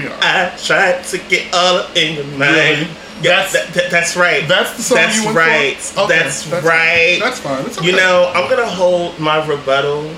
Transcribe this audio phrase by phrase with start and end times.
[0.00, 0.18] here we are.
[0.22, 2.40] I tried to get all up in your mind.
[2.40, 2.88] Really?
[3.22, 4.46] Yeah, that, that- that's right.
[4.48, 5.76] That's the song That's you went right.
[5.76, 6.00] for?
[6.02, 7.18] Okay, that's, that's right.
[7.18, 7.20] fine.
[7.20, 7.66] That's fine.
[7.66, 10.08] It's You know, I'm gonna hold my rebuttal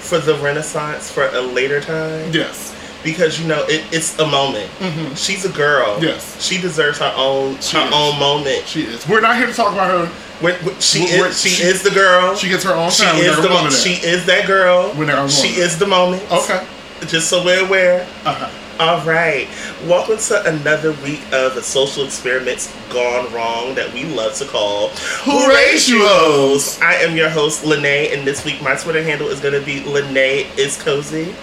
[0.00, 2.74] for the Renaissance for a later time Yes.
[3.04, 4.68] because you know it, it's a moment.
[4.80, 5.16] Mhm.
[5.16, 5.98] She's a girl.
[6.02, 6.42] Yes.
[6.44, 7.92] she deserves her own She her is.
[7.92, 8.66] own moment.
[8.66, 9.06] She is.
[9.06, 10.06] We're not here to talk about her.
[10.40, 12.34] When, when she we're- is she, she- is the girl.
[12.34, 13.18] She gets her own She time.
[13.18, 14.92] We're is the going mo- to she is that girl.
[14.96, 16.22] We're not going She is the moment.
[16.32, 16.66] Okay.
[17.06, 18.04] Just so we're aware.
[18.24, 18.48] Uh-huh.
[18.78, 19.48] All right.
[19.86, 24.90] Welcome to another week of the social experiments gone wrong that we love to call
[24.90, 26.80] Horatios.
[26.80, 29.82] I am your host, Lene, and this week my Twitter handle is going to be
[29.82, 31.34] Lene is cozy.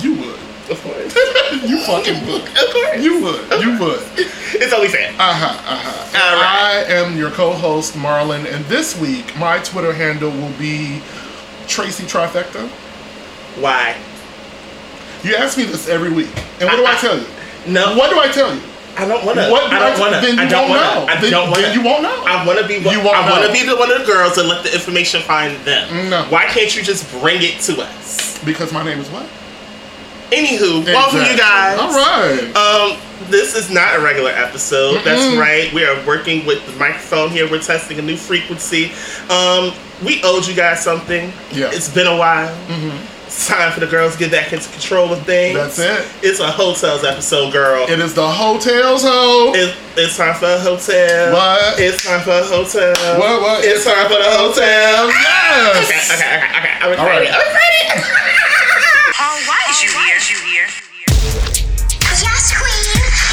[0.00, 0.38] You would.
[0.70, 1.16] Of course.
[1.62, 2.42] You fucking would.
[2.42, 3.02] of course.
[3.04, 3.62] You would.
[3.62, 4.02] You would.
[4.54, 5.10] It's only fair.
[5.18, 5.58] Uh huh.
[5.66, 6.18] Uh huh.
[6.18, 11.00] All I am your co-host Marlon, and this week my Twitter handle will be
[11.68, 12.68] Tracy Trifecta.
[13.60, 13.96] Why?
[15.22, 16.28] You ask me this every week,
[16.60, 17.26] and what do I tell you?
[17.66, 17.94] No.
[17.96, 18.60] What do I tell you?
[18.96, 19.48] I don't want to.
[19.50, 20.20] What do I don't want to.
[20.20, 21.06] Then you I don't want know.
[21.06, 21.12] to.
[21.12, 21.72] I Then- don't want to.
[21.72, 22.24] you won't know.
[22.26, 22.74] I want to be.
[22.74, 25.22] You won't I want to be the one of the girls and let the information
[25.22, 26.10] find them.
[26.10, 26.24] No.
[26.24, 28.42] Why can't you just bring it to us?
[28.44, 29.24] because my name is what?
[30.32, 31.78] Anywho, welcome you guys.
[31.78, 32.56] All right.
[32.56, 32.98] Um,
[33.30, 35.02] this is not a regular episode.
[35.04, 35.38] That's Mm-mm.
[35.38, 35.72] right.
[35.72, 37.48] We are working with the microphone here.
[37.48, 38.86] We're testing a new frequency.
[39.30, 39.72] Um,
[40.04, 41.32] we owed you guys something.
[41.52, 41.70] Yeah.
[41.72, 42.52] It's been a while.
[42.66, 42.98] Mhm.
[43.42, 45.58] It's time for the girls to get back into control of things.
[45.58, 46.06] That's it.
[46.22, 47.90] It's a hotels episode, girl.
[47.90, 49.50] It is the hotels ho.
[49.50, 51.34] It- it's time for a hotel.
[51.34, 51.74] What?
[51.74, 52.94] It's time for a hotel.
[53.18, 53.42] What?
[53.42, 53.64] What?
[53.66, 55.10] It's time for the hotel.
[55.10, 55.74] Yes.
[55.74, 56.86] Okay, okay, okay, okay.
[56.86, 57.26] I'm All right.
[57.26, 57.34] excited.
[57.34, 59.10] I'm excited.
[59.18, 60.22] Paul, why is you here?
[60.22, 60.68] You here?
[62.22, 62.86] Yes, queen.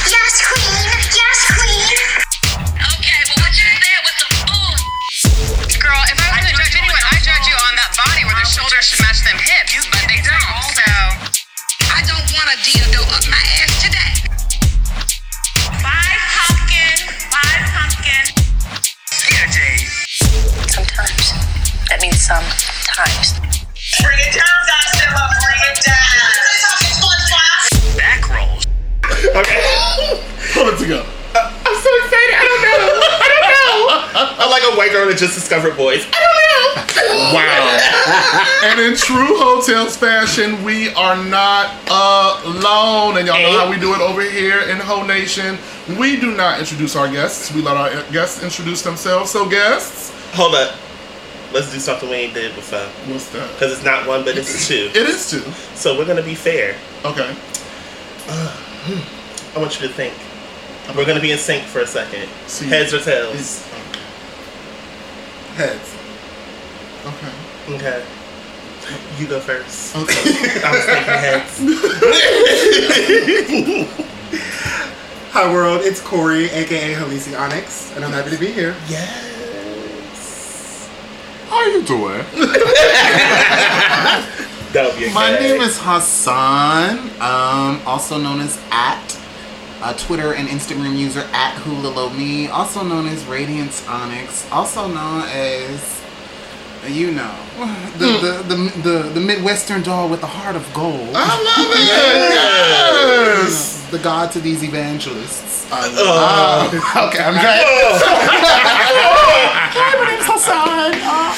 [0.10, 0.90] Yes, queen.
[1.14, 1.86] Yes, queen.
[2.98, 4.74] Okay, well, what you there with the bull?
[5.78, 8.48] Girl, if I was gonna judge anyone, I judge you on that body where the
[8.50, 9.79] shoulders should match them hips,
[12.60, 14.12] dildo up my ass today.
[15.80, 17.00] Five pumpkin,
[17.32, 18.26] five pumpkin.
[19.32, 19.88] Here, Dave.
[20.68, 21.32] Sometimes.
[21.88, 23.40] That means sometimes.
[24.04, 25.24] Bring it down, Godzilla.
[25.40, 26.20] Bring it down.
[27.96, 28.68] Back rolls.
[29.08, 29.64] Okay.
[30.54, 31.08] Pull it together.
[31.64, 32.36] I'm so excited.
[32.36, 32.76] I don't know.
[32.76, 33.39] I don't know.
[33.90, 36.06] I'm like a white girl that just discovered boys.
[36.12, 36.50] I don't know.
[37.34, 38.70] Wow.
[38.72, 41.74] and in true hotels fashion, we are not
[42.46, 43.18] alone.
[43.18, 45.58] And y'all know how we do it over here in Ho Nation.
[45.98, 47.54] We do not introduce our guests.
[47.54, 49.32] We let our guests introduce themselves.
[49.32, 50.76] So guests, Hold up.
[51.54, 52.80] Let's do something we ain't did before.
[53.12, 53.52] what's that?
[53.54, 54.92] Because it's not one, but it's two.
[54.94, 55.42] It is two.
[55.74, 56.76] So we're gonna be fair.
[57.04, 57.36] Okay.
[58.28, 59.58] Uh, hmm.
[59.58, 60.14] I want you to think.
[60.96, 62.30] We're gonna be in sync for a second.
[62.48, 62.68] See.
[62.68, 63.68] Heads or tails?
[65.60, 65.92] It's- Heads.
[67.06, 67.34] Okay.
[67.76, 68.00] Okay.
[69.20, 69.94] You go first.
[69.96, 70.16] Okay.
[70.64, 71.60] I was thinking heads.
[75.32, 78.74] Hi world, it's Corey, aka Halisi Onyx, and I'm happy to be here.
[78.88, 80.90] yes.
[81.50, 82.24] How you doing?
[84.72, 89.19] That'll be a My name is Hassan, um, also known as at
[89.82, 95.96] a Twitter and Instagram user at Hulalomi, also known as Radiance Onyx, also known as
[96.88, 98.48] you know the, hmm.
[98.48, 101.10] the, the, the, the Midwestern doll with the heart of gold.
[101.14, 102.80] I love it.
[103.40, 103.88] Yes.
[103.90, 105.68] The god to these evangelists.
[105.72, 107.66] I uh, love Oh, okay, I'm glad.
[109.72, 110.94] Hi, my name's Hassan.
[110.94, 111.36] Uh,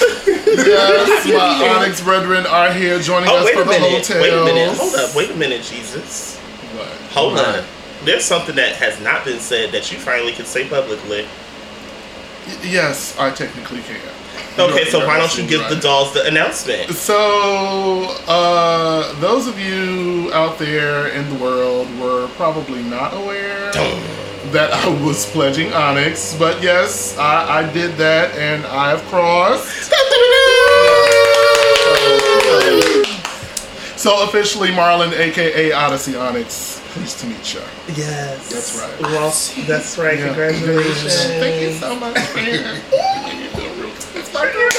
[0.67, 4.05] Yes, my Onyx brethren are here joining Oh us for a the minute.
[4.07, 4.21] hotels.
[4.21, 4.77] Wait a minute.
[4.77, 5.15] Hold up.
[5.15, 6.37] Wait a minute, Jesus.
[6.37, 6.87] What?
[7.13, 7.59] Hold What?
[7.59, 7.65] on.
[8.03, 11.27] There's something that has not been said that you finally can say publicly.
[12.63, 14.01] Yes, I technically can.
[14.59, 16.91] Okay, so why don't you give the dolls the announcement?
[16.91, 23.71] So, uh, those of you out there in the world were probably not aware
[24.51, 29.93] that I was pledging Onyx, but yes, I, I did that and I have crossed.
[34.01, 37.61] So officially, Marlon, aka Odyssey Onyx, pleased to meet you.
[37.89, 38.49] Yes.
[38.49, 39.01] That's right.
[39.01, 39.29] Well,
[39.67, 40.17] that's right.
[40.17, 40.25] Yeah.
[40.25, 41.23] Congratulations.
[41.37, 42.81] Thank you so much, man.
[44.13, 44.69] It's like you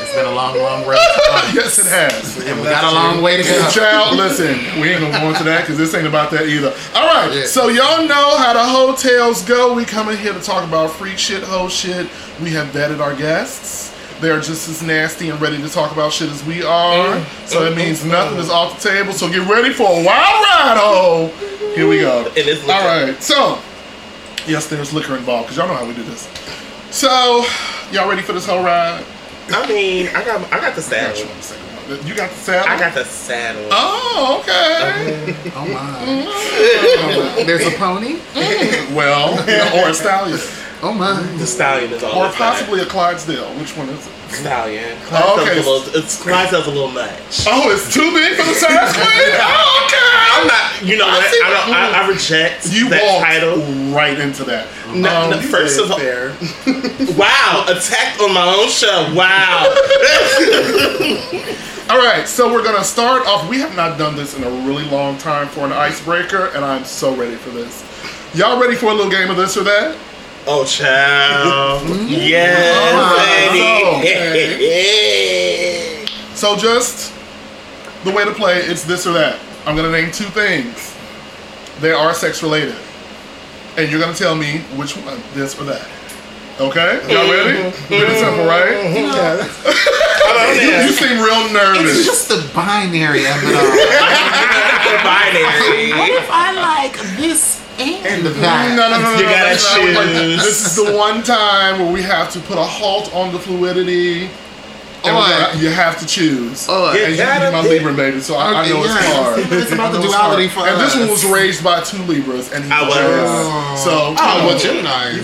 [0.00, 0.96] it's been a long, long road.
[1.52, 2.38] yes, it has.
[2.46, 3.68] And we got a long way to go.
[3.70, 6.72] Child, listen, we ain't gonna go into that because this ain't about that either.
[6.94, 7.44] All right, Yeah.
[7.46, 9.74] so y'all know how the hotels go.
[9.74, 12.08] We coming here to talk about freak shit, hoe shit.
[12.40, 13.92] We have vetted our guests.
[14.20, 17.24] They're just as nasty and ready to talk about shit as we are.
[17.46, 18.42] So that means uh, uh, nothing uh.
[18.42, 19.12] is off the table.
[19.12, 21.26] So get ready for a wild ride, ho.
[21.74, 22.26] Here we go.
[22.36, 22.72] It is liquor.
[22.72, 23.60] All right, so
[24.46, 26.26] yes, there's liquor involved because y'all know how we do this.
[26.90, 27.44] So
[27.92, 29.04] y'all ready for this whole ride?
[29.50, 31.18] I mean, I got I got the I saddle.
[31.18, 31.68] you in a second.
[32.06, 32.70] You got the saddle.
[32.70, 33.68] I got the saddle.
[33.70, 35.34] Oh, okay.
[35.54, 36.24] Oh my.
[37.10, 38.16] Oh, there's a pony.
[38.34, 38.94] Mm.
[38.94, 39.38] well,
[39.78, 40.38] or a stallion,
[40.80, 41.20] Oh my.
[41.38, 43.48] The stallion is all or this possibly a Clydesdale.
[43.58, 44.12] Which one is it?
[44.28, 44.30] bad.
[44.30, 44.98] stallion.
[45.10, 45.52] Oh, okay.
[45.58, 47.46] a little, it's Clydesdale's a little much.
[47.48, 49.34] Oh, it's too big for the size queen.
[49.40, 49.96] Oh, okay.
[50.30, 50.82] I'm not.
[50.86, 51.26] You know I what?
[51.26, 51.74] I don't.
[51.74, 53.58] I, I reject You that walked title.
[53.92, 54.68] right into that.
[54.94, 56.28] No, Um, no, first of all, Fair.
[57.18, 59.12] wow, attacked on my own show.
[59.16, 59.66] Wow.
[61.90, 63.48] All right, so we're gonna start off.
[63.48, 66.84] We have not done this in a really long time for an icebreaker, and I'm
[66.84, 67.82] so ready for this.
[68.34, 69.96] Y'all ready for a little game of this or that?
[70.46, 71.82] Oh, child.
[71.82, 73.52] Oh, yes,
[74.02, 76.06] baby.
[76.34, 77.12] So just
[78.04, 79.38] the way to play, it's this or that.
[79.66, 80.94] I'm gonna name two things.
[81.80, 82.76] They are sex related,
[83.76, 85.86] and you're gonna tell me which one, this or that.
[86.60, 87.00] Okay?
[87.06, 87.30] Y'all mm-hmm.
[87.30, 87.70] ready?
[87.86, 88.18] Pretty mm-hmm.
[88.18, 88.90] simple, right?
[88.90, 89.46] Yeah.
[90.54, 91.98] You, you seem real nervous.
[91.98, 93.62] It's just the binary of it all.
[95.04, 95.92] Binary.
[95.92, 98.74] What if I like this and No, that?
[98.76, 99.10] no, no, no.
[99.16, 100.42] You no, gotta that's not what- choose.
[100.44, 104.28] This is the one time where we have to put a halt on the fluidity.
[105.04, 106.66] And we're gonna- you have to choose.
[106.68, 107.60] Or- and you, gotta my.
[107.60, 109.12] Libra baby, so I, I Okay, know it's yeah.
[109.22, 109.38] hard.
[109.52, 112.72] It's about the duality for And this one was raised by two Libras, and he's
[112.72, 112.94] I a was.
[112.96, 113.76] Gemini.
[113.76, 115.22] So, Oh, you well, know, Gemini.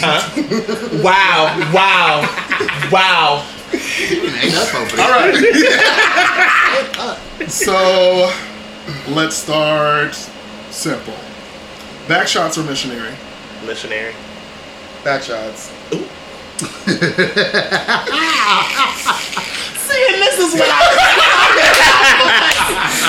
[0.00, 0.20] Huh?
[1.02, 2.22] Wow, wow,
[2.92, 3.42] wow.
[3.72, 5.32] Ain't up over all there.
[5.32, 5.38] right.
[7.52, 8.30] so,
[9.08, 10.14] let's start
[10.70, 11.14] simple.
[12.08, 13.12] Back shots or missionary?
[13.66, 14.14] Missionary.
[15.04, 15.68] Back shots.
[19.78, 20.80] See, and this is what I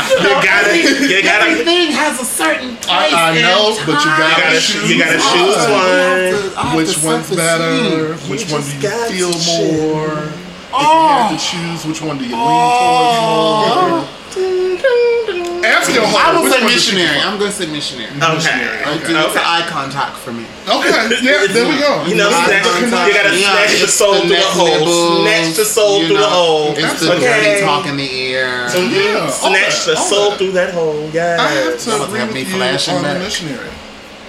[0.20, 3.14] You gotta, you gotta, Everything has a certain place.
[3.14, 5.32] I and know, but you gotta gotta, choose you gotta one.
[5.32, 6.72] choose I have one.
[6.72, 7.74] to- Which one's better?
[7.76, 9.48] You Which one do you feel to choose.
[9.48, 10.28] more?
[10.28, 14.08] If you had to choose, which one do you lean towards oh.
[14.36, 15.49] more?
[15.70, 16.36] Ask your I heart.
[16.36, 17.20] will which say one does she missionary.
[17.22, 18.10] I'm going to say missionary.
[18.10, 18.34] Okay.
[18.36, 19.08] Missionary, I okay.
[19.08, 19.46] do it's Okay.
[19.46, 20.46] eye contact for me.
[20.68, 20.90] Okay,
[21.22, 22.04] yeah, there we go.
[22.10, 23.08] You know, Eye snatch, contact.
[23.08, 25.22] you gotta Yeah, snatch the soul through the hole.
[25.24, 26.74] Snatch the soul through the hole.
[26.78, 27.26] It's the Okay.
[27.26, 28.68] dirty talk in the ear.
[28.74, 31.10] Yeah, all Snatch the soul through that hole.
[31.14, 31.84] I have Yes.
[31.86, 33.70] to That agree with you on the missionary.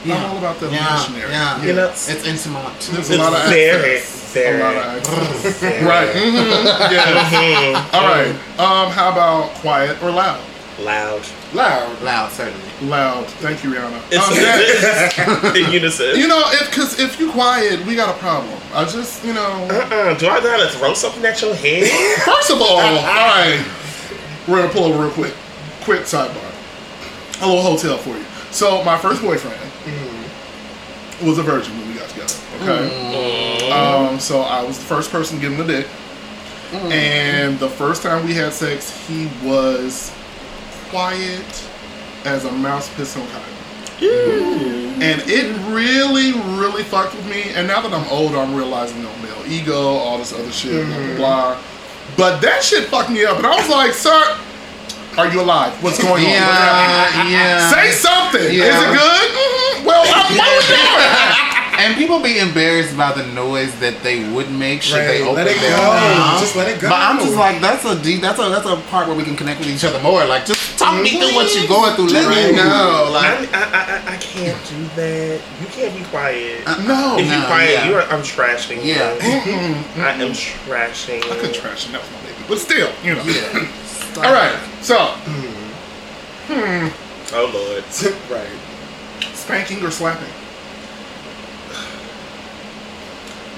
[0.05, 0.17] Yeah.
[0.17, 1.31] I'm all about that Yeah, missionary.
[1.31, 1.63] yeah.
[1.63, 2.81] You know, It's intimate.
[2.91, 4.33] There's a lot of It's very, access.
[4.33, 4.61] very.
[4.61, 5.63] A lot of access.
[5.85, 6.09] right.
[6.15, 7.85] mhm, Yeah.
[7.93, 8.35] All right.
[8.59, 10.41] Um, how about quiet or loud?
[10.85, 11.23] Loud.
[11.53, 12.03] Loud.
[12.03, 12.65] Loud, certainly.
[12.83, 13.27] Loud.
[13.27, 14.01] Thank you, Rihanna.
[14.11, 15.55] It's Um, yeah.
[15.67, 16.17] in unison.
[16.19, 18.59] You know, if because if you quiet, we got a problem.
[18.73, 19.69] I just, you know.
[19.71, 20.15] Uh-uh.
[20.19, 21.89] Do I gotta throw something at your head?
[22.25, 23.65] First of all, all right,
[24.49, 25.35] we're gonna pull over real quick.
[25.83, 26.47] Quick sidebar.
[27.43, 28.25] A little hotel for you.
[28.51, 29.59] So my first boyfriend
[31.23, 32.35] was a virgin when we got together.
[32.63, 33.71] Okay.
[33.71, 35.87] Um, so I was the first person to give him the dick,
[36.93, 40.13] and the first time we had sex, he was
[40.91, 41.69] quiet
[42.25, 43.55] as a mouse piss on cotton.
[45.03, 47.45] And it really, really fucked with me.
[47.55, 50.97] And now that I'm older, I'm realizing no male ego, all this other shit, blah
[50.97, 51.63] blah blah.
[52.17, 54.37] But that shit fucked me up, and I was like, "Sir,
[55.17, 55.73] are you alive?
[55.83, 56.31] What's going on?
[56.31, 57.15] What's?
[57.17, 57.71] Yeah, yeah.
[57.71, 58.43] Say something.
[58.43, 59.31] Is it good?
[59.31, 59.85] Mhm.
[59.85, 61.47] Well, I'm, doing?
[61.81, 65.47] And people be embarrassed by the noise that they would make should they open let
[65.47, 65.89] it their go.
[65.89, 66.39] mouth.
[66.41, 66.91] Just let it go.
[66.91, 69.35] But I'm just like, that's a deep, that's a that's a part where we can
[69.35, 70.23] connect with each other more.
[70.27, 72.09] Like, just talk me through what you're going through.
[72.13, 72.55] Let me Right.
[72.55, 73.09] know.
[73.09, 75.41] I, Like, I, I, I can't do that.
[75.61, 76.67] You can't be quiet.
[76.67, 77.17] Uh, no.
[77.19, 77.89] if you no, quiet, yeah.
[77.89, 78.93] you are, I'm trashing you.
[78.93, 79.17] Yeah.
[79.23, 80.01] I am mm-hmm.
[80.01, 80.71] Mm-hmm.
[80.71, 81.93] trashing I could trash him.
[81.93, 83.25] That was my baby, but still, you know.
[83.25, 83.69] yeah.
[84.21, 84.59] All right.
[84.83, 86.53] So, mm-hmm.
[86.53, 86.89] hmm.
[87.33, 87.85] Oh, Lord.
[88.31, 89.35] right.
[89.35, 90.29] spanking or slapping?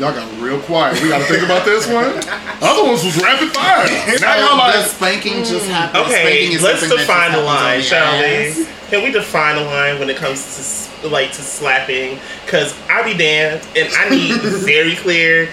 [0.03, 1.01] Y'all got real quiet.
[1.01, 2.07] We got to think about this one.
[2.61, 3.87] Other ones was rapid fire.
[4.19, 6.01] Now y'all Does like, spanking just happen?
[6.01, 8.67] Okay, Spanking is let's just define the line, the shall we?
[8.89, 12.19] Can we define a line when it comes to like to slapping?
[12.49, 15.49] Cause I be damned, and I need very clear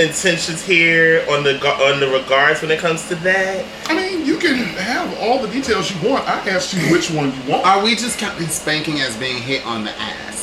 [0.00, 3.64] intentions here on the on the regards when it comes to that.
[3.86, 6.28] I mean, you can have all the details you want.
[6.28, 7.64] I asked you which one you want.
[7.64, 10.41] Are we just counting spanking as being hit on the ass?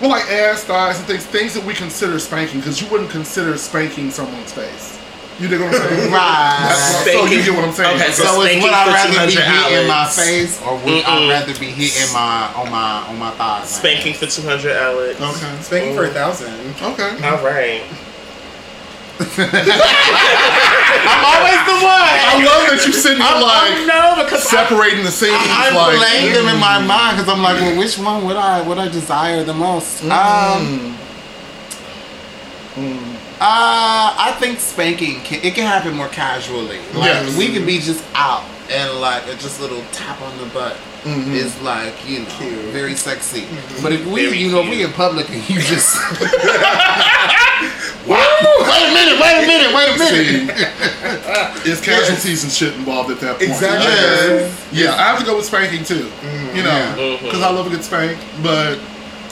[0.00, 3.56] Well, like ass, thighs, and things, things that we consider spanking, because you wouldn't consider
[3.56, 4.98] spanking someone's face.
[5.40, 6.12] You dig what I'm saying?
[6.14, 7.02] Right.
[7.04, 7.96] So you get what I'm saying?
[8.00, 10.74] Okay, So is Spanking would I for rather be 200 hit in my face or
[10.78, 11.28] would I Mm-mm.
[11.30, 13.68] rather be hit in my on my on my thighs?
[13.68, 15.20] Spanking for two hundred outlets.
[15.20, 15.62] Okay.
[15.62, 16.54] Spanking for a thousand.
[16.80, 17.10] Okay.
[17.26, 17.82] All right.
[19.20, 19.26] I'm
[21.24, 22.02] always the one.
[22.02, 25.34] I love that you sitting here I'm, like I'm no because I, separating the scenes.
[25.38, 28.62] I like, playing them in my mind because I'm like, well, which one would I
[28.66, 30.02] would I desire the most?
[30.04, 30.96] Um,
[33.40, 36.78] Uh, I think spanking can it can happen more casually.
[36.94, 37.36] Like Yes.
[37.36, 41.32] we can be just out and like a just little tap on the butt mm-hmm.
[41.32, 42.72] is like you know Cute.
[42.72, 43.42] very sexy.
[43.42, 43.82] Mm-hmm.
[43.82, 44.78] But if we Very you know if cute.
[44.78, 45.96] we in public and you just
[48.08, 48.18] wow
[48.64, 50.56] wait a minute wait a minute wait a minute
[51.66, 53.50] It's casualties and shit involved at that point.
[53.50, 53.86] Exactly.
[53.86, 54.68] Yes.
[54.72, 56.04] Yeah, I have to go with spanking too.
[56.04, 56.56] Mm-hmm.
[56.56, 56.92] You know, Yeah.
[56.92, 57.24] Uh-huh.
[57.24, 58.18] because I love a good spank.
[58.42, 58.78] But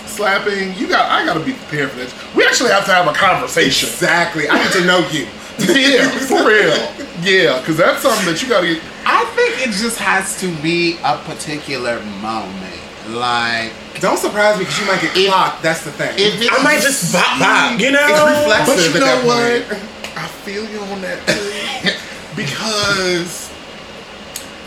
[0.06, 1.10] slapping, you got.
[1.10, 2.14] I got to be prepared for this.
[2.34, 3.88] We actually have to have a conversation.
[3.88, 4.48] Exactly.
[4.48, 5.26] I need to know you.
[5.68, 6.74] yeah, for real.
[7.22, 8.82] Yeah, because that's something that you got to get.
[9.04, 12.78] I think it just has to be a particular moment
[13.10, 15.62] like Don't surprise me because you might get If- clocked.
[15.62, 16.14] That's the thing.
[16.16, 18.06] if it's I might just bop bop, you know?
[18.08, 19.68] it's reflexive But you at know that what?
[19.68, 20.18] point.
[20.18, 21.90] I feel you on that too.
[22.36, 23.50] because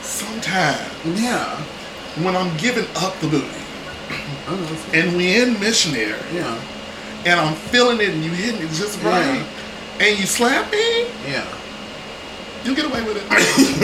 [0.01, 0.81] sometimes
[1.19, 1.55] yeah
[2.23, 3.47] when I'm giving up the booty
[4.97, 6.59] and we in missionary yeah
[7.25, 9.43] and I'm feeling it and you hitting it just right
[9.99, 11.64] and you slap me, yeah
[12.65, 13.23] you get away with it.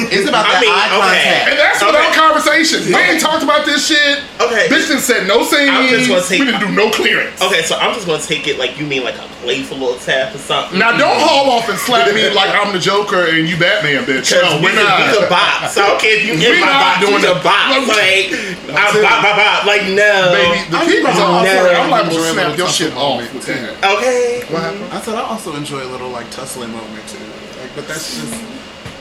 [0.10, 0.98] it's about I that mean, eye okay.
[0.98, 1.92] contact and that's Okay.
[1.94, 2.80] without conversation.
[2.90, 4.26] We ain't talked about this shit.
[4.42, 4.66] Okay.
[4.74, 5.70] Bitch didn't said no scenes.
[5.70, 7.38] I'm just gonna take- we didn't do no clearance.
[7.42, 10.34] Okay, so I'm just gonna take it like you mean like a playful little tap
[10.34, 10.78] or something.
[10.82, 14.30] Now don't haul off and slap me like I'm the Joker and you Batman, bitch.
[14.34, 15.30] Because No, we, we're can, we can not.
[15.30, 15.70] bop.
[15.70, 17.70] So I if you We in my not box, doing you can bop.
[17.70, 19.04] Like, Like, I That's it.
[19.06, 19.66] bop, bop, bop.
[19.70, 20.14] Like, no.
[20.34, 21.78] Baby, the I people enjoy are it.
[21.78, 23.54] I'm like, Enjoy well, a snap little your shit off moment, with too.
[23.54, 23.98] that.
[23.98, 24.44] Okay.
[24.50, 24.90] What happened?
[24.94, 27.18] I said I also enjoy a little like tussling moment too.
[27.62, 28.51] Like, but that's just.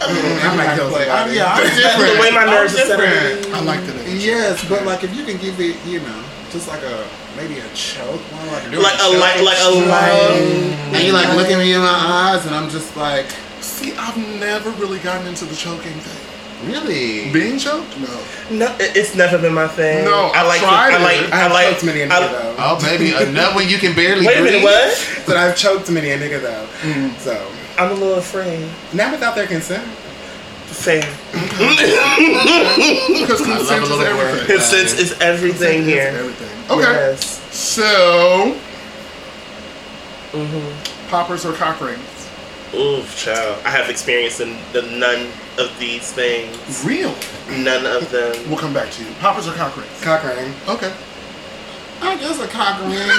[0.45, 2.15] I'm like those Like, I, about yeah, I'm different.
[2.15, 3.45] the way my nerves are different.
[3.45, 4.09] set I like that.
[4.17, 7.69] Yes, but like if you can give it, you know, just like a maybe a
[7.75, 10.41] choke, one like a, Like a light, like a light.
[10.41, 10.95] Mm-hmm.
[10.95, 11.87] and you like looking me in my
[12.33, 13.27] eyes, and I'm just like,
[13.61, 16.67] See, I've never really gotten into the choking thing.
[16.73, 17.31] really?
[17.31, 17.93] Being choked?
[18.01, 18.09] No.
[18.51, 20.05] No, it's never been my thing.
[20.07, 20.63] No, I like.
[20.63, 21.33] I tried I like.
[21.33, 21.69] I I have like.
[21.69, 22.57] choked many a I- nigga though.
[22.59, 24.55] Oh, baby, enough when you can barely Wait a breathe.
[24.55, 24.65] minute.
[24.65, 25.23] What?
[25.27, 26.67] But I've choked many a nigga though.
[26.81, 27.17] Mm.
[27.19, 27.33] So
[27.81, 28.69] I'm a little afraid.
[28.93, 29.85] not without their consent.
[30.69, 31.03] Fair.
[33.11, 34.47] Because consent is everything.
[34.47, 36.13] Consent is everything Consent is here.
[36.15, 36.71] everything.
[36.71, 36.93] Okay.
[36.93, 37.41] Yes.
[37.55, 38.57] So,
[40.33, 41.09] Mm-hmm.
[41.11, 42.29] poppers or cock rings?
[42.73, 43.59] Oof, child.
[43.65, 45.27] I have experience in the none
[45.59, 46.57] of these things.
[46.85, 47.13] Real.
[47.51, 48.37] None of them.
[48.49, 49.11] We'll come back to you.
[49.21, 50.01] Poppers or cock rings?
[50.03, 50.55] Cock ring.
[50.69, 50.93] Okay.
[52.01, 52.93] I guess a cock ring.
[52.93, 52.95] uh,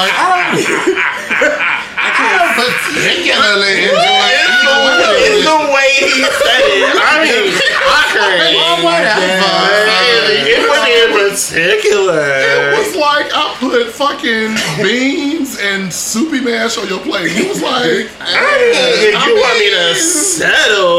[0.00, 0.24] like I
[0.56, 7.00] don't, I can't particularly enjoy It's either the, it's the way he said it.
[7.00, 7.48] I mean,
[7.80, 8.60] cockring.
[8.60, 10.04] Oh, whatever.
[10.44, 12.20] It was in particular.
[12.20, 17.30] It was like I put fucking beans and soupy mash on your plate.
[17.30, 20.98] He was like, If you want me to settle,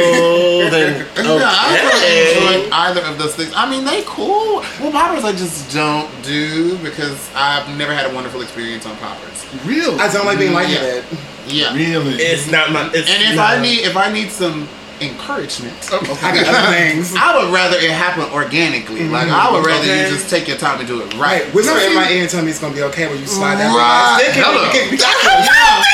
[0.71, 2.61] then No, I don't okay.
[2.61, 3.51] enjoy either of those things.
[3.55, 4.63] I mean, they cool.
[4.79, 9.34] Well, poppers I just don't do because I've never had a wonderful experience on poppers.
[9.65, 9.99] Real.
[9.99, 10.57] I don't like being Yeah.
[10.57, 11.03] lightheaded.
[11.47, 11.73] Yeah.
[11.75, 12.15] Really?
[12.15, 12.89] It's not my.
[12.93, 14.67] It's And if not- I need if I need some
[15.01, 15.99] encouragement, I
[16.33, 17.13] got other things.
[17.19, 19.07] I would rather it happen organically.
[19.09, 20.09] Like I would rather Okay.
[20.09, 21.53] you just take your time and do it Right, right.
[21.53, 23.69] whisper in my ear and tell me it's gonna be okay when you slide that.
[23.75, 24.23] Right.
[24.23, 24.43] Stick it.
[24.43, 24.63] Hello.
[24.63, 25.85] You can- you can-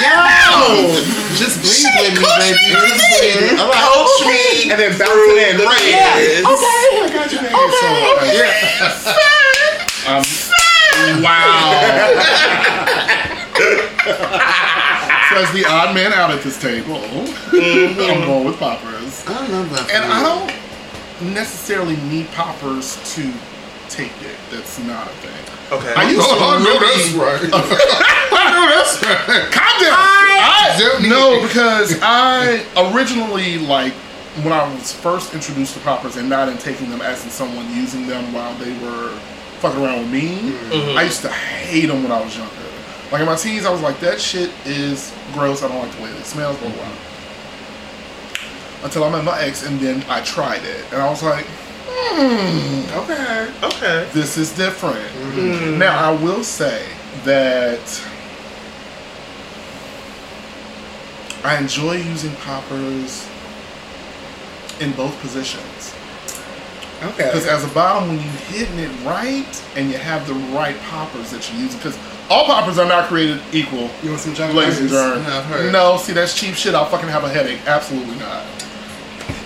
[0.00, 1.00] Yo,
[1.36, 2.56] just breathe with me, baby.
[2.88, 3.60] Just breathe.
[3.60, 3.80] All right.
[3.80, 5.56] coach me And then bounce it in.
[5.58, 5.80] the Right.
[5.80, 6.44] biz.
[6.46, 7.52] I got you, man.
[9.02, 9.10] So,
[10.06, 10.24] uh, um,
[11.22, 11.70] wow.
[15.28, 18.00] so as the odd man out at this table, mm-hmm.
[18.00, 19.24] I'm going with poppers.
[19.26, 19.90] I love that.
[19.90, 23.32] And for I don't necessarily need poppers to
[23.88, 24.36] take it.
[24.50, 25.78] That's not a thing.
[25.78, 25.94] Okay.
[25.94, 27.50] I used to oh, really, right.
[28.32, 29.52] I know that's right.
[29.52, 29.92] Calm down.
[29.92, 33.92] I I, don't no, because I originally like
[34.42, 37.68] when I was first introduced to poppers and not in taking them as in someone
[37.74, 39.18] using them while they were
[39.60, 40.56] fucking around with me.
[40.96, 42.54] I used to hate them when I was younger.
[43.12, 45.62] Like in my teens, I was like, that shit is gross.
[45.62, 46.56] I don't like the way it smells.
[46.58, 46.88] Blah blah.
[48.82, 51.44] Until I met my ex, and then I tried it, and I was like,
[51.86, 54.08] hmm, okay Okay.
[54.14, 55.04] this is different.
[55.78, 56.86] Now, I will say
[57.24, 58.02] that
[61.44, 63.28] I enjoy using poppers
[64.80, 65.94] in both positions.
[67.02, 67.24] Okay.
[67.24, 71.30] Because as a bottom, when you're hitting it right and you have the right poppers
[71.30, 74.78] that you're using, because all poppers are not created equal, You want some jungle ladies
[74.80, 74.98] and juice?
[74.98, 75.26] germs.
[75.26, 75.72] Yeah, I've heard.
[75.72, 76.74] No, see, that's cheap shit.
[76.74, 77.60] I'll fucking have a headache.
[77.66, 78.44] Absolutely not.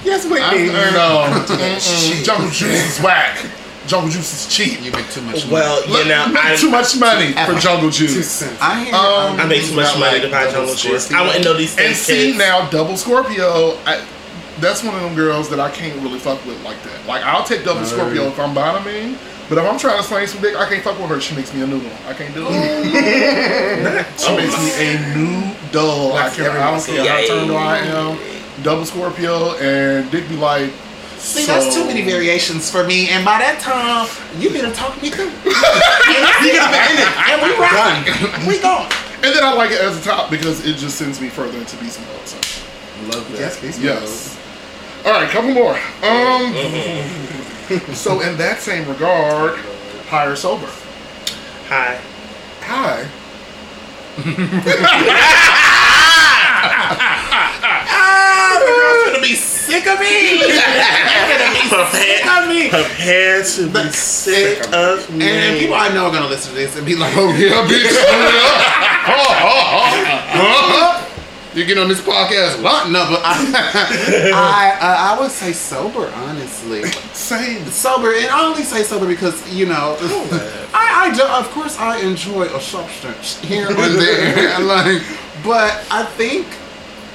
[0.05, 0.43] Yes, wait.
[0.43, 0.69] I've me.
[0.69, 2.23] heard- No.
[2.25, 3.39] Jungle juice is whack.
[3.87, 4.83] Jungle juice is cheap.
[4.83, 5.45] You make too much.
[5.45, 5.53] Money.
[5.53, 8.31] Well, you know, Make I too much money for jungle Two juice.
[8.31, 8.59] cents.
[8.61, 8.95] I hear.
[8.95, 11.13] Um, I make too much money like to buy jungle juice.
[11.13, 11.89] I wouldn't know these things.
[11.89, 12.39] And see kids.
[12.39, 13.77] now, double Scorpio.
[13.85, 14.03] I,
[14.61, 17.07] that's one of them girls that I can't really fuck with like that.
[17.07, 19.17] Like I'll take double Scorpio if I'm bottoming,
[19.49, 21.21] But if I'm trying to slang some dick, I can't fuck with her.
[21.21, 21.91] She makes me a noodle.
[22.07, 22.51] I can't do it.
[22.51, 24.15] Oh.
[24.17, 26.13] she Oh makes me a noodle.
[26.15, 28.63] I, That's can, I don't care how turned on I am.
[28.63, 30.71] Double Scorpio and Dick be like.
[31.19, 34.09] See, so- that's too many variations for me, and by that time,
[34.41, 35.29] you better talk to me through.
[36.05, 38.47] and we rocking.
[38.47, 38.91] We gone.
[39.25, 41.77] And then I like it as a top because it just sends me further into
[41.79, 42.27] beast mode.
[42.29, 42.37] So
[43.09, 43.41] Love that.
[43.41, 43.79] Yes, please.
[43.83, 44.39] yes.
[45.05, 45.75] All right, couple more.
[46.03, 46.55] Um.
[47.95, 49.59] so in that same regard,
[50.09, 50.69] high or sober?
[51.69, 52.01] Hi.
[52.63, 53.07] Hi.
[57.97, 60.39] Ah, the girl's gonna be sick of me.
[60.41, 62.71] They're gonna be sick of me.
[62.71, 65.29] Prepare to be sick of me.
[65.29, 67.85] And people I know are gonna listen to this and be like, "Oh yeah, bitch,
[70.37, 71.01] oh,
[71.55, 73.35] you get on this podcast a lot." But I,
[74.35, 76.85] I, uh, I would say sober, honestly.
[77.13, 77.65] Same.
[77.67, 79.97] Sober, and I only say sober because you know,
[80.75, 85.03] I, I do, of course I enjoy a substance here and there, like,
[85.45, 86.47] but I think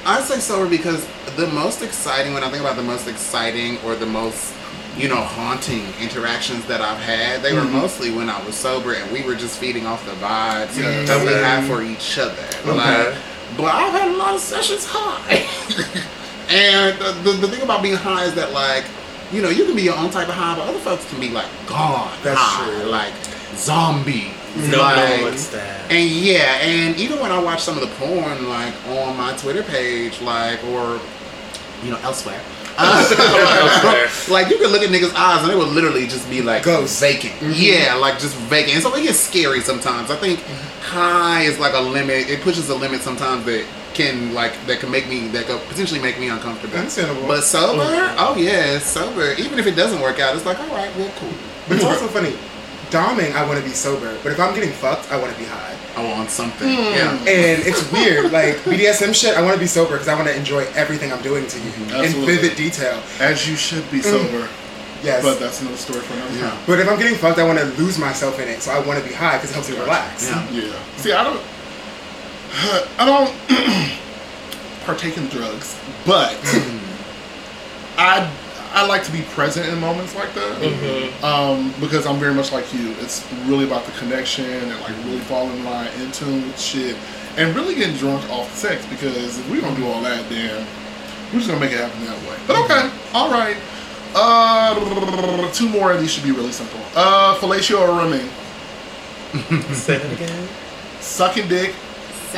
[0.05, 1.05] I say sober because
[1.35, 4.53] the most exciting when I think about the most exciting or the most
[4.97, 9.09] you know haunting interactions that I've had, they were mostly when I was sober and
[9.11, 11.43] we were just feeding off the vibes that we Okay.
[11.43, 12.35] have for each other.
[12.65, 13.15] Like,
[13.57, 15.45] but I've had a lot of sessions high.
[16.49, 18.83] And the, the, the thing about being high is that like,
[19.31, 21.29] you know, you can be your own type of high, but other folks can be
[21.29, 22.89] like gone That's high, true.
[22.89, 23.13] like
[23.53, 24.31] zombie.
[24.57, 25.91] no, like, no, what's that?
[25.91, 29.61] And yeah, and even when I watch some of the porn, like on my Twitter
[29.61, 30.99] page, like or
[31.83, 32.41] you know elsewhere,
[34.29, 36.99] like you can look at niggas' eyes and they would literally just be like Ghosts.
[36.99, 37.33] vacant.
[37.55, 38.75] Yeah, like just vacant.
[38.75, 40.09] And so it gets scary sometimes.
[40.11, 40.95] I think Mm-hmm.
[40.95, 42.29] high is like a limit.
[42.29, 45.99] It pushes a limit sometimes that can like that can make me that could potentially
[45.99, 46.77] make me uncomfortable.
[46.77, 47.27] Understandable.
[47.27, 47.83] But sober,
[48.17, 49.33] oh yeah, sober.
[49.37, 51.33] Even if it doesn't work out, it's like all right, well, cool.
[51.67, 52.33] But it's also funny.
[52.89, 55.45] Doming, I want to be sober, but if I'm getting fucked, I want to be
[55.45, 55.77] high.
[55.95, 56.67] I want something.
[56.67, 56.95] Hmm.
[56.95, 57.11] Yeah.
[57.19, 59.37] And it's weird, like BDSM shit.
[59.37, 61.71] I want to be sober because I want to enjoy everything I'm doing to you
[61.71, 62.03] mm-hmm.
[62.03, 63.01] in vivid detail.
[63.19, 64.03] As you should be mm.
[64.03, 64.47] sober.
[65.03, 65.23] Yes.
[65.23, 66.49] But that's another story for another Yeah.
[66.49, 66.59] time.
[66.65, 68.61] But if I'm getting fucked, I want to lose myself in it.
[68.61, 70.27] So I want to be high because it helps me relax.
[70.27, 70.35] Yeah.
[70.35, 70.55] Mm-hmm.
[70.55, 70.97] Yeah.
[70.97, 71.41] See, I don't.
[72.99, 73.31] I don't
[74.85, 77.99] partake in drugs, but mm-hmm.
[77.99, 78.29] I
[78.71, 82.71] I like to be present in moments like that um, because I'm very much like
[82.73, 82.91] you.
[82.99, 86.95] It's really about the connection and like really falling in line, in tune with shit,
[87.37, 88.85] and really getting drunk off the sex.
[88.85, 90.65] Because if we don't do all that, then
[91.31, 92.37] we're just gonna make it happen that way.
[92.47, 93.57] But okay, all right.
[94.15, 96.79] Uh, two more of these should be really simple.
[96.95, 98.27] Uh, fellatio or rimming?
[99.73, 100.47] Say that again.
[100.99, 101.75] Sucking dick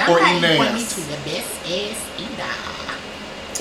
[0.10, 0.96] or eating ass.
[0.96, 2.72] the best ass eater.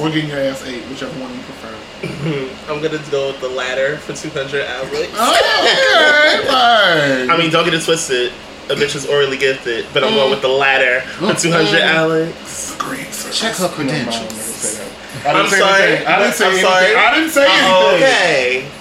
[0.01, 1.77] Or getting your ass ate, whichever one you prefer.
[2.73, 5.13] I'm gonna go with the latter for 200 Alex.
[5.15, 6.47] Oh, okay,
[7.27, 7.31] fine.
[7.31, 8.33] I mean, don't get it twisted.
[8.71, 12.77] A bitch is orally gifted, but I'm going with the latter for 200 Alex.
[12.79, 13.31] Great, sir.
[13.33, 14.29] Check her credentials.
[14.29, 15.27] didn't say that.
[15.27, 15.83] I didn't I'm say sorry.
[15.83, 16.07] anything.
[16.07, 16.71] I didn't say I'm anything.
[16.71, 16.95] sorry.
[16.97, 17.97] I didn't say anything.
[17.97, 18.80] Okay.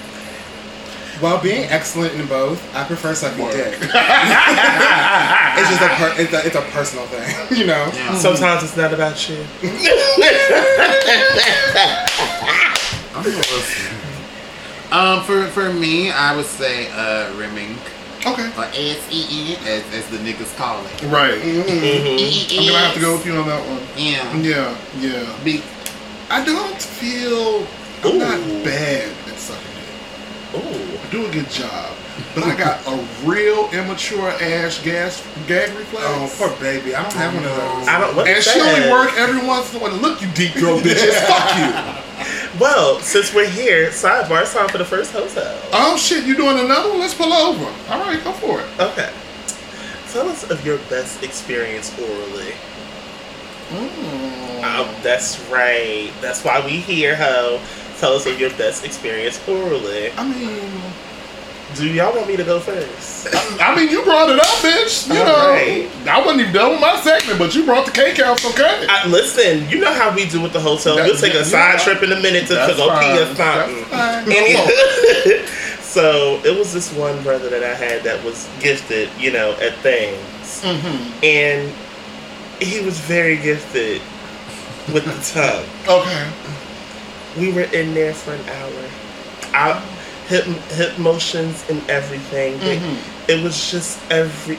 [1.19, 3.51] While being excellent in both, I prefer sucking Word.
[3.53, 3.73] dick.
[3.82, 3.89] it's
[5.69, 7.27] just a, per- it's a it's a personal thing,
[7.60, 7.89] you know.
[7.93, 8.15] Yeah.
[8.17, 9.43] Sometimes it's not about you.
[13.15, 13.43] I'm gonna.
[14.91, 17.77] Um, for for me, I would say uh, rimming
[18.25, 18.49] Okay.
[18.58, 21.01] or S E N as as the niggas call it.
[21.03, 21.39] Right.
[21.41, 23.82] I'm I'm gonna have to go with you on that one.
[23.97, 24.36] Yeah.
[24.38, 25.43] Yeah, yeah.
[25.43, 25.62] Be,
[26.29, 27.65] I don't feel
[28.03, 29.79] I'm not bad at sucking
[30.52, 30.64] dick.
[30.64, 30.98] Ooh.
[30.98, 31.96] I do a good job,
[32.36, 36.06] but I got a real immature ass gas gag reflex.
[36.08, 36.94] Oh, poor baby.
[36.96, 37.88] I don't have one of those.
[37.88, 38.16] I don't.
[38.16, 38.92] What and is she only that?
[38.92, 39.96] work every once in a while.
[39.96, 41.14] Look, you deep throat bitches.
[41.28, 42.60] Fuck you.
[42.60, 44.42] Well, since we're here, sidebar.
[44.42, 45.60] It's time for the first hotel.
[45.72, 47.00] Oh shit, you doing another one?
[47.00, 47.66] Let's pull over.
[47.90, 48.68] All right, go for it.
[48.80, 49.12] Okay.
[50.12, 52.54] Tell us of your best experience orally.
[53.70, 54.64] Mm.
[54.64, 56.12] Um, that's right.
[56.20, 57.62] That's why we here, ho.
[58.00, 60.12] Tell us of your best experience orally.
[60.14, 60.82] I mean,
[61.76, 63.28] Do y'all want me to go first?
[63.62, 65.08] I mean, you brought it up, bitch.
[65.14, 65.90] You All know, right.
[66.08, 68.88] I wasn't even done with my segment, but you brought the cake out, okay?
[68.90, 70.96] I, listen, you know how we do with the hotel.
[70.96, 71.84] That- we'll take a side yeah.
[71.84, 73.36] trip in a minute to, to That's go pee or fine.
[73.36, 73.90] something.
[73.92, 74.34] That's fine.
[75.38, 75.46] Any-
[75.82, 79.76] so it was this one brother that I had that was gifted, you know, at
[79.80, 80.18] things,
[80.64, 81.24] Mm-hmm.
[81.24, 81.74] and
[82.62, 84.02] he was very gifted
[84.92, 85.66] with the tongue.
[85.88, 86.28] Okay.
[87.38, 88.89] We were in there for an hour.
[89.54, 89.82] I
[90.28, 92.58] hip hip motions and everything.
[92.60, 92.98] but Mhm.
[93.28, 94.58] It was just every.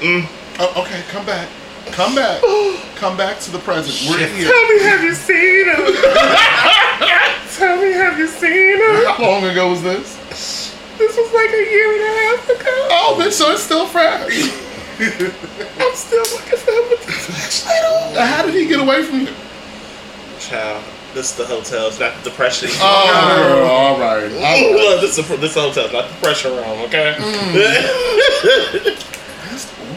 [0.00, 0.26] Mm.
[0.58, 1.48] Oh, okay, come back.
[1.92, 2.40] Come back.
[2.96, 3.96] come back to the present.
[4.10, 4.48] We're here.
[4.48, 5.84] Tell me, have you seen him?
[7.56, 9.04] Tell me, have you seen him?
[9.06, 10.16] How long ago was this?
[10.28, 12.88] This this was like a year and a half ago.
[12.90, 14.22] Oh, bitch, so it's still fresh.
[15.00, 18.26] I'm still looking for him with the flashlight on.
[18.26, 19.28] How did he get away from you?
[20.38, 20.82] Child,
[21.14, 21.88] this is the hotel.
[21.88, 22.68] It's not the depression.
[22.74, 24.32] Oh, girl, all right.
[24.32, 24.72] All right.
[24.74, 27.16] look, this is this hotel, not the pressure room, okay?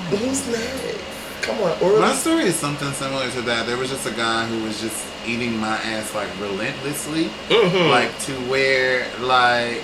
[0.10, 1.02] Who's next?
[1.42, 3.66] Come on, or My story is something similar to that.
[3.68, 7.90] There was just a guy who was just eating my ass like relentlessly, Mhm.
[7.92, 9.84] like to where like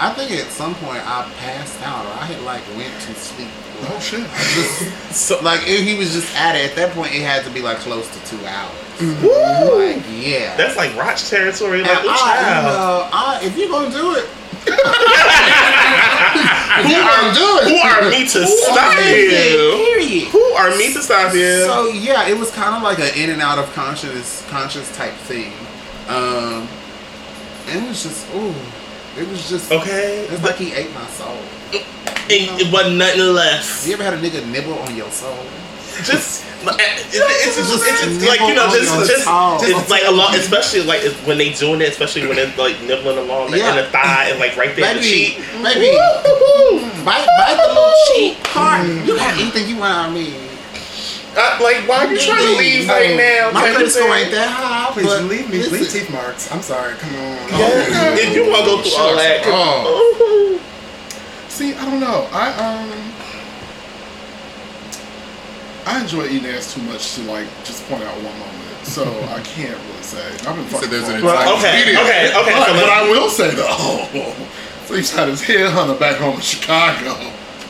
[0.00, 3.48] I think at some point I passed out or I had like went to sleep.
[3.84, 4.20] Oh, shit.
[4.54, 6.70] Just so, like if he was just at it.
[6.70, 8.72] At that point, it had to be like close to two hours.
[9.22, 9.86] woo!
[9.94, 10.56] Like yeah.
[10.56, 11.80] That's like Roch territory.
[11.80, 14.28] And Like, I, ooh, you know, I, if you're gonna do it,
[16.82, 17.68] Who are, do it.
[17.68, 19.76] who are me to stop you?
[19.76, 20.28] Period.
[20.28, 21.64] Who are me to stop you?
[21.64, 25.12] So yeah, it was kind of like an in and out of conscious, conscious type
[25.26, 25.52] thing.
[26.08, 26.66] Um,
[27.68, 28.54] and it was just, ooh,
[29.16, 30.26] it was just, okay.
[30.30, 31.36] it's like he ate my soul.
[31.72, 33.86] It, it wasn't nothing left.
[33.86, 35.36] You ever had a nigga nibble on your soul?
[36.04, 39.90] Just it's, eh, it's, it's, Just it's, it's like you know, just on just it's
[39.90, 43.50] like a lot, especially like when they doing it, especially when it's like nibbling along
[43.50, 43.82] the, in Yeah.
[43.82, 45.36] the thigh and like right there in the cheek.
[45.62, 45.98] baby,
[47.04, 48.86] bite, bite the little cheek part.
[48.86, 49.06] Mm.
[49.06, 50.34] You got anything you want on me?
[51.34, 53.50] Uh, like, why are you trying to leave right now?
[53.52, 54.22] My Type of credit score thing.
[54.24, 54.92] ain't that high.
[54.92, 55.58] Please but leave me.
[55.58, 55.72] listen.
[55.78, 56.52] Leave teeth marks.
[56.52, 56.94] I'm sorry.
[56.96, 57.36] Come on.
[57.48, 58.14] Yeah.
[58.20, 60.60] If you want to go through all that, Oh.
[61.48, 62.28] See, I don't know.
[62.32, 62.90] I um,
[65.86, 68.84] I enjoy eating ass too much to like just point out one moment.
[68.84, 70.26] So I can't really say.
[70.46, 70.90] I've been fucking.
[70.90, 71.58] there's an for a Well, while.
[71.58, 74.34] okay, okay, okay, But so what let's- I will say though,
[74.86, 77.16] so he's had his headhunter back home in Chicago.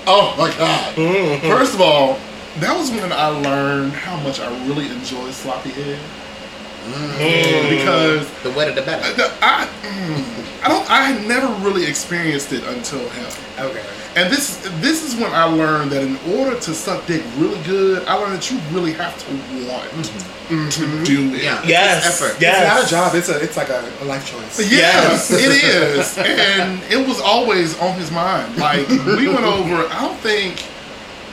[0.07, 0.95] Oh my god!
[0.97, 1.49] Mm-hmm.
[1.49, 2.19] First of all,
[2.61, 5.99] that was when I learned how much I really enjoy sloppy head
[6.83, 7.71] Mm.
[7.71, 9.13] because The wetter the better.
[9.15, 10.25] the- I, mm,
[10.65, 10.91] I don't.
[10.91, 13.27] I had never really experienced it until him.
[13.57, 13.83] Okay.
[14.17, 18.05] And this this is when I learned that in order to suck dick really good,
[18.09, 19.31] I learned that you really have to
[19.71, 19.91] want
[20.73, 21.45] to do it.
[21.45, 21.63] Yeah.
[21.65, 22.41] yes, It's effort.
[22.41, 22.59] yes.
[22.59, 23.15] It's not a job.
[23.15, 23.39] It's a.
[23.41, 24.69] It's like a, a life choice.
[24.69, 26.19] Yes, it is.
[26.19, 28.57] And it was always on his mind.
[28.59, 30.65] Like, we went over, I don't think,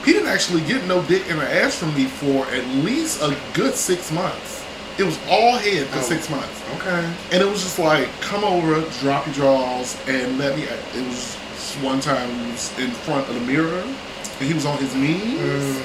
[0.04, 3.36] he didn't actually get no dick in the ass from me for at least a
[3.54, 4.64] good six months.
[4.98, 6.02] It was all head for Oh.
[6.02, 6.60] six months.
[6.76, 7.04] Okay.
[7.32, 10.64] And it was just like, come over, drop your drawers, and let me.
[10.64, 11.34] It was
[11.82, 15.38] one time was in front of the mirror, and he was on his knees.
[15.38, 15.82] Mm.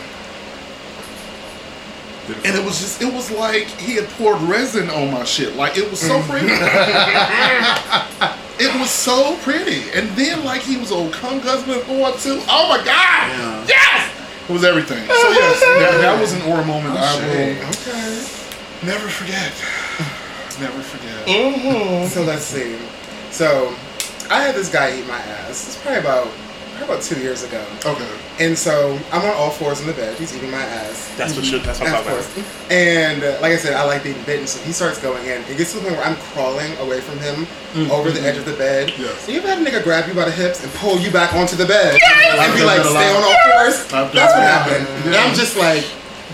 [2.43, 5.55] And it was just, it was like he had poured resin on my shit.
[5.55, 6.47] Like, it was so pretty.
[8.59, 9.89] it was so pretty.
[9.93, 12.41] And then, like, he was old cum husband or too.
[12.49, 12.87] Oh my God!
[12.87, 13.65] Yeah.
[13.67, 14.11] Yes!
[14.49, 15.05] It was everything.
[15.05, 17.57] So, yes, that, that was an aura moment I shit.
[17.61, 18.25] will Okay.
[18.85, 19.53] never forget.
[20.57, 21.27] Never forget.
[21.27, 22.07] Mm-hmm.
[22.07, 22.77] So let's see.
[23.29, 23.75] So
[24.29, 25.67] I had this guy eat my ass.
[25.67, 26.29] It's probably about
[26.77, 27.63] probably about two years ago.
[27.85, 28.07] Okay.
[28.39, 30.17] And so I'm on all fours in the bed.
[30.17, 31.13] He's eating my ass.
[31.17, 31.59] That's what you.
[31.59, 32.71] That's what I'm talking about.
[32.71, 35.41] And uh, like I said, I like being bitten, so he starts going in.
[35.43, 37.47] It gets to the point where I'm crawling away from him
[37.91, 38.93] over the edge of the bed.
[38.97, 39.27] Yes.
[39.27, 41.55] You ever had a nigga grab you by the hips and pull you back onto
[41.55, 41.95] the bed?
[41.95, 43.87] I've And be like, stay on all fours?
[44.11, 44.87] That's what happened.
[45.05, 45.85] And I'm just like,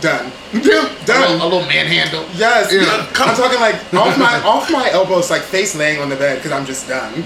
[0.02, 0.32] done.
[0.54, 0.90] Yeah.
[1.06, 1.40] Done.
[1.40, 2.26] A little manhandle.
[2.36, 3.08] Yes, Yeah.
[3.24, 6.52] I'm talking like off my off my elbows, like face laying on the bed because
[6.52, 7.14] I'm just done.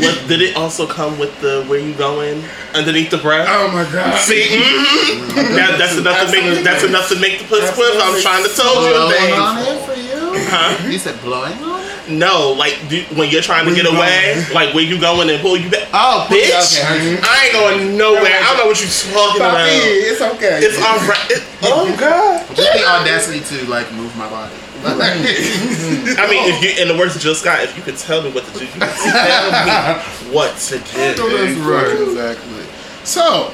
[0.00, 2.42] What, did it also come with the where you going
[2.74, 3.46] underneath the breath?
[3.50, 4.18] oh my god!
[4.20, 5.54] See, mhm.
[5.56, 7.94] that, that's enough to make that's enough to make the puss flip.
[7.96, 9.38] I'm trying to tell you Blowing things.
[9.38, 10.46] on it for you?
[10.50, 10.88] Huh?
[10.88, 11.79] You said blowing on it?
[12.10, 14.54] No, like do, when you're trying to get away, going?
[14.54, 15.88] like where you going and pull you back.
[15.92, 17.18] Oh, Bitch, okay.
[17.22, 18.22] I ain't going nowhere.
[18.24, 19.68] I don't know what you're talking Papi, about.
[19.70, 20.60] it's okay.
[20.62, 21.30] It's alright.
[21.30, 22.46] It, oh god!
[22.56, 24.54] Just the audacity to like move my body.
[24.82, 28.32] I mean, if you in the words of Jill Scott, if you could tell me
[28.32, 30.84] what to do, you could tell me what to do.
[30.94, 32.64] That's Right, exactly.
[33.04, 33.48] So,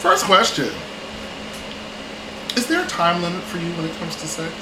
[0.00, 0.68] first question.
[2.56, 4.52] Is there a time limit for you when it comes to sex?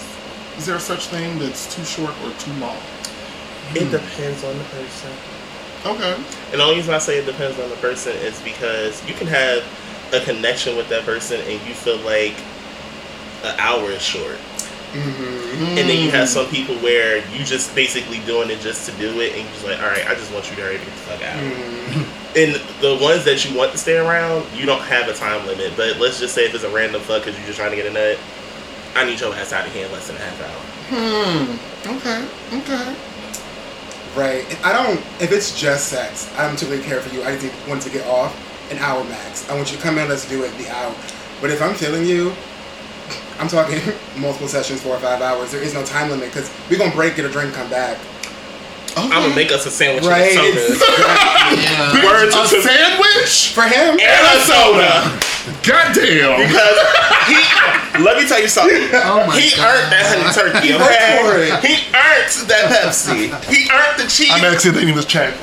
[0.59, 2.77] Is there such thing that's too short or too long?
[3.77, 5.11] It depends on the person.
[5.87, 6.15] Okay.
[6.53, 9.27] And the only reason I say it depends on the person is because you can
[9.27, 9.63] have
[10.13, 12.35] a connection with that person and you feel like
[13.45, 14.39] an hour is short.
[14.95, 15.77] Mm-hmm.
[15.77, 19.21] And then you have some people where you just basically doing it just to do
[19.21, 20.87] it, and you're just like, all right, I just want you to hurry to get
[20.87, 21.37] the fuck out.
[22.37, 25.73] And the ones that you want to stay around, you don't have a time limit.
[25.77, 27.87] But let's just say if it's a random fuck because you're just trying to get
[27.87, 28.19] a nut,
[28.95, 30.63] I need your ass out of here in less than a half hour.
[30.95, 31.59] Hmm.
[31.99, 32.23] Okay.
[32.59, 32.95] Okay.
[34.17, 34.47] Right.
[34.65, 35.01] I don't.
[35.21, 37.25] If it's just sex, I don't typically care for you.
[37.25, 38.33] I just want to get off
[38.71, 39.49] an hour max.
[39.51, 40.09] I want you to come in.
[40.09, 40.57] Let's do it.
[40.57, 40.95] The hour.
[41.41, 42.33] But if I'm feeling you,
[43.41, 43.81] I'm talking
[44.17, 45.51] multiple sessions, four or five hours.
[45.51, 47.99] There is no time limit because we're gonna break, get a drink, come back.
[48.97, 50.37] I'm gonna make us a sandwich Right.
[50.37, 51.09] and a soda.
[51.55, 52.05] Yeah.
[52.05, 55.19] Word a to sandwich For him, and a soda.
[55.63, 56.79] goddamn Because
[57.29, 57.39] he,
[58.03, 58.81] let me tell you something.
[58.95, 59.67] Oh my he God.
[59.67, 61.51] earned that honey turkey, okay?
[61.67, 63.29] He earned that Pepsi.
[63.53, 64.31] He earned the cheese.
[64.33, 65.35] I'm actually thinking this chat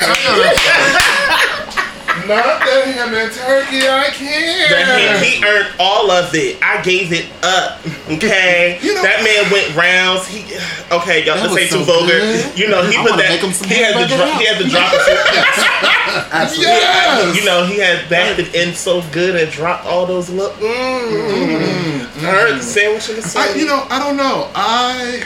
[2.28, 6.62] not the ham and turkey I can't That he, he earned all of it.
[6.62, 7.80] I gave it up.
[8.10, 10.28] Okay, You know- that man went rounds.
[10.28, 10.44] He
[10.92, 11.36] okay, y'all.
[11.38, 12.20] That This was ain't too vulgar.
[12.20, 12.58] good.
[12.60, 13.30] You know, he I put that.
[13.30, 14.40] make him some he had to hamburger drop.
[14.40, 16.32] He had to drop it.
[16.34, 16.74] absolutely.
[16.74, 20.54] yes You know, he had backed it in so good and dropped all those look.
[20.56, 20.68] Mmm.
[20.68, 22.26] Mm-hmm.
[22.26, 24.50] I heard the sandwich in the I, you know, I don't know.
[24.54, 25.24] I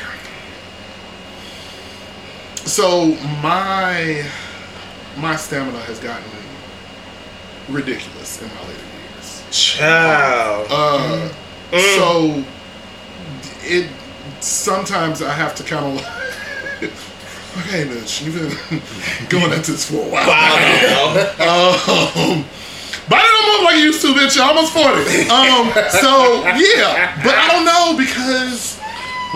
[2.65, 3.08] so
[3.41, 4.26] my
[5.17, 6.24] my stamina has gotten
[7.69, 8.82] ridiculous in my later
[9.13, 9.43] years.
[9.51, 10.67] Child.
[10.69, 11.30] Uh,
[11.71, 11.95] Mm.
[11.97, 12.43] so
[13.63, 13.89] it
[14.39, 16.06] sometimes I have to kind of like,
[17.58, 18.82] okay, bitch, you've been
[19.30, 20.28] going at this for a while.
[20.28, 21.32] Wow.
[21.39, 22.45] Um,
[23.10, 24.36] but I don't move like you used to, bitch.
[24.36, 24.88] You're almost 40.
[25.30, 28.80] Um, so yeah, but I don't know because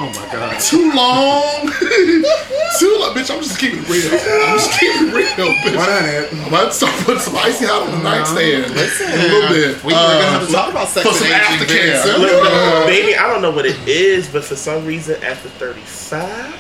[0.02, 0.60] Oh my god.
[0.62, 1.68] too long.
[2.80, 3.30] too long, bitch.
[3.30, 4.08] I'm just keeping it real.
[4.16, 5.76] I'm just keeping it real, bitch.
[5.76, 6.32] Why not?
[6.40, 8.72] I'm about to start putting some icy hot on the nightstand.
[8.74, 9.84] Listen, a little bit.
[9.84, 12.18] We, we're gonna have Uh, to talk about sex for some and aging aftercare.
[12.18, 16.56] Look, Uh, baby, I don't know what it is, but for some reason, after 35,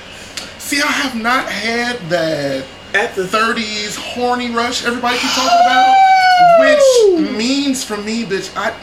[0.59, 5.95] See, I have not had that at the 30s horny rush everybody keeps talking about,
[7.23, 8.73] which means for me, bitch, I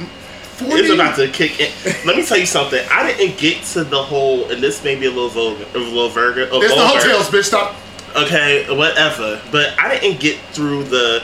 [0.57, 0.75] 40.
[0.75, 1.73] It's about to kick in.
[2.07, 2.85] Let me tell you something.
[2.90, 6.09] I didn't get to the whole, and this may be a little vulgar, a little
[6.09, 6.42] vulgar.
[6.42, 7.01] a It's the vulgar.
[7.01, 7.45] hotels, bitch.
[7.45, 7.77] Stop.
[8.16, 9.40] Okay, whatever.
[9.53, 11.23] But I didn't get through the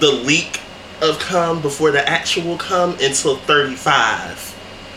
[0.00, 0.60] the leak
[1.00, 4.52] of come before the actual come until thirty five.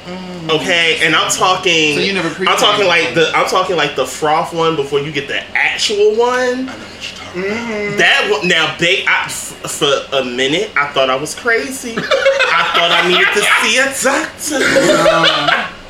[0.06, 0.50] Mm.
[0.60, 1.96] Okay, and I'm talking.
[1.96, 3.32] So you never I'm talking like the.
[3.36, 6.30] I'm talking like the froth one before you get the actual one.
[6.40, 7.60] I know what you're talking about.
[7.60, 7.98] Mm-hmm.
[7.98, 9.06] That one now, babe.
[9.08, 11.96] I, f- for a minute, I thought I was crazy.
[12.70, 14.62] I thought I needed to see a doctor.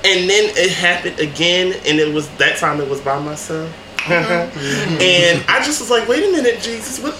[0.06, 3.70] and then it happened again, and it was that time it was by myself.
[4.00, 5.02] Mm-hmm.
[5.02, 7.14] and I just was like, wait a minute, Jesus, what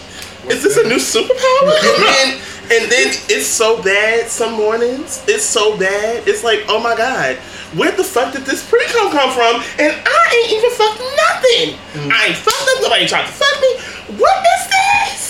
[0.50, 1.76] is this a new superpower?
[1.90, 2.42] And then
[2.72, 5.26] and then it's so bad some mornings.
[5.28, 6.28] It's so bad.
[6.28, 7.38] It's like, oh my god.
[7.74, 9.62] Where the fuck did this pre-cum come from?
[9.82, 11.68] And I ain't even fucked nothing.
[11.98, 12.12] Mm.
[12.14, 12.82] I ain't fucked up.
[12.82, 14.22] Nobody tried to fuck me.
[14.22, 15.29] What is this?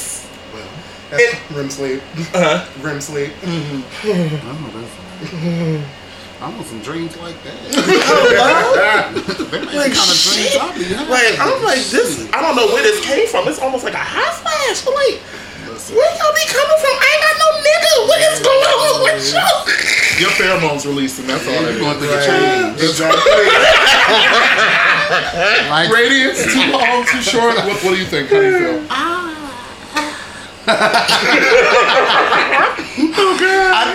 [1.10, 2.02] That's REM sleep.
[2.34, 2.66] Uh-huh.
[2.82, 3.32] REM sleep.
[3.44, 3.84] Oh,
[4.74, 4.94] that's
[6.42, 7.58] I want some dreams like that.
[9.52, 10.62] They Like, kind of dreams shit.
[10.62, 11.10] I be having.
[11.12, 12.30] Like I'm like this.
[12.32, 13.48] I don't know where this came from.
[13.50, 14.86] It's almost like a hot flash.
[14.88, 15.20] I'm like,
[15.68, 16.96] Listen, where y'all be coming from?
[16.96, 17.94] I ain't got no nigga.
[18.08, 19.48] What is going on with you?
[20.24, 21.28] your pheromones releasing.
[21.28, 22.00] That's all You're that going is.
[22.00, 22.78] through your Right.
[22.78, 22.88] change.
[22.88, 23.20] Exactly.
[25.70, 27.56] Like, Radiance too long, too short.
[27.56, 28.30] What, what do you think?
[28.30, 28.86] How do you feel?
[28.90, 29.19] I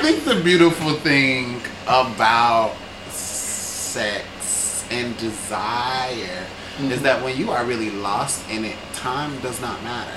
[0.03, 2.75] think the beautiful thing about
[3.09, 6.47] sex and desire
[6.81, 10.13] is that when you are really lost in it, time does not matter.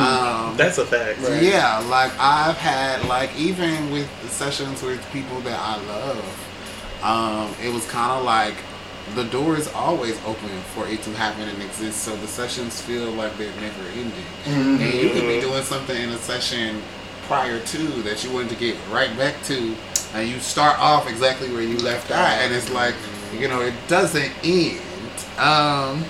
[0.00, 1.20] Um, That's a fact.
[1.40, 7.72] Yeah, like I've had like even with sessions with people that I love, um, it
[7.72, 8.56] was kind of like
[9.14, 12.02] the door is always open for it to happen and exist.
[12.02, 14.12] So the sessions feel like they're never ending,
[14.46, 16.82] and you could be doing something in a session
[17.26, 19.74] prior to that you wanted to get right back to,
[20.14, 22.94] and you start off exactly where you left off, and it's like
[23.38, 24.80] you know it doesn't end.
[25.38, 26.04] Um,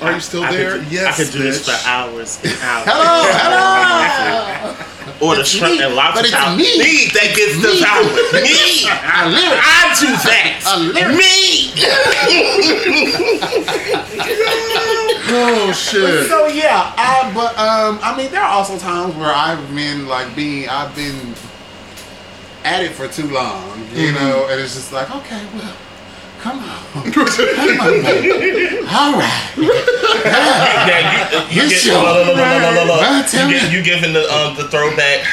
[0.00, 0.78] Are you still I there?
[0.78, 2.84] Could, yes, I could do this for hours and hours.
[2.86, 4.74] hello, hello.
[5.20, 6.56] Or the It's shrimp me, and lobster but it's power.
[6.56, 6.64] me.
[6.78, 7.80] Me that gets the Me.
[7.84, 8.02] power.
[8.42, 8.84] Me.
[9.14, 9.60] A lyric.
[9.62, 10.60] I do that.
[10.66, 11.16] A lyric.
[11.16, 11.30] Me.
[15.36, 16.28] Oh shit.
[16.28, 20.34] So yeah, I but um I mean there are also times where I've been like
[20.36, 21.34] being I've been
[22.64, 25.74] at it for too long, you know, and it's just like okay, well,
[26.44, 27.94] come on, come on,
[28.92, 31.00] all right, Yeah,
[31.32, 32.02] you, you, You get, sure?
[32.02, 33.00] look, look, look, look, look, look.
[33.00, 33.48] Huh?
[33.48, 35.24] You, get, you giving the um the throwback.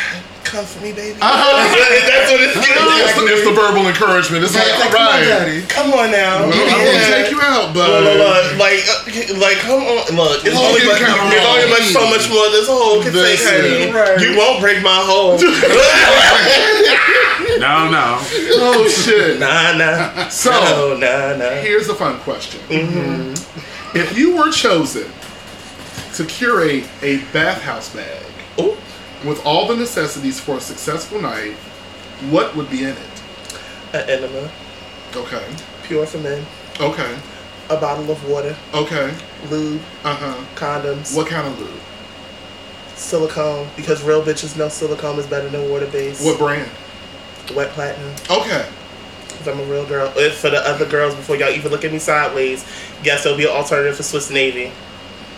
[0.44, 1.16] Come for me, baby.
[1.22, 1.24] Uh-huh.
[2.10, 2.84] That's what it's It's giving.
[2.84, 4.44] the, it's the verbal encouragement.
[4.44, 5.62] It's like, Like, all come on, daddy.
[5.70, 6.44] Come on now.
[6.50, 6.92] Well, I Yeah.
[6.92, 10.44] won't take you out, but Look, look, look, like, uh, like, come on, look.
[10.44, 11.72] It's Oh, only, you but, it's on only me.
[11.72, 13.88] but so much more this hole can take, That's honey.
[13.88, 13.94] it.
[13.96, 14.20] Right.
[14.20, 15.38] You won't break my hole.
[17.62, 18.18] no, no,
[18.60, 19.40] oh shit.
[19.40, 20.28] nah, nah.
[20.30, 21.62] So- no, nah, nah.
[21.62, 22.60] Here's a fun question.
[23.94, 25.06] If you were chosen
[26.16, 28.26] to curate a bathhouse bag
[28.60, 28.76] Ooh.
[29.26, 31.54] With all the necessities for a successful night,
[32.30, 33.24] what would be in it?
[33.94, 34.50] An enema,
[35.16, 35.44] Okay.
[35.84, 36.46] pure for men.
[36.80, 37.16] Okay.
[37.70, 39.14] a bottle of water, Okay.
[39.50, 40.34] lube, Uh huh.
[40.56, 41.70] condoms, What kind of lube?
[42.96, 46.24] silicone, because real bitches know silicone is better than water based.
[46.24, 46.70] What brand?
[47.56, 48.12] Wet platinum.
[48.30, 48.66] Okay.
[49.28, 50.12] Because I'm a real girl.
[50.16, 52.64] If for the other girls, before y'all even look at me sideways,
[53.04, 54.72] yes, there'll be an alternative for Swiss Navy.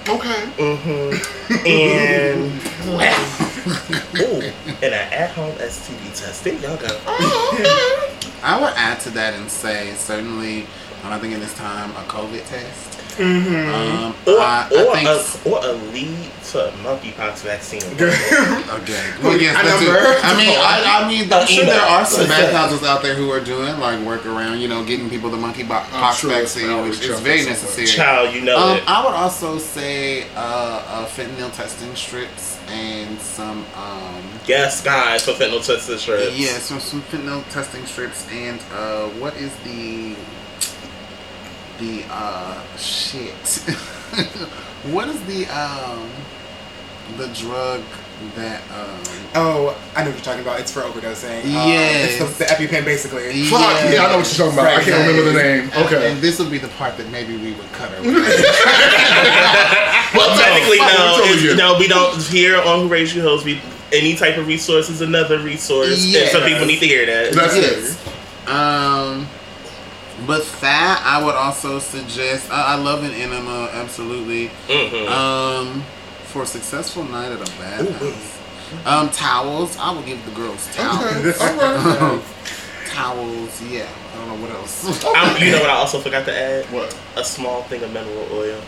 [0.07, 0.43] Okay.
[0.57, 1.65] Mm-hmm.
[1.65, 2.51] And
[4.19, 6.43] ooh, and an at-home STD test.
[6.43, 6.87] There y'all go.
[7.07, 8.17] Oh.
[8.43, 10.67] I would add to that and say certainly,
[11.03, 12.92] and I think in this time a COVID test.
[13.15, 13.73] Mm-hmm.
[13.73, 17.81] Um, Or, I, or, I think a, or a lead to a monkeypox vaccine.
[18.73, 19.13] Okay.
[19.23, 19.85] Well, yes, A that's it.
[19.85, 19.99] number?
[20.23, 23.39] I mean, I, I mean, I'm sure there are some bathhouses out there who are
[23.39, 26.87] doing like work around, you know, getting people the monkeypox I'm sure it's vaccine, out
[26.87, 27.87] which there is very necessary.
[27.87, 28.83] Child, you know Um, it.
[28.87, 35.31] I would also say uh, uh, fentanyl testing strips and some, um, Yes, guys, for
[35.33, 36.37] fentanyl testing strips.
[36.37, 40.15] yeah, so some fentanyl testing strips and uh, what is the
[41.79, 43.33] the uh, shit?
[44.91, 46.09] what is the um,
[47.17, 47.81] the drug
[48.35, 49.01] that um,
[49.35, 50.59] Oh, I know what you're talking about.
[50.59, 51.39] It's for overdosing.
[51.41, 52.21] Uh, Yes.
[52.21, 53.43] it's the, the EpiPen, basically.
[53.45, 53.59] Fuck.
[53.91, 54.67] Yeah, I know what you're talking about.
[54.67, 55.71] I can't remember the name.
[55.85, 56.11] Okay.
[56.11, 57.99] And this would be the part that maybe we would cut her.
[60.13, 60.85] Well, no, technically, no.
[60.85, 61.57] we totally It's, get it.
[61.57, 62.21] no, we don't.
[62.21, 63.59] Here on Who Raised You Hoes, we
[63.91, 67.33] any type of resource is another resource, and some people need to hear that.
[67.33, 67.97] That's yes.
[68.45, 68.47] it.
[68.47, 69.27] Um,
[70.25, 72.49] but that I would also suggest.
[72.51, 74.49] I, I love an enema, absolutely.
[74.67, 75.09] Mhm.
[75.09, 75.83] Um,
[76.25, 78.39] for a successful night at a bathhouse.
[78.85, 79.77] Um, towels.
[79.77, 81.05] I will give the girls towels.
[81.25, 81.37] Okay.
[81.39, 82.23] All right.
[82.87, 83.61] towels.
[83.61, 83.87] Yeah.
[84.13, 85.05] I don't know what else.
[85.15, 86.65] I'm, you know what I also forgot to add?
[86.71, 86.97] What?
[87.15, 88.59] A small thing of mineral oil.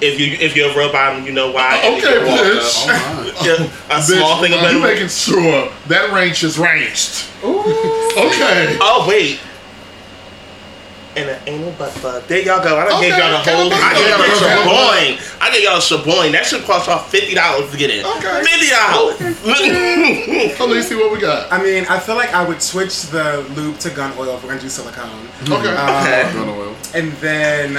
[0.00, 1.78] If you if you're a real bottom, you know why.
[1.78, 2.86] Okay, you're a walker, bitch.
[2.88, 7.26] oh yeah, a small thing of you making sure that range is ranged.
[7.44, 8.76] Okay.
[8.80, 9.38] Oh wait.
[11.16, 12.24] And an anal butt plug.
[12.24, 12.76] There y'all go.
[12.76, 13.66] I done Okay, gave y'all the whole.
[13.66, 16.32] okay, I gave y'all a the I gave y'all a shaboing.
[16.32, 18.04] That should cost y'all fifty dollars to get in.
[18.04, 18.42] Okay.
[18.42, 19.18] Fifty dollars.
[20.58, 21.52] So let's see what we got.
[21.52, 24.50] I mean, I feel like I would switch the lube to gun oil if we're
[24.50, 25.28] gonna do silicone.
[25.42, 25.74] Okay.
[25.74, 26.74] Um, Gun oil.
[26.94, 27.74] and then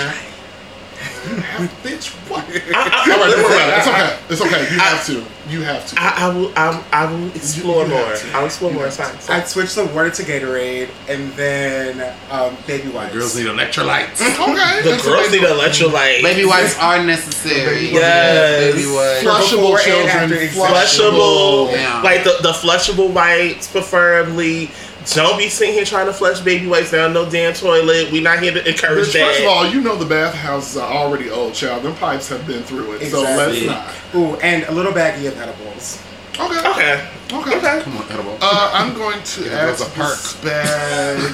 [1.83, 2.43] Bitch, what?
[2.45, 3.77] I, All right, don't worry about it.
[3.77, 4.19] It's okay.
[4.29, 4.73] It's okay.
[4.73, 5.25] You have to.
[5.49, 5.95] You have to.
[5.99, 6.51] I, I will.
[6.55, 8.15] I, I will explore you more.
[8.33, 8.87] I'll explore more.
[8.87, 9.13] It's fine.
[9.15, 9.29] It's.
[9.29, 13.13] I'd switch the water to Gatorade and then um, baby wipes.
[13.13, 14.21] Girls need electrolytes.
[14.45, 14.81] Okay.
[14.83, 16.21] The that's girls need electrolyte.
[16.21, 17.89] Baby wipes are necessary.
[17.91, 18.73] Yes.
[18.75, 19.23] Baby wipes.
[19.23, 20.07] Flushable children.
[20.09, 22.01] after flushable, Yeah.
[22.01, 24.71] like the, the flushable wipes, preferably.
[25.13, 28.11] Don't be sitting here trying to flush baby wipes down no damn toilet.
[28.11, 29.27] We not here to encourage Bitch, that.
[29.27, 31.83] first of all, you know the bathhouses are already old, child.
[31.83, 33.67] Them pipes have been through it, so let's Exactly.
[33.67, 33.93] not.
[34.15, 36.01] Ooh, and a little baggie of edibles.
[36.39, 36.59] Okay.
[36.69, 37.57] okay, Okay.
[37.57, 37.81] okay.
[37.83, 38.37] Come on, edible.
[38.41, 40.41] Uh, I'm going to Yeah, add those to perk.
[40.43, 41.33] bag.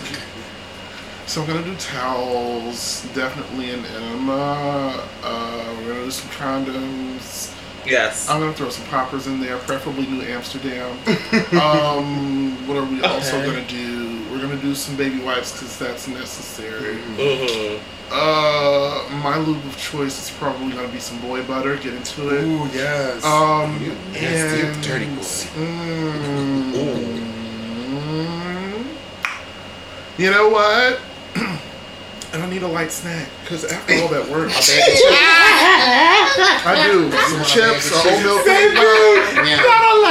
[1.26, 5.02] so I'm gonna do towels, definitely an enema.
[5.24, 7.54] Uh, we're gonna do some condoms.
[7.86, 8.30] Yes.
[8.30, 10.98] I'm gonna throw some poppers in there, preferably New Amsterdam.
[11.62, 14.22] um, what are we also gonna do?
[14.32, 16.98] We're gonna do some baby wipes because that's necessary.
[17.18, 17.78] hmm
[18.14, 21.76] Uh, my lube of choice is probably gonna be some boy butter.
[21.78, 22.44] Get into it.
[22.44, 23.24] Ooh, yes.
[23.24, 25.22] Um, You and dirty boy.
[25.22, 26.74] mm,
[30.18, 31.00] you know what?
[32.34, 34.52] I need a light snack because after all that work,
[36.64, 38.72] I do some chips, or oatmeal cake.
[39.44, 39.60] Yeah.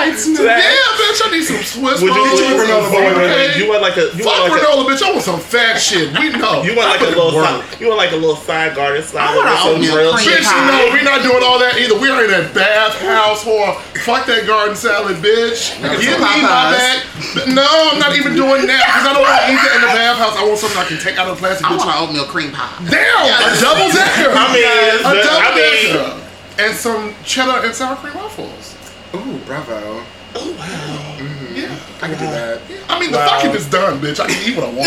[0.01, 2.41] Yeah, bitch, I need some Swiss Would you, rolls.
[2.41, 3.59] would you, granola wait, wait, wait, okay?
[3.61, 5.03] you want like a you Fuck want like a, granola, bitch.
[5.05, 6.13] I want some fat shit.
[6.17, 6.63] We know.
[6.65, 9.03] you want like I a put little side, you want like a little side garden
[9.03, 10.45] salad want with an some oatmeal grilled cream chicken.
[10.45, 11.97] Bitch, you know, we're not doing all that either.
[12.01, 13.77] We are in that bathhouse whore.
[14.05, 15.77] Fuck that garden salad, bitch.
[15.77, 17.05] Give me my bag.
[17.53, 19.93] No, I'm not even doing that because I don't want to eat that in the
[19.93, 20.35] bathhouse.
[20.41, 21.69] I want something I can take out of the plastic.
[21.69, 21.85] Bitch.
[21.85, 22.75] want an oatmeal cream pie.
[22.91, 24.31] Damn, a double decker.
[24.35, 26.17] I mean, a double I mean- decker.
[26.59, 28.77] And some cheddar and sour cream waffles.
[29.15, 30.03] Ooh, bravo.
[30.35, 31.17] Oh wow.
[31.57, 31.75] Yeah.
[32.03, 32.61] I can do that.
[32.89, 33.29] I mean, the Wow.
[33.41, 34.21] fucking is done, bitch.
[34.21, 34.87] I can eat what I want.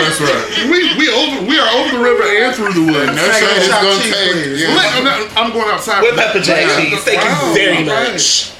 [0.00, 0.70] That's right.
[0.70, 3.12] we we over we are over the river and through the woods.
[3.16, 4.32] No shade is chopped gonna cheese, take.
[4.32, 4.62] please.
[4.62, 4.74] Yeah.
[4.74, 6.02] Look, I'm, not, I'm going outside.
[6.02, 6.76] With pepper jack Yeah.
[6.80, 7.02] cheese.
[7.04, 8.12] Thank Wow, you very all right.
[8.12, 8.52] much.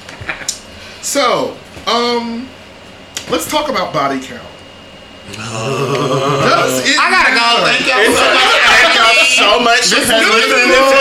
[1.01, 1.55] So,
[1.87, 2.47] um,
[3.31, 4.43] let's talk about body count.
[5.37, 7.63] Does it I gotta go.
[7.67, 8.51] Thank y'all so much.
[8.67, 10.95] Thank y'all so much for has been listening to.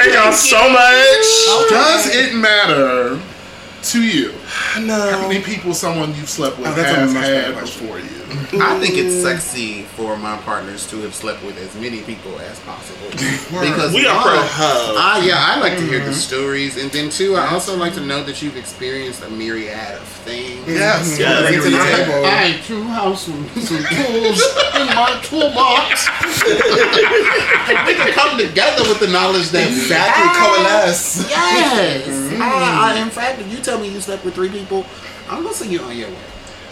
[0.00, 1.26] Thank y'all so much.
[1.68, 3.18] Does it matter
[3.92, 7.54] to you, how many people someone you've slept with Oh, that's a has much had
[7.54, 7.86] question.
[7.86, 8.16] before you?
[8.60, 12.58] I think it's sexy for my partners to have slept with as many people as
[12.60, 13.08] possible.
[13.60, 14.96] because We are one, pro hub.
[14.98, 16.12] I, yeah, I like to hear the mm-hmm.
[16.12, 20.08] stories, and then too, I also like to know that you've experienced a myriad of
[20.26, 20.66] things.
[20.66, 21.18] Yes.
[21.18, 24.42] Yeah, Bring it to the I too have some, some tools
[24.74, 26.08] in my toolbox.
[27.86, 30.36] we can come together with the knowledge that we Exactly, have.
[30.36, 31.30] coalesce.
[31.30, 32.15] Yes.
[32.32, 34.84] I, I, in fact, if you tell me you slept with three people,
[35.30, 36.16] I'm gonna send you on your way.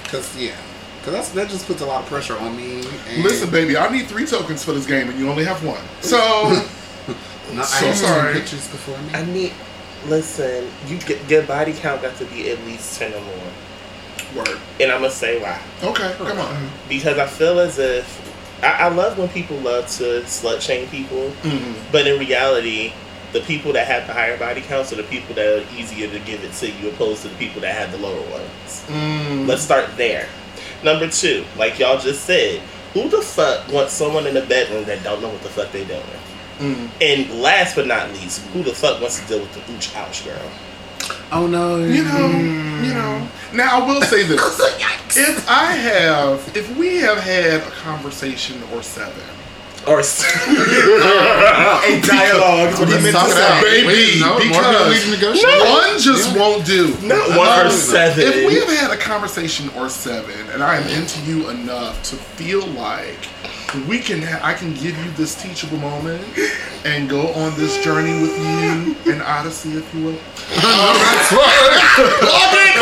[0.08, 0.54] Cause yeah,
[1.02, 2.84] cause that's, that just puts a lot of pressure on me.
[3.08, 5.80] And Listen, baby, I need three tokens for this game, and you only have one.
[6.02, 6.16] So,
[7.52, 8.32] no, I so have some sorry.
[8.34, 9.10] pictures before me.
[9.14, 9.52] I need.
[10.06, 14.58] Listen, you get your body count got to be at least ten or more, word.
[14.80, 15.58] and I'm gonna say why.
[15.82, 16.70] Okay, come on.
[16.88, 21.32] Because I feel as if I, I love when people love to slut shame people,
[21.42, 21.74] Mhm.
[21.90, 22.92] but in reality,
[23.34, 26.18] the people that have the higher body counts are the people that are easier to
[26.20, 28.84] give it to you, opposed to the people that have the lower ones.
[28.86, 29.48] Mm.
[29.48, 30.28] Let's start there.
[30.84, 32.60] Number two, like y'all just said,
[32.94, 35.84] who the fuck wants someone in the bedroom that don't know what the fuck they
[35.84, 36.00] doing?
[36.58, 36.88] Mm.
[37.00, 40.24] And last but not least, who the fuck wants to deal with the ooch ouch
[40.24, 40.50] girl?
[41.32, 42.28] oh no, You know,
[42.82, 43.28] you know.
[43.52, 44.40] Now I will say this:
[45.16, 49.22] if I have, if we have had a conversation or seven,
[49.86, 50.02] Or A
[52.00, 53.60] dialogue is what he Let's meant to say.
[53.62, 55.34] Baby, Wait, no, more because we can
[55.72, 56.88] one just won't do.
[57.06, 58.24] not one No, or seven.
[58.26, 62.16] If we have had a conversation or seven, and I am into you enough to
[62.16, 63.28] feel like
[63.88, 66.22] we can, ha- I can give you this teachable moment
[66.86, 70.18] and go on this journey with you, an odyssey, if you will.
[70.54, 70.70] Come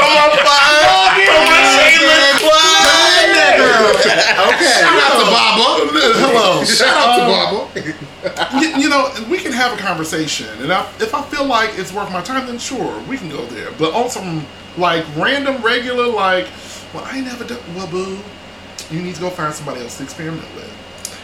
[0.07, 1.19] on, Bob.
[1.19, 2.82] Come on, Shameless plug.
[3.23, 5.65] Okay, shout out to Baba.
[6.19, 6.65] Hello.
[6.65, 8.61] Shout out to Um, Baba.
[8.61, 11.93] you, you know, we can have a conversation, and I, if I feel like it's
[11.93, 13.71] worth my time, then sure, we can go there.
[13.79, 14.47] But on some
[14.77, 16.47] like random, regular, like,
[16.95, 17.59] well, I ain't never done.
[17.75, 18.19] Well, boo,
[18.91, 20.71] you need to go find somebody else to experiment with.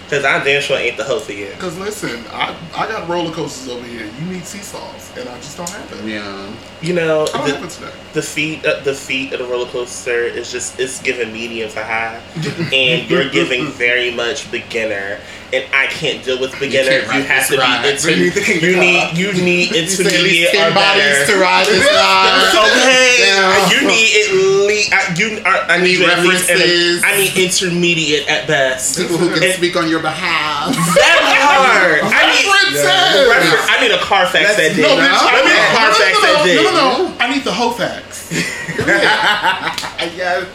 [0.09, 1.49] Cause I damn sure ain't the hoe for you.
[1.51, 4.07] Because listen, I I got roller coasters over here.
[4.21, 6.05] You need seesaws, and I just don't have it.
[6.09, 6.51] Yeah.
[6.81, 7.93] You know, I don't have the, it today.
[8.15, 11.85] the feet, uh, the feet of the roller coaster is just it's giving medium to
[11.85, 12.21] high,
[12.73, 15.19] and you're giving very much beginner.
[15.51, 17.01] And I can't deal with beginner.
[17.07, 17.83] can't You, have to ride.
[17.83, 21.33] be inter- You need you need you need You at least intermediate or bodies better.
[21.33, 22.53] to ride this ride.
[22.69, 23.71] Okay, Yeah.
[23.71, 25.41] you need at least I, you.
[25.47, 27.03] I, I need Need you at least references.
[27.03, 28.99] I need intermediate at best.
[28.99, 30.75] People who can And- speak on your behalf.
[30.99, 32.01] That hard.
[32.05, 32.47] I need.
[32.49, 33.29] References!
[33.29, 34.83] reference- I need a Carfax that day.
[34.83, 36.57] No, bitch, Let me no, a Carfax no, no, that no, day.
[36.57, 37.17] no, no, no.
[37.21, 38.33] I need the Hofax.
[40.17, 40.47] Yes.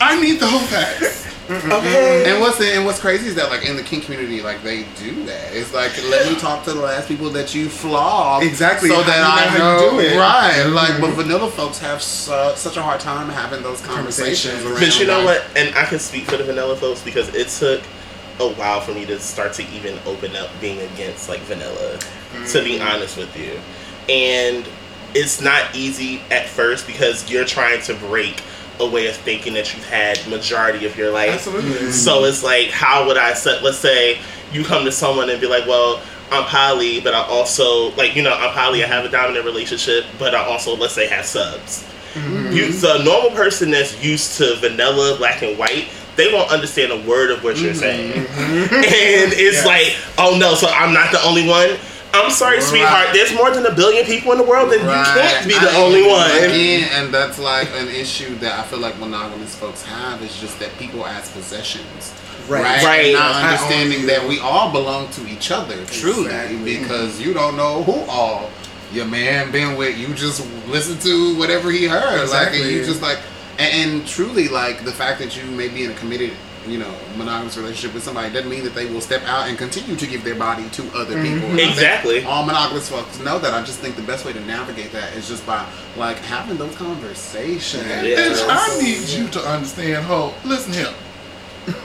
[0.00, 1.24] I need the Hofax.
[1.48, 2.30] Okay.
[2.30, 5.24] And what's and what's crazy is that like in the kink community, like they do
[5.26, 5.54] that.
[5.54, 8.88] It's like let me talk to the last people that you flogged, Exactly.
[8.88, 10.18] so that I know how know, you do it?
[10.18, 10.64] right?
[10.64, 11.00] Like, mm-hmm.
[11.02, 14.54] but vanilla folks have su- such a hard time having those conversations.
[14.62, 14.64] Conversations.
[14.64, 15.56] around, But you know like, what?
[15.56, 17.80] And I can speak for the vanilla folks because it took
[18.38, 21.98] a while for me to start to even open up being against like vanilla.
[22.48, 22.94] To be mm.
[22.94, 23.58] honest with you,
[24.12, 24.68] and
[25.14, 28.42] it's not easy at first because you're trying to break
[28.78, 31.30] a way of thinking that you've had majority of your life.
[31.30, 31.70] Absolutely.
[31.70, 31.90] Mm.
[31.92, 33.62] So it's like, how would I set?
[33.62, 34.20] Let's say
[34.52, 36.02] you come to someone and be like, well.
[36.28, 38.82] I'm poly, but I also like you know I'm poly.
[38.82, 41.84] I have a dominant relationship, but I also let's say have subs.
[42.14, 42.52] Mm-hmm.
[42.52, 47.08] You, the normal person that's used to vanilla, black and white, they won't understand a
[47.08, 47.80] word of what you're mm-hmm.
[47.80, 48.74] saying, mm-hmm.
[48.74, 51.76] and it's like, oh no, so I'm not the only one.
[52.14, 53.08] I'm sorry, sweetheart.
[53.12, 55.76] There's more than a billion people in the world, and you can't be the I-
[55.76, 56.30] only one.
[56.30, 60.58] Again, and that's like an issue that I feel like monogamous folks have is just
[60.60, 62.14] that people as possessions.
[62.48, 62.62] Right.
[62.62, 62.84] Right.
[62.84, 63.12] Right.
[63.12, 66.26] Not understanding that we all belong to each other, truly.
[66.26, 66.78] Exactly.
[66.78, 68.50] Because you don't know who all
[68.92, 69.98] your man been with.
[69.98, 72.28] You just listen to whatever he heard.
[72.30, 73.18] Like and you just like
[73.58, 76.32] and, and truly like the fact that you may be in a committed
[76.68, 79.96] you know, monogamous relationship with somebody doesn't mean that they will step out and continue
[79.96, 81.48] to give their body to other people.
[81.48, 81.50] Mm-hmm.
[81.50, 82.24] And I Exactly.
[82.24, 83.54] All monogamous folks know that.
[83.54, 86.74] I just think the best way to navigate that is just by like having those
[86.76, 87.86] conversations.
[87.86, 88.02] Yeah.
[88.02, 90.34] Bitch, I need you to understand, ho.
[90.44, 90.94] Listen here.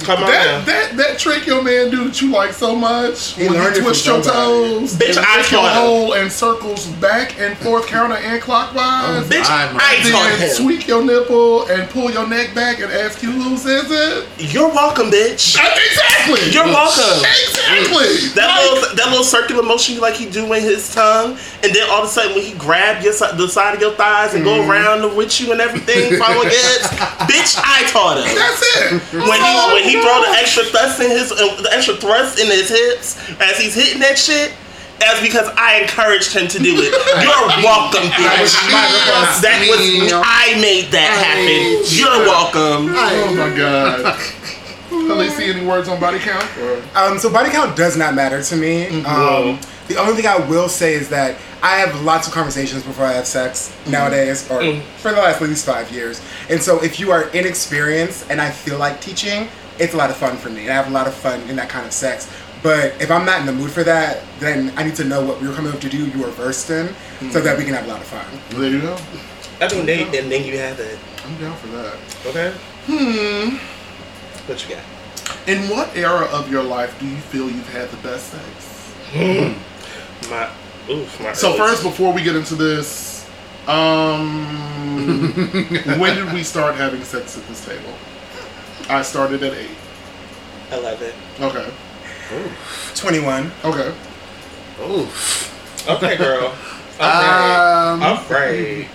[0.00, 0.64] Come on That, now.
[0.64, 3.82] that that trick your man do that you like so much He when learned you
[3.82, 5.82] it twist from your toes, Bitch, and I lick your taught him.
[5.82, 9.28] hole and circles back and forth, counter and clockwise.
[9.28, 10.56] Bitch, I'm- I taught then him.
[10.64, 14.26] tweak your nipple and pull your neck back and ask you who says it.
[14.38, 15.58] You're welcome, bitch.
[15.58, 16.50] Uh, exactly.
[16.50, 17.24] You're welcome.
[17.48, 18.28] Exactly.
[18.34, 21.88] That Like, little that little circular motion like he do with his tongue, and then
[21.90, 24.64] all of a sudden when he grab your the side of your thighs and Mm-hmm.
[24.64, 26.88] go around with you and everything, follow gets,
[27.28, 28.32] bitch, I taught him.
[28.34, 29.12] That's it.
[29.28, 32.46] When he when he throw the extra thrust in his uh, the extra thrust in
[32.46, 34.52] his hips as he's hitting that shit,
[35.00, 36.92] That's because I encouraged him to do it.
[37.24, 39.40] You're welcome, That was bitch.
[39.40, 41.84] That was I made that happen.
[41.88, 42.92] You're welcome.
[42.96, 44.18] Oh my god.
[44.90, 46.44] Can they see any words on body count?
[46.58, 46.82] Or?
[46.94, 49.02] Um, so body count does not matter to me.
[49.04, 49.58] Um,
[49.90, 53.12] the only thing I will say is that I have lots of conversations before I
[53.12, 53.90] have sex mm-hmm.
[53.90, 54.80] nowadays, or mm-hmm.
[54.98, 56.22] for the last at least five years.
[56.48, 60.16] And so if you are inexperienced and I feel like teaching, it's a lot of
[60.16, 60.62] fun for me.
[60.62, 62.30] And I have a lot of fun in that kind of sex.
[62.62, 65.40] But if I'm not in the mood for that, then I need to know what
[65.40, 66.94] we're coming up to do, you are versed in,
[67.30, 68.24] so that we can have a lot of fun.
[68.50, 68.96] There you go.
[69.60, 70.98] I mean, they, and then you have it.
[71.24, 71.96] I'm down for that.
[72.26, 72.52] Okay.
[72.86, 73.56] Hmm.
[74.46, 74.84] What you got?
[75.48, 78.92] In what era of your life do you feel you've had the best sex?
[79.12, 79.69] Hmm.
[80.28, 80.48] My.
[80.90, 83.26] Oof, my So early- first, before we get into this,
[83.68, 84.44] um,
[85.98, 87.92] when did we start having sex at this table?
[88.88, 89.70] I started at eight.
[90.72, 91.12] eleven.
[91.40, 91.70] Okay.
[92.94, 93.50] 21.
[93.64, 93.92] Okay.
[94.82, 95.86] Oof.
[95.88, 96.54] Okay, girl.
[97.00, 97.88] Alright.
[97.88, 98.88] Um, Alright.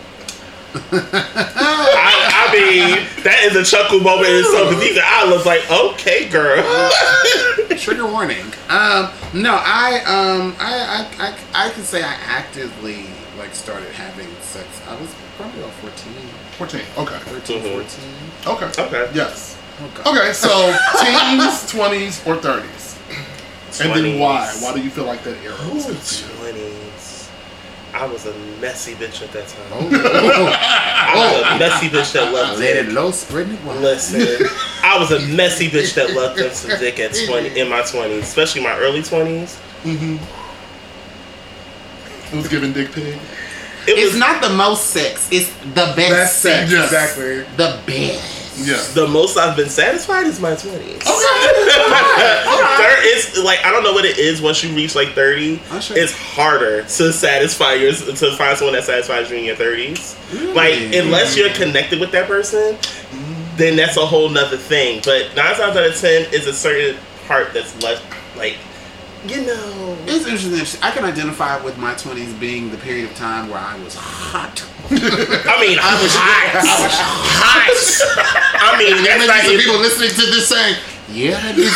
[0.76, 5.70] I, I mean, that is a chuckle moment in itself because even I was like,
[5.72, 6.62] okay, girl.
[7.78, 8.46] Trigger warning.
[8.70, 13.06] Um, no, I um, I, I, I, I can say I actively
[13.38, 14.68] like started having sex.
[14.88, 16.14] I was probably about 14,
[16.58, 16.82] 14.
[16.98, 17.18] Okay.
[17.20, 17.72] 13, Mhm.
[18.46, 18.56] 14.
[18.56, 18.82] Okay.
[18.82, 19.12] Okay.
[19.14, 19.58] Yes.
[20.06, 20.50] Oh, Okay, so
[21.04, 22.94] teens, 20s, or 30s.
[23.84, 24.48] And then why?
[24.62, 26.00] Why do you feel like that era was good?
[26.40, 26.85] Twenties.
[27.96, 29.66] I was a messy bitch at that time.
[29.72, 30.52] Oh, oh.
[30.54, 32.88] I was a messy bitch that loved let it.
[32.90, 33.78] it low, spreading it wide.
[33.80, 34.48] Listen,
[34.84, 38.24] I was a messy bitch that loved them some dick at twenty in my twenties,
[38.24, 39.58] especially my early twenties.
[39.84, 40.18] Mm-hmm.
[42.34, 43.16] It was giving dick pig.
[43.88, 45.30] It It's was not the most sex.
[45.32, 46.86] It's the best, Best sex, Yes.
[46.86, 47.38] exactly.
[47.56, 48.45] The best.
[48.58, 48.82] Yeah.
[48.94, 51.02] the most I've been satisfied is my twenties.
[51.02, 51.02] Okay.
[52.78, 55.58] There is like I don't know what it is once you reach like thirty.
[55.82, 55.98] Sure.
[55.98, 60.16] It's harder to satisfy your to find someone that satisfies you in your thirties.
[60.54, 62.78] Like unless you're connected with that person,
[63.58, 65.02] then that's a whole nother thing.
[65.04, 66.98] But nine times out of ten is a certain
[67.28, 68.02] part that's less
[68.38, 68.56] like
[69.30, 69.98] you know.
[70.08, 70.80] It's interesting.
[70.84, 74.64] I can identify with my 20s being the period of time where I was hot.
[74.92, 76.52] I mean, I was hot.
[76.56, 78.76] I was hot.
[78.76, 80.76] I mean, that's Maybe not some people listening to this saying,
[81.10, 81.70] yeah, that is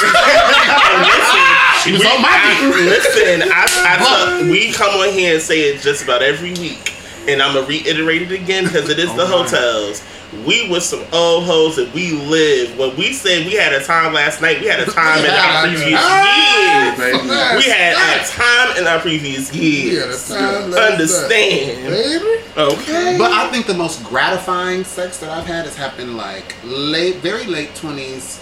[1.10, 1.44] Listen,
[1.84, 2.76] She was we- on my I- dick.
[2.86, 6.94] Listen, I, I tell- we come on here and say it just about every week,
[7.30, 9.50] and I'm gonna reiterate it again because it is the Alright.
[9.52, 10.04] hotels.
[10.46, 12.78] We was some old hoes and we lived.
[12.78, 15.64] When we said we had a time last night, we had a time in our
[15.64, 16.98] previous years.
[17.00, 17.58] Baby.
[17.58, 20.30] We had a time in our previous years.
[20.32, 21.88] Understand?
[21.88, 22.44] Baby.
[22.58, 23.16] Okay.
[23.18, 27.46] But I think the most gratifying sex that I've had has happened like late, very
[27.46, 28.40] late twenties,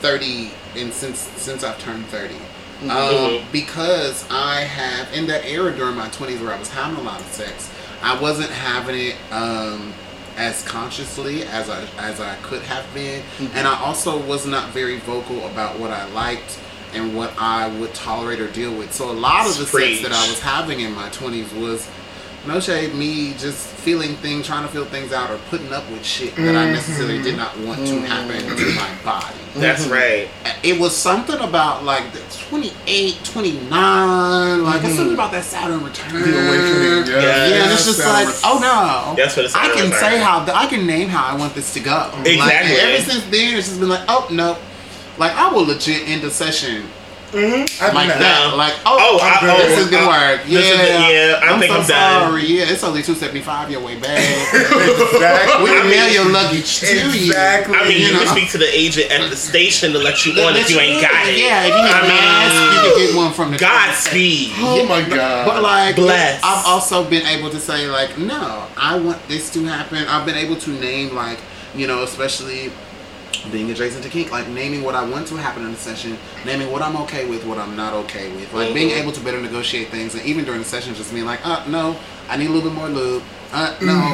[0.00, 2.34] thirty, and since since I've turned 30
[2.82, 3.42] Um, Mhm.
[3.52, 7.20] because I have in that era during my twenties where I was having a lot
[7.20, 7.68] of sex,
[8.02, 9.92] I wasn't having it um,
[10.36, 13.22] as consciously as I as I could have been,
[13.54, 16.58] and I also was not very vocal about what I liked
[16.94, 18.92] and what I would tolerate or deal with.
[18.92, 20.00] So a lot of the Preach.
[20.00, 21.88] sex that I was having in my twenties was
[22.46, 26.04] no shade, me just feeling things, trying to feel things out, or putting up with
[26.04, 26.72] shit that I mm-hmm.
[26.72, 28.04] necessarily did not want to mm-hmm.
[28.04, 29.36] happen to my body.
[29.54, 29.92] That's mm-hmm.
[29.92, 30.28] right.
[30.62, 36.12] It was something about like the 28, 29, like it's something about that Saturn return.
[36.12, 37.14] The awakening.
[37.14, 37.20] Yeah.
[37.20, 39.14] Yeah, Yeah, and it's just like, oh no.
[39.16, 40.00] That's what it's I can about.
[40.00, 42.10] say how I can name how I want this to go.
[42.18, 42.76] Like, Exactly.
[42.76, 44.58] ever since then, it's just been like, oh no.
[45.18, 46.86] Like I will legit end a session
[47.32, 47.84] Mm-hmm.
[47.84, 48.54] I've like been that.
[48.56, 49.50] Like, oh, Oh, I'm good.
[49.50, 50.44] oh, this is gonna work.
[50.46, 52.30] this is Yeah, the- yeah, I I'm think so I'm done.
[52.30, 52.44] sorry.
[52.46, 54.18] Yeah, it's only two seventy five your way back.
[54.54, 55.64] Exactly.
[55.64, 57.26] we I can mean- mail your luggage to you.
[57.26, 57.76] Exactly.
[57.76, 60.32] I mean, you, You can speak to the agent at the station to let you
[60.42, 61.36] on if you ain't got it.
[61.38, 62.54] Yeah, if you need I a mask,
[62.86, 64.52] you can get one from the Godspeed.
[64.58, 65.46] Oh my god.
[65.46, 66.40] But like, Bless.
[66.44, 70.06] I've also been able to say like, no, I want this to happen.
[70.06, 71.38] I've been able to name like,
[71.74, 72.70] you know, especially
[73.52, 76.70] being adjacent to kink, like naming what I want to happen in the session, naming
[76.70, 79.00] what I'm okay with, what I'm not okay with, like being Mhm.
[79.02, 81.96] able to better negotiate things, and even during the session, just being like, uh, no,
[82.28, 83.22] I need a little bit more lube.
[83.52, 84.12] Uh, no,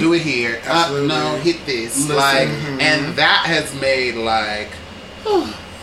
[0.00, 0.60] do it here.
[0.68, 1.96] Uh, no, hit this.
[2.08, 2.16] Listen.
[2.16, 2.48] Like,
[2.80, 4.70] and that has made like.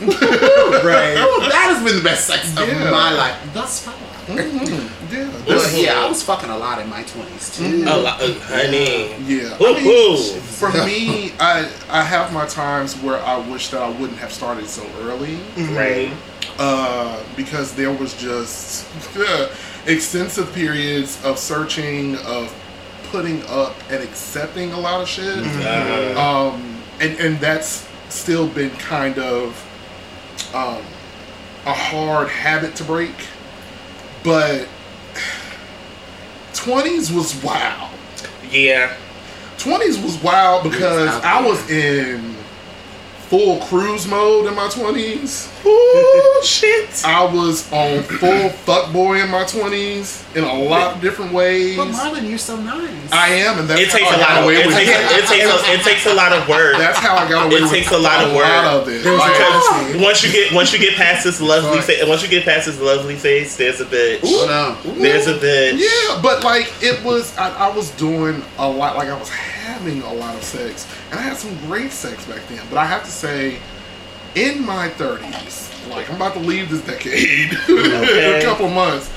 [0.02, 1.16] right.
[1.50, 2.91] that has been the best sex of Yeah.
[2.91, 3.93] my life thus far.
[4.30, 5.28] yeah.
[5.46, 7.84] But yeah, I was fucking a lot in my twenties too.
[7.88, 9.16] A lot, uh, honey.
[9.26, 9.58] yeah.
[9.62, 10.18] Ooh, I mean, ooh.
[10.40, 14.68] for me, I I have my times where I wish that I wouldn't have started
[14.68, 15.38] so early.
[15.76, 16.12] Right.
[16.60, 18.86] uh, because there was just
[19.88, 22.54] extensive periods of searching, of
[23.12, 25.38] putting up and accepting a lot of shit.
[25.66, 29.56] Uh, Um, and, and that's still been kind of
[30.54, 30.84] um,
[31.66, 33.16] a hard habit to break.
[34.24, 34.68] but
[36.53, 37.89] 20s was wild.
[38.49, 38.95] Yeah.
[39.57, 42.36] 20s was wild because Yes, I was in
[43.30, 45.47] full cruise mode in my 20s.
[45.65, 47.05] Ooh, shit.
[47.05, 51.77] I was on full fuckboy in my 20s in a lot of different ways.
[51.77, 52.89] But Marlon, you're so nice.
[53.11, 54.89] I am, and that's It takes how a I got lot of away it takes,
[54.89, 55.23] it.
[55.23, 56.77] it takes a, it takes a lot of work.
[56.77, 58.45] That's how I got away It with takes a lot of work.
[58.47, 59.03] lot of it.
[59.03, 61.97] There was Like, once you get once you get past this lovely Sorry.
[61.99, 64.21] face, once you get past this lovely face, there's a bitch.
[64.21, 64.99] Hold on.
[64.99, 65.77] There's a bitch.
[65.80, 68.95] Yeah, but like it was, I, I was doing a lot.
[68.97, 72.41] Like I was having a lot of sex, and I had some great sex back
[72.47, 72.62] then.
[72.70, 73.57] But I have to say,
[74.36, 79.12] in my thirties, like I'm about to leave this decade in a couple months.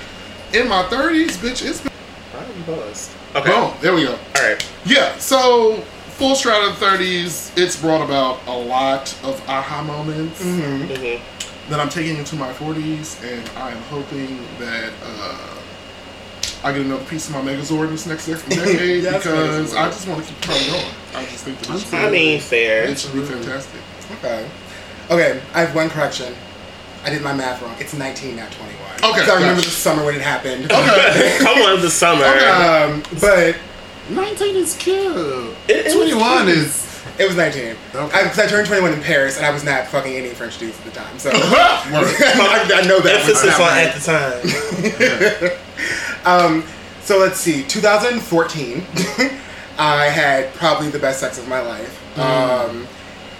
[0.55, 1.93] In my thirties, bitch, it's been
[2.32, 3.11] Why are you buzzed?
[3.34, 3.51] Okay.
[3.51, 3.72] boom.
[3.80, 4.12] There we go.
[4.12, 4.70] All right.
[4.84, 5.76] Yeah, so
[6.18, 11.70] full stride of the 30s, it's brought about a lot of aha moments Mm-hmm.
[11.70, 15.57] that I'm taking into my 40s, and I am hoping that uh,
[16.64, 19.78] I get another piece of my Megazord this next dec- decade Yes, because Megazord.
[19.78, 20.94] I just want to keep the party going.
[21.14, 22.84] I just think that it's I mean, fair.
[22.84, 23.80] it should be fantastic.
[24.18, 24.48] Okay.
[25.10, 26.32] Okay, I have one correction.
[27.04, 27.74] I did my math wrong.
[27.80, 28.78] It's 19, not 21.
[28.80, 29.68] Okay, Because I remember gotcha.
[29.70, 30.66] the summer when it happened.
[30.70, 31.38] Okay.
[31.42, 32.24] Come on, the summer.
[32.24, 33.56] Um, but
[34.10, 35.56] 19 is cute.
[35.68, 36.56] It is 21 cute.
[36.58, 36.91] is.
[37.18, 37.76] It was 19.
[37.94, 38.18] Okay.
[38.18, 40.78] I, 'cause I turned 21 in Paris, and I was not fucking any French dudes
[40.78, 41.18] at the time.
[41.18, 43.20] So I, I know that.
[43.20, 45.58] Emphasis on at the time.
[47.04, 47.64] So let's see.
[47.64, 48.86] 2014,
[49.76, 52.18] I had probably the best sex of my life.
[52.18, 52.86] Um,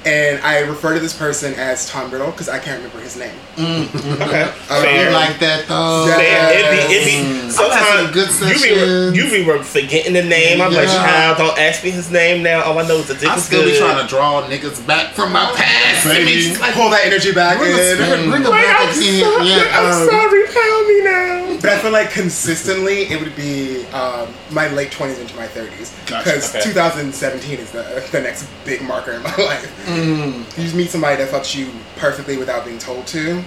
[0.05, 3.34] and I refer to this person as Tom Riddle because I can't remember his name.
[4.22, 4.42] Okay.
[4.70, 5.12] Uh, Fair.
[5.12, 6.07] Like that though?
[6.07, 6.16] Yeah.
[6.16, 6.53] Fair.
[6.53, 9.16] It be, it be, having sometimes good you be, sessions.
[9.16, 10.61] you be forgetting the name.
[10.61, 11.05] I'm like, Yeah.
[11.05, 12.62] child, don't ask me his name now.
[12.62, 13.72] All I know is the dick I is still good.
[13.72, 16.07] be trying to draw niggas back from my past.
[16.07, 16.48] It Baby.
[16.48, 17.78] makes like Pull that energy back bring in.
[17.78, 19.20] a bring a Like, back I'm again.
[19.20, 19.78] sorry, Yeah.
[19.78, 21.41] I'm um, sorry, pound me now.
[21.62, 25.92] But I feel like consistently it would be um, my late 20s into my 30s.
[26.08, 26.24] Gotcha.
[26.24, 26.64] Because Okay.
[26.64, 29.88] 2017 is the, the next big marker in my life.
[29.88, 33.42] You just meet somebody that fucks you perfectly without being told to.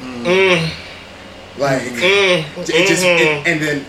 [0.00, 0.70] Mm,
[1.58, 3.84] Like, mm, it just, it, and then,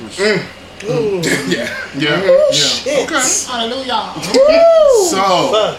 [0.84, 1.68] ooh, yeah.
[1.96, 2.50] Yeah.
[2.52, 2.86] shit.
[2.86, 3.02] yeah.
[3.04, 3.22] Okay.
[3.46, 4.12] Hallelujah.
[5.10, 5.78] So Fuck.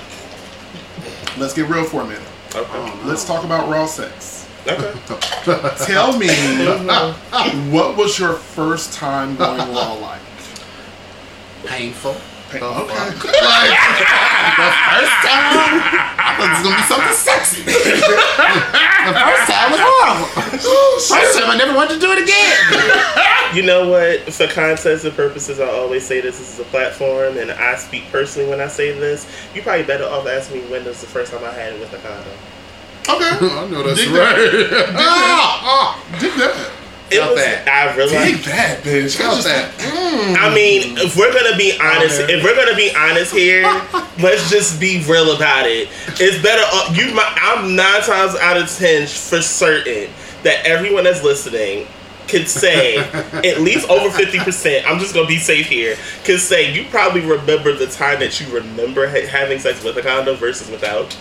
[1.40, 2.22] let's get real for a minute.
[2.56, 2.94] Okay.
[3.06, 4.41] Let's talk about raw sex.
[4.68, 4.94] Okay.
[5.86, 7.72] Tell me, mm-hmm.
[7.72, 10.22] what was your first time going raw like?
[11.66, 12.16] Painful.
[12.62, 12.94] Oh, okay.
[13.16, 13.32] The?
[13.42, 15.80] Like, the first time,
[16.18, 17.64] I thought it was gonna be something sexy.
[17.64, 17.74] the
[19.16, 20.28] first time was horrible.
[20.66, 23.56] Oh, first time, I never wanted to do it again.
[23.56, 24.34] You know what?
[24.34, 28.12] For context and purposes, I always say this, this is a platform, and I speak
[28.12, 29.26] personally when I say this.
[29.54, 31.94] You're probably better off asking me when was the first time I had it with
[31.94, 32.34] a condom.
[33.10, 33.30] Okay.
[33.42, 34.68] I know that's Dig right.
[34.96, 36.72] Ah, ah, dig that.
[37.12, 37.44] It Felt was.
[37.44, 37.68] that.
[37.68, 38.46] I Dig realized.
[38.46, 39.20] that, bitch.
[39.20, 40.38] I Felt just- that.
[40.40, 42.34] I mean, if we're gonna be honest, Okay.
[42.38, 43.64] if we're gonna be honest here,
[44.20, 45.90] let's just be real about it.
[46.20, 46.64] It's better.
[46.72, 50.10] Uh, you, my, I'm nine times out of ten for certain
[50.44, 51.86] that everyone that's listening
[52.28, 56.86] could say at least over 50% i'm just gonna be safe here could say you
[56.90, 61.14] probably remember the time that you remember ha- having sex with a condom versus without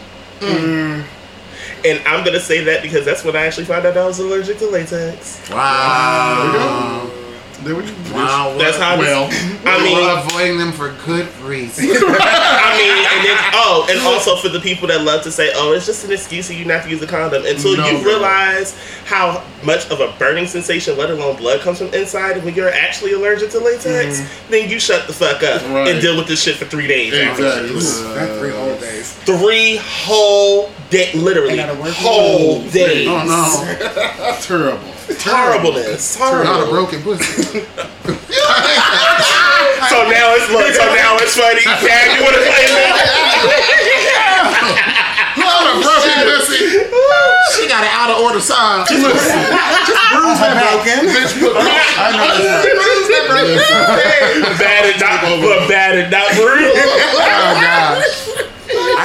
[1.84, 4.58] and i'm gonna say that because that's when i actually found out i was allergic
[4.58, 7.10] to latex Wow.
[7.62, 7.92] There we go.
[8.14, 8.56] Wow.
[8.58, 9.28] that's how Well,
[9.66, 11.84] i mean We're avoiding them for good reason.
[11.92, 15.72] I mean, and then oh, and also for the people that love to say, "Oh,
[15.72, 18.04] it's just an excuse for you not to use a condom," until No, you girl.
[18.18, 22.70] realize how much of a burning sensation, let alone blood, comes from inside when you're
[22.70, 24.22] actually allergic to latex.
[24.48, 25.72] Then you shut the fuck up Mm-hmm.
[25.74, 25.88] Right.
[25.88, 27.12] and deal with this shit for three days.
[27.12, 27.72] Exactly.
[27.74, 29.12] That's three whole days.
[29.24, 33.06] Three whole day, literally And at a work- whole days.
[33.08, 34.36] Oh no.
[34.40, 34.78] Terrible.
[35.24, 36.18] Horribleness.
[36.18, 37.66] Not a broken pussy.
[39.90, 40.70] So now it's look.
[40.76, 41.64] So now it's funny.
[41.82, 42.94] Cam, you want to play that?
[45.40, 46.84] Not a broken pussy.
[47.56, 48.84] She got an out of order sign.
[48.84, 51.00] Uh, bruise my broken.
[51.10, 52.70] I know that's
[53.72, 54.60] right.
[54.60, 56.76] Bad and not, but bad and not bruised.
[56.76, 58.19] Oh gosh.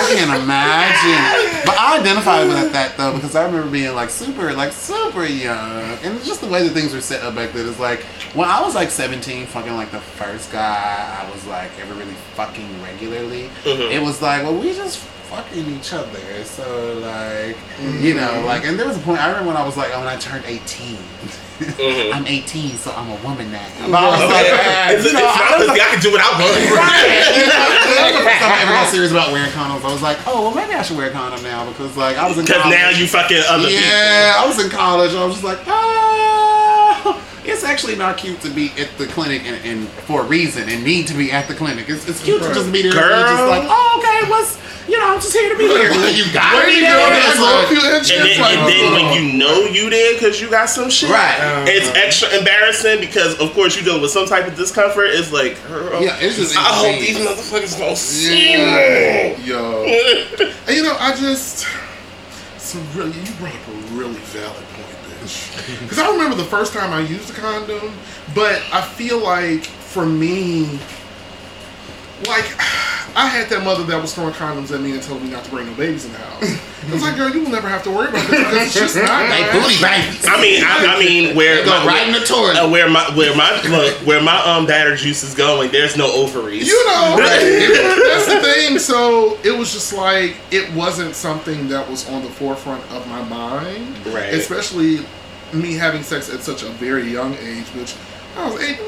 [0.05, 1.65] I can't imagine.
[1.65, 5.97] But I identify with that though because I remember being like super, like super young,
[6.03, 8.01] and just the way that things were set up back then is like
[8.33, 12.13] when I was like 17, fucking like the first guy I was like ever really
[12.35, 13.49] fucking regularly.
[13.63, 13.91] Mm-hmm.
[13.91, 16.43] It was like, well, we just fucking each other.
[16.43, 18.17] So like, you mm-hmm.
[18.17, 20.07] know, like, and there was a point I remember when I was like, oh, when
[20.07, 20.97] I turned 18.
[22.13, 23.63] I'm 18, so I'm a woman now.
[23.87, 24.47] But I was like,
[24.99, 25.81] It's, you know, it's not was pussy.
[25.81, 26.51] I can do what I want.
[26.51, 26.67] you
[27.47, 29.83] know, that was the first time I ever got serious about wearing condoms.
[29.87, 32.27] I was like, oh, well, maybe I should wear a condom now because, like, I
[32.27, 32.75] was in Because college.
[32.77, 33.79] now you fucking other people.
[33.87, 35.15] yeah, I was in college.
[35.15, 39.43] I was just like, ah, know, it's actually not cute to be at the clinic
[39.45, 41.89] and, and for a reason and need to be at the clinic.
[41.89, 43.37] It's, it's cute to just be there and Girl.
[43.37, 45.89] just like, oh, okay, what's, you know, I'm just here to be here.
[46.11, 46.93] you gotta Where be you there.
[46.97, 47.15] go?
[47.15, 48.11] It's There's a like- few inches.
[48.11, 48.93] And then, like, and then oh.
[48.93, 51.65] when you know you there because you got some shit, Right.
[51.67, 55.07] it's extra embarrassing because of course you deal with some type of discomfort.
[55.09, 59.35] It's like, girl, Yeah, it's just I hope these motherfuckers don't see me.
[59.43, 59.83] Yo.
[60.67, 61.65] and you know, I just.
[62.57, 65.81] So really, you brought up a really valid point, bitch.
[65.81, 67.93] Because I remember the first time I used a condom,
[68.33, 70.79] but I feel like for me,
[72.27, 72.45] like
[73.15, 75.49] I had that mother that was throwing condoms at me and telling me not to
[75.49, 76.74] bring no babies in the house.
[76.87, 78.95] I was like, girl, you will never have to worry about this because it's just
[78.95, 79.29] not.
[79.29, 80.25] They gonna booty happen." babies.
[80.27, 82.57] I mean, I, I mean, where go my, right in the toilet.
[82.57, 86.11] uh, where my where my look, where my um batter juice is going, there's no
[86.13, 86.67] ovaries.
[86.67, 88.77] You know, that's the thing.
[88.79, 93.23] So it was just like it wasn't something that was on the forefront of my
[93.23, 94.33] mind, Right.
[94.33, 94.99] Especially
[95.53, 97.95] me having sex at such a very young age, which
[98.37, 98.79] I was eight.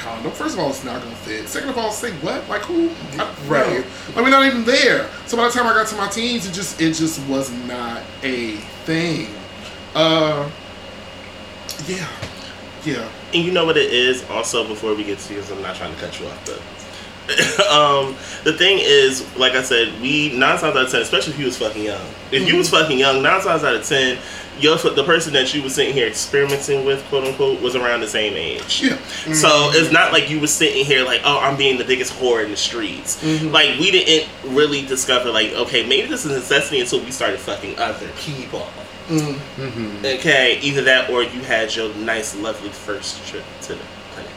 [0.00, 0.32] Doing condom.
[0.32, 1.48] First of all, it's not gonna fit.
[1.48, 2.48] Second of all, say what?
[2.48, 2.90] Like who?
[3.18, 3.66] I, Right.
[3.78, 3.84] right.
[4.16, 5.08] I mean, not even there.
[5.26, 8.02] So by the time I got to my teens, it just it just was not
[8.22, 9.28] a thing.
[9.94, 10.48] Uh,
[11.86, 12.06] yeah,
[12.84, 13.08] yeah.
[13.34, 15.94] And you know what it is also before we get to because I'm not trying
[15.94, 16.60] to cut you off, but
[17.70, 21.38] um, the thing is, like I said, we nine times out of ten, especially if
[21.38, 22.00] you was fucking young.
[22.32, 24.18] If you was fucking young, nine times out of ten,
[24.62, 28.08] your the person that you was sitting here experimenting with, quote unquote, was around the
[28.08, 28.82] same age.
[28.82, 28.96] Yeah.
[29.32, 29.76] So mm-hmm.
[29.76, 32.50] it's not like you was sitting here like, oh, I'm being the biggest whore in
[32.50, 33.22] the streets.
[33.22, 33.48] Mm-hmm.
[33.48, 37.38] Like we didn't really discover like, okay, maybe this is a necessity until we started
[37.40, 38.66] fucking other people.
[39.08, 40.04] Mm-hmm.
[40.04, 44.30] Okay, either that or you had your nice, lovely first trip to the clinic.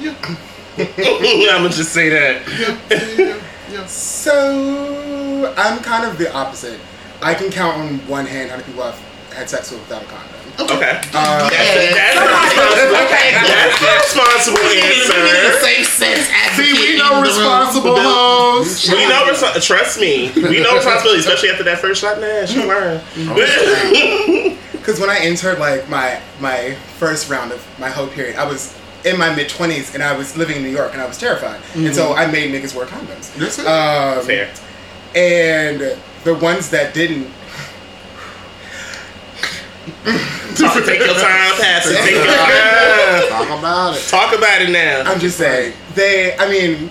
[0.00, 0.36] Yeah.
[0.78, 2.46] I'm gonna just say that.
[2.58, 2.78] Yeah.
[2.90, 3.26] Yeah.
[3.26, 3.86] yeah, yeah.
[3.86, 6.80] So I'm kind of the opposite.
[7.22, 9.00] I can count on one hand how many people I've
[9.36, 10.32] had sex without a condom.
[10.58, 11.00] Okay.
[11.12, 16.72] Uh, That's, a, that's, a responsible, that's a responsible We need a safe sex See,
[16.72, 18.88] we in know responsible hoes.
[18.88, 22.18] We know, respo- trust me, we know responsibility, especially after that first shot.
[22.20, 23.02] Man, she learn.
[24.86, 28.78] Because when I entered like my my first round of my whole period, I was
[29.04, 31.60] in my mid twenties and I was living in New York and I was terrified,
[31.74, 33.34] and so I made niggas wear condoms.
[33.34, 33.58] That's.
[33.58, 34.48] Um, Fair.
[35.16, 37.26] And the ones that didn't,
[40.56, 41.96] Talk, take your time, pass it.
[42.02, 43.28] Take your time.
[43.28, 44.02] Talk about it.
[44.08, 45.02] Talk about it now.
[45.10, 46.36] I'm just saying they.
[46.36, 46.90] I mean,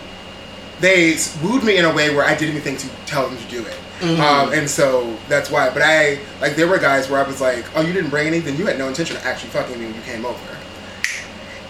[0.79, 3.47] they wooed me in a way where I didn't even think to tell them to
[3.49, 3.77] do it.
[4.19, 5.69] Um, and so that's why.
[5.69, 8.55] But I like there were guys where I was like, "Oh, you didn't bring anything.
[8.57, 10.57] You had no intention of actually fucking me when you came over."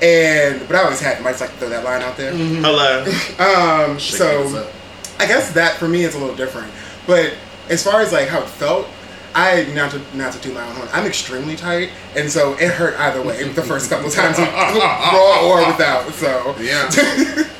[0.01, 1.27] And but I always had them.
[1.27, 2.33] I just like to throw that line out there.
[2.33, 3.05] Hello.
[3.39, 4.69] Um, so.
[5.17, 6.71] I guess that for me is a little different.
[7.07, 7.33] But
[7.69, 8.87] as far as like how it felt,
[9.35, 10.87] I not to not to do my own horn.
[10.93, 15.41] I'm extremely tight, and so it hurt either way the first couple of times, raw
[15.43, 16.09] or without.
[16.13, 16.87] So Yeah.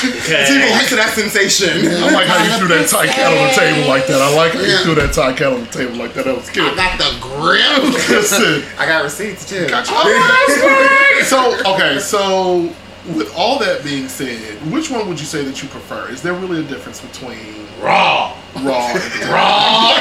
[0.00, 0.74] to get Okay.
[0.78, 1.86] used to that sensation.
[1.86, 4.22] I like how you threw that tight cat on the table like that.
[4.22, 4.78] I like how you Yeah.
[4.82, 6.24] threw that tight cat on the table like that.
[6.24, 6.74] That was I good.
[6.76, 7.92] got the grip.
[8.08, 8.32] That's.
[8.80, 9.68] I got receipts too.
[9.68, 9.92] Gotcha.
[9.94, 12.70] Oh, so okay, so
[13.16, 14.38] with all that being said,
[14.72, 16.08] which one would you say that you prefer?
[16.10, 18.34] Is there really a difference between Raw.
[18.56, 19.94] raw Raw is raw.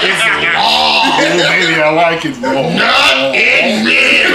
[0.59, 2.51] Oh, baby, I like it raw.
[2.51, 4.25] Not in me.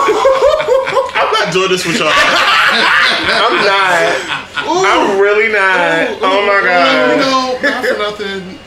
[0.00, 2.08] I'm not doing this with y'all.
[2.12, 4.16] I'm not.
[4.56, 6.18] I'm really not.
[6.22, 7.10] oh my god.
[7.10, 8.58] You know, not for nothing.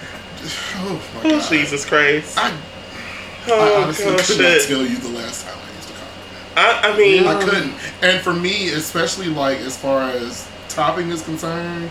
[0.77, 1.49] Oh my Oh, god.
[1.49, 2.37] Jesus Christ.
[2.37, 2.51] I, I
[3.47, 5.57] Oh, honestly oh could not tell you the last time
[6.55, 6.91] I used a condom.
[6.91, 7.73] I, I mean, I couldn't.
[8.01, 11.89] And for me, especially like as far as topping is concerned,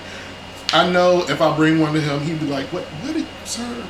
[0.73, 2.85] I know if I bring one to him, he'd be like, "What?
[2.85, 3.87] What did, sir?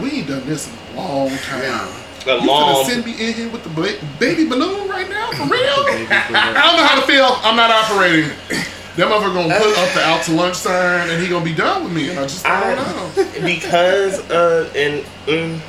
[0.00, 1.62] we ain't done this in a long time.
[1.62, 1.96] Yeah.
[2.26, 2.74] a You long.
[2.74, 5.50] gonna send me in here with the ba- baby balloon right now for real?
[5.50, 7.26] I don't know how to feel.
[7.42, 8.30] I'm not operating.
[8.96, 11.82] Them motherfucker gonna put up the out to lunch sign and he gonna be done
[11.84, 13.24] with me, and I just I don't know.
[13.46, 15.60] because uh and mm,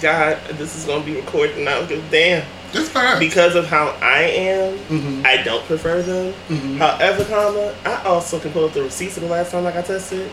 [0.00, 1.80] God, this is gonna be recorded now.
[1.86, 3.18] Cause damn, It's fine.
[3.18, 5.26] because of how I am, Mhm.
[5.26, 6.34] I don't prefer them.
[6.50, 6.78] Mhm.
[6.78, 9.86] However, comma, I also can pull up the receipts of the last time I got
[9.86, 10.28] tested.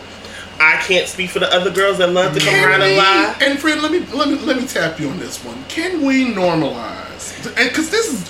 [0.60, 2.98] I can't speak for the other girls that love to come Can around and we-
[2.98, 3.36] lie.
[3.42, 5.64] And friend, let me let me let me tap you on this one.
[5.68, 7.34] Can we normalize?
[7.58, 8.22] And because this is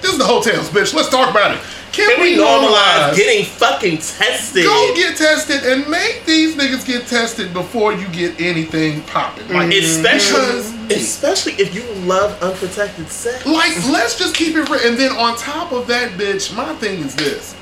[0.00, 0.94] this is the hotels, bitch.
[0.94, 1.58] Let's talk about it.
[1.92, 3.16] Can, Can we normalize normalize?
[3.16, 4.64] getting fucking tested?
[4.64, 9.48] Go get tested and make these niggas get tested before you get anything popping.
[9.52, 10.62] Like, especially,
[10.94, 13.44] because- especially if you love unprotected sex.
[13.46, 14.80] Like, let's just keep it real.
[14.86, 17.54] And then on top of that, bitch, my thing is this: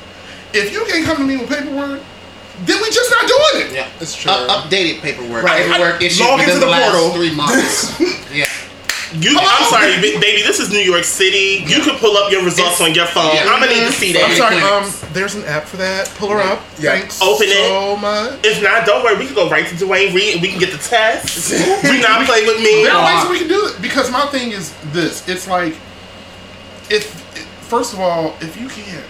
[0.52, 2.00] if you can't come to me with paperwork,
[2.66, 3.72] then we just not doing it.
[3.74, 4.30] Yeah, It's true.
[4.30, 5.44] Uh, updated paperwork.
[5.44, 5.64] Right.
[5.66, 7.10] Paperwork issued Log within into the last portal.
[7.16, 8.00] three months.
[8.34, 8.44] yeah.
[9.12, 10.42] You, I'm sorry, baby.
[10.42, 11.64] This is New York City.
[11.66, 13.34] You can pull up your results on your phone.
[13.34, 13.46] Yeah.
[13.48, 14.30] I'm gonna need to see that.
[14.30, 14.58] I'm sorry.
[14.62, 16.08] Um, there's an app for that.
[16.16, 16.62] Pull her up.
[16.78, 16.92] Yeah.
[16.92, 17.68] Thanks Open it.
[17.68, 18.38] so much.
[18.46, 19.18] If not, don't worry.
[19.18, 21.50] We can go right to Duane Reade and we can get the test.
[21.82, 22.84] Do not play with me.
[22.84, 25.74] There are ways we can do it because my thing is this: it's like
[26.88, 27.10] if
[27.66, 29.04] first of all, if you can't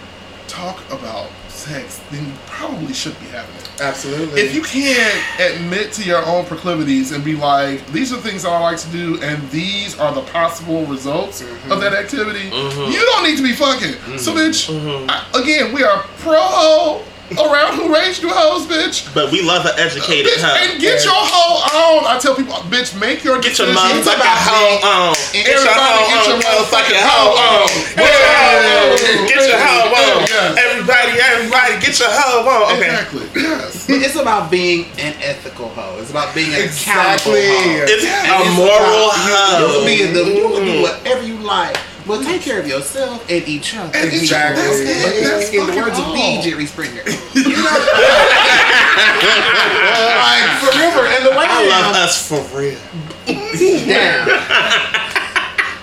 [0.47, 1.29] talk about
[1.61, 3.81] sex, then you probably should be having it.
[3.81, 4.41] Absolutely.
[4.41, 8.59] If you can't admit to your own proclivities and be like, these are things I
[8.59, 11.79] like to do, and these are the possible results of mm-hmm.
[11.79, 12.91] that activity, mm-hmm.
[12.91, 14.17] you don't need to be fucking.
[14.17, 14.39] So, mm-hmm.
[14.39, 17.03] bitch, I- again, we are pro
[17.39, 19.07] around who raised you hoes, bitch.
[19.13, 20.55] But we love an educated Bitch, hoe.
[20.57, 22.05] and get your hoe on.
[22.07, 24.07] I tell people, bitch, make your Get your decisions.
[24.07, 25.15] motherfucking hoe on.
[25.31, 26.41] Get your Everybody hoe get your on.
[26.41, 27.67] motherfucking Motherfucking hoe on.
[27.95, 29.27] Get your hoe on.
[29.27, 30.57] Get your hoe on.
[30.57, 32.75] Everybody, everybody, get your hoe on.
[32.77, 32.89] Okay.
[32.91, 33.25] Exactly.
[33.35, 33.89] Yes.
[33.89, 35.99] It's about being an ethical hoe.
[35.99, 37.85] It's about being an accountable hoe.
[37.87, 39.77] It's And a it's moral about- You hoe.
[39.77, 41.77] can be in the, you can do whatever you like,
[42.07, 43.91] but take care of yourself and each other.
[43.97, 44.63] And each Exactly.
[44.63, 44.83] other.
[44.83, 45.23] That's it.
[45.23, 46.13] That's in the fucking words of all.
[46.13, 46.41] B.
[46.41, 47.01] Jerry Springer.
[47.33, 47.77] You know?
[50.19, 51.05] like, forever.
[51.07, 52.79] And the way I I love am, us for real.
[53.87, 54.27] down.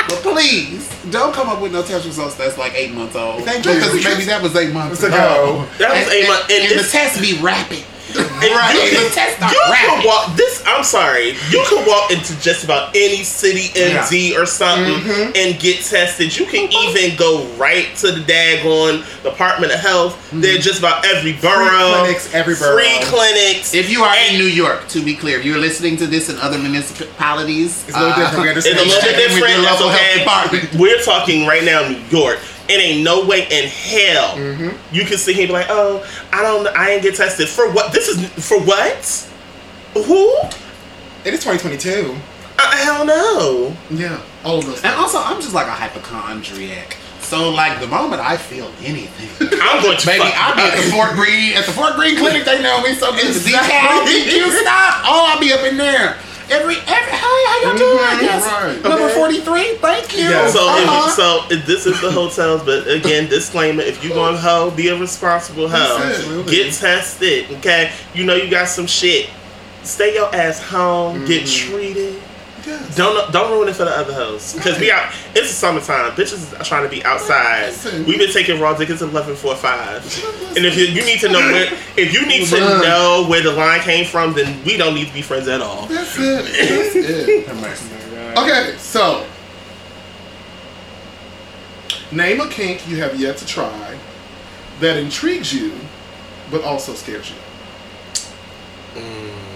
[0.09, 3.45] but please, don't come up with no test results that's like eight months old.
[3.45, 3.75] Thank you.
[3.75, 5.66] Because maybe that was eight months ago.
[5.79, 6.51] That was And, a and, month.
[6.51, 7.85] And, and the test be rapid.
[8.16, 8.74] And right.
[8.74, 10.62] you can- test you can walk this.
[10.66, 11.30] I'm sorry.
[11.50, 15.32] You can walk into just about any city MD or something Mm-hmm.
[15.36, 16.36] and get tested.
[16.36, 16.96] You can mm-hmm.
[16.98, 20.14] even go right to the daggone Department of Health.
[20.16, 20.40] Mm-hmm.
[20.40, 22.04] They're just about every borough.
[22.04, 22.76] Free clinics, every borough.
[22.78, 23.74] Free clinics.
[23.74, 26.28] If you are And- in New York, to be clear, if you're listening to this
[26.28, 28.44] in other municipalities, It's a little uh, different.
[28.44, 29.54] We It's a little bit Check in with different.
[29.54, 30.78] your That's local health okay.
[30.78, 32.38] We're talking right now, New York.
[32.69, 34.95] It ain't no way in hell Mm-hmm.
[34.95, 37.71] you can sit here and be like, "Oh, I don't, I ain't get tested for
[37.73, 37.93] what?
[37.93, 39.31] This is for what?
[39.95, 40.39] Who?
[41.25, 42.14] It is 2022.
[42.61, 43.77] Uh, hell no.
[43.91, 44.21] Yeah.
[44.45, 44.75] All of those.
[44.77, 44.95] And things.
[44.95, 46.97] also, I'm just like a hypochondriac.
[47.21, 49.29] So, like, the moment I feel anything,
[49.61, 52.16] I'm going to baby, fuck- I'll be at the Fort Greene at the Fort Greene
[52.16, 52.45] Clinic.
[52.45, 53.27] They know me so good.
[53.27, 53.53] Exactly.
[53.53, 55.03] Decal, DQ, stop.
[55.05, 56.16] Oh, I'll be up in there.
[56.51, 57.99] Every, every, hey, how y'all doing?
[57.99, 58.44] Mhm, Yes.
[58.44, 58.82] right.
[58.82, 59.14] Number Okay.
[59.14, 60.24] 43, thank you.
[60.24, 60.49] Yeah.
[60.51, 61.09] So, Uh-huh.
[61.09, 64.88] if, so if this is the hotels, but again, disclaimer: if you going hoe, be
[64.88, 65.99] a responsible hoe.
[66.03, 66.51] Absolutely.
[66.57, 67.90] Get tested, okay?
[68.14, 69.28] You know you got some shit.
[69.82, 71.24] Stay your ass home.
[71.26, 72.16] Get treated.
[72.66, 72.96] Yes.
[72.96, 75.12] Don't don't ruin it for the other hoes because we out.
[75.34, 76.11] It's the summertime.
[76.12, 77.72] Bitches are trying to be outside.
[78.06, 78.90] We've been taking raw dick.
[78.90, 80.02] It's eleven four five.
[80.56, 83.52] And if you, you need to know where, if you need to know where the
[83.52, 85.86] line came from, then we don't need to be friends at all.
[85.86, 86.44] That's it.
[86.68, 87.48] That's it.
[88.38, 89.26] Okay, so
[92.12, 93.96] name a kink you have yet to try
[94.80, 95.72] that intrigues you,
[96.50, 97.36] but also scares you.
[99.00, 99.47] Mm.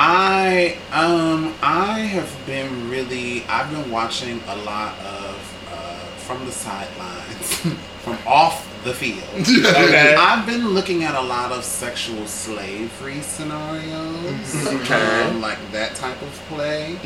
[0.00, 5.34] I um I have been really I've been watching a lot of
[5.72, 7.56] uh, from the sidelines
[8.04, 9.24] from off the field.
[9.66, 10.14] Okay.
[10.14, 15.22] I've been looking at a lot of sexual slavery scenarios, Okay.
[15.22, 16.96] um, like that type of play.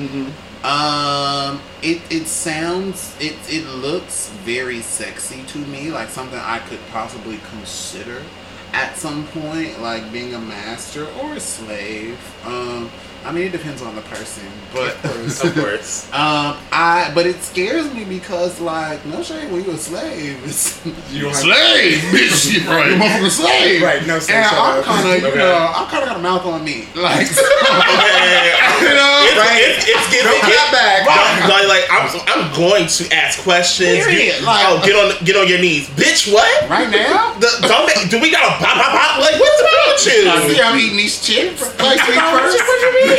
[0.63, 6.81] Um, it it sounds it it looks very sexy to me, like something I could
[6.93, 8.23] possibly consider
[8.73, 12.19] at some point, like being a master or a slave.
[12.47, 12.91] Um,
[13.25, 14.43] I mean, it depends on the person,
[14.75, 16.07] but Of course.
[16.13, 20.85] um, I but it scares me because like no shame when you're a slave, it's
[21.13, 22.91] You don't have- slave, bitch, you Right.
[22.91, 25.39] you motherfucking slave, Right, no sex, And shut I'm kind of you Okay.
[25.39, 27.39] know I kind of got a mouth on me, like Okay.
[28.83, 29.63] you know, It's, Right.
[29.71, 30.27] it's, it's giving.
[30.27, 31.07] Don't back.
[31.07, 34.05] Like, like, like, I'm, I'm going to ask questions.
[34.05, 34.43] Period.
[34.43, 36.33] Like- oh, get on, get on your knees, bitch.
[36.33, 36.69] What?
[36.69, 37.35] right now.
[37.39, 39.19] The, don't they, do we got a pop, pop, pop?
[39.21, 40.55] Like, what's wrong with I you?
[40.55, 41.63] see I'm eating these chips.
[41.79, 43.12] Like, what you mean?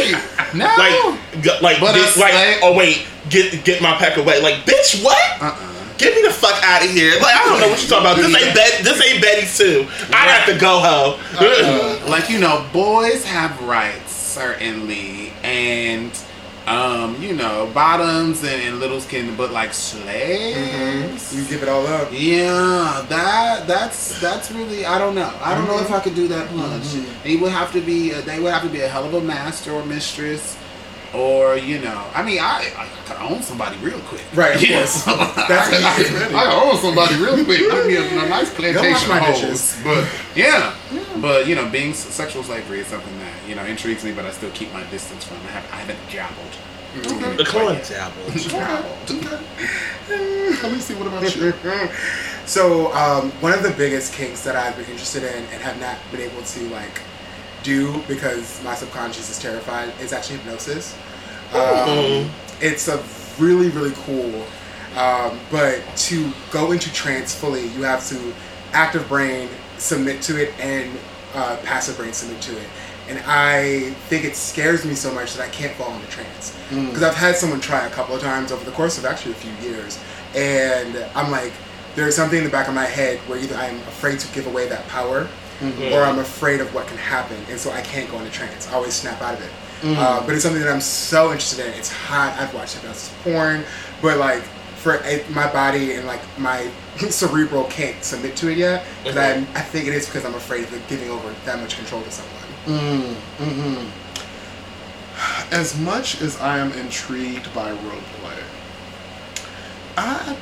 [0.54, 0.66] No.
[0.78, 2.22] Like, g- like, But this, I
[2.52, 4.41] like, oh wait, get get my pack away.
[4.41, 5.41] Like, bitch, what?
[5.41, 5.70] uh-uh.
[5.98, 7.14] Get me the fuck out of here.
[7.22, 8.18] Like, I don't know what you're talking about.
[8.18, 9.88] This ain't Bet, this ain't Betty Sue.
[10.12, 11.20] I have to go, ho.
[11.39, 16.12] Uh, like you know, boys have rights certainly, and
[16.68, 21.36] um, you know, bottoms and, and littles can, but like slaves.
[21.36, 22.09] You give it all up.
[22.11, 25.32] Yeah, that that's that's really I don't know.
[25.41, 25.93] I don't know if mm-hmm.
[25.93, 26.84] I could do that much.
[26.84, 27.24] Mm-hmm.
[27.24, 29.22] They would have to be a, they would have to be a hell of a
[29.22, 30.57] master or mistress,
[31.14, 32.05] or you know.
[32.14, 34.24] I mean, I I could own somebody real quick.
[34.34, 34.80] Right, of Yeah.
[34.80, 35.03] course.
[35.03, 35.84] That's get.
[36.34, 37.59] I could own somebody real quick.
[37.59, 39.41] Give me a, a nice plantation my of hoes.
[39.41, 39.80] dishes.
[39.84, 40.76] But yeah.
[41.20, 44.32] but you know, being sexual slavery is something that you know intrigues me, but I
[44.32, 45.38] still keep my distance from.
[45.38, 47.38] I have I haven't dabbled.
[47.38, 48.22] The corn dabble.
[50.10, 50.60] Okay.
[50.64, 50.94] Let me see.
[50.96, 51.54] What about you?
[52.46, 55.98] So um, one of the biggest kinks that I've been interested in and have not
[56.12, 57.02] been able to like
[57.64, 60.94] do because my subconscious is terrified is actually hypnosis.
[61.54, 62.30] Um,
[62.60, 63.02] it's a
[63.39, 64.46] really really cool,
[64.98, 68.34] um, but to go into trance fully, you have to
[68.74, 71.00] active brain submit to it and
[71.34, 72.68] uh, passive brain submit to it.
[73.10, 76.88] And I think it scares me so much that I can't fall into trance mm.
[76.88, 79.36] because I've had someone try a couple of times over the course of actually a
[79.36, 79.99] few years,
[80.36, 81.51] and I'm like,
[81.95, 84.68] there's something in the back of my head where either I'm afraid to give away
[84.70, 85.28] that power,
[85.60, 85.93] mm-hmm.
[85.93, 88.68] or I'm afraid of what can happen, and so I can't go into trance.
[88.70, 89.51] I always snap out of it.
[89.82, 89.97] Mm.
[89.97, 91.74] Uh, but it's something that I'm so interested in.
[91.74, 92.38] It's hot.
[92.39, 92.82] I've watched it.
[92.82, 93.66] hypnosis porn,
[94.01, 94.41] but like
[94.84, 96.70] for it, my body and like my
[97.10, 98.86] cerebral can't submit to it yet.
[99.04, 99.58] Because mm-hmm.
[99.58, 102.12] I I think it is because I'm afraid of giving over that much control to
[102.12, 102.43] someone.
[102.66, 103.89] Mm, mm-hmm.
[105.53, 108.38] As much as I am intrigued by role play,
[109.97, 110.36] I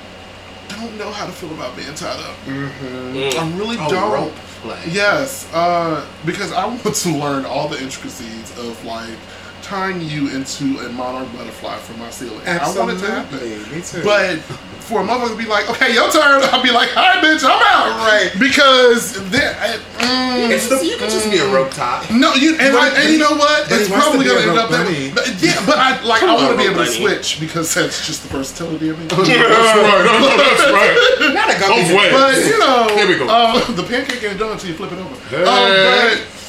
[0.70, 2.36] don't know how to feel about being tied up.
[2.46, 3.16] Mm-hmm.
[3.16, 3.36] Mm.
[3.38, 4.12] I really Oh, don't.
[4.14, 4.80] rope play.
[4.90, 9.18] Yes, uh, because I want to learn all the intricacies of like
[9.62, 12.42] tying you into a monarch butterfly for my ceiling.
[12.48, 13.40] I want it to happen.
[13.76, 14.04] Me too.
[14.04, 14.40] But
[14.88, 17.62] for a motherfucker to be like, okay, your turn, I'll be like, hi, bitch, I'm
[17.64, 17.96] out.
[18.04, 18.28] Right.
[18.38, 22.10] Because then, I- mm, It's the, you could just be a rope top.
[22.12, 23.72] no, you and, I, and you know what?
[23.72, 25.12] It's probably be a gonna end rope up that way.
[25.16, 26.98] But, yeah, but I like I want to be able to bunny.
[26.98, 29.06] switch because that's just the versatility of me.
[29.12, 30.04] That's right.
[30.04, 31.34] No, no, that's right.
[31.34, 31.82] not a gummy.
[31.88, 32.12] Both ways.
[32.12, 33.28] But you know, Here we go.
[33.30, 35.16] uh, the pancake ain't done until you flip it over.
[35.30, 35.46] Hey.
[35.46, 35.72] Um,
[36.20, 36.41] but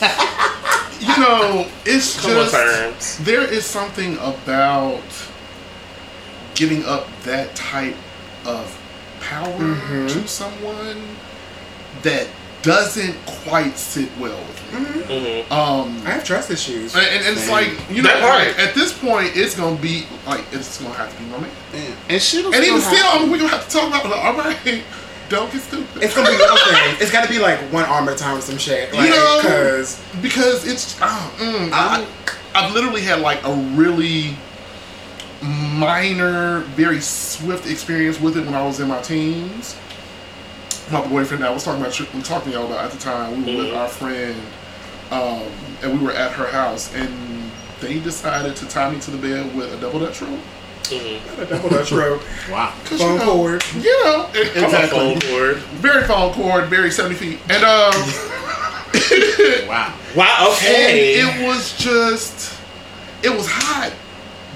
[1.01, 5.03] you know, it's Come just there is something about
[6.55, 7.97] giving up that type
[8.45, 8.79] of
[9.21, 10.07] power Mm-hmm.
[10.09, 11.03] to someone
[12.03, 12.27] that
[12.63, 14.79] doesn't quite sit well with me.
[15.03, 15.53] Mm-hmm.
[15.53, 16.95] Um, I have trust issues.
[16.95, 18.47] and, and it's like you know, part.
[18.47, 21.51] like, at this point, it's gonna be like it's gonna have to be my man.
[21.75, 21.95] Yeah.
[22.11, 22.45] And shit.
[22.45, 24.05] And even still, I mean, we're gonna have to talk about.
[24.05, 24.85] Like, all right,
[25.33, 26.03] don't get stupid.
[26.03, 27.01] It's gonna be little things.
[27.01, 28.93] It's gotta be like one arm at a time or some shit.
[28.93, 32.07] Like, you know, because because it's oh, mm, I,
[32.55, 34.37] I've literally had like a really
[35.43, 39.77] minor, very swift experience with it when I was in my teens.
[40.91, 43.45] My boyfriend, and I was talking about, we talking to y'all about at the time.
[43.45, 44.39] We were with our friend,
[45.11, 45.43] um,
[45.83, 49.57] and we were at her house, and they decided to tie me to the bed
[49.57, 50.21] with a double dutch
[50.91, 51.39] rope.
[51.39, 52.73] a double dutch rope, Wow.
[52.85, 53.65] 'Cause, phone you know, cord.
[53.75, 54.89] You know, e- exactly.
[54.99, 55.57] phone cord.
[55.81, 57.93] Very phone cord, very seventy feet, and um.
[59.69, 59.95] Wow.
[60.15, 60.53] Wow.
[60.53, 61.21] Okay.
[61.21, 62.55] And it was just,
[63.23, 63.93] it was hot,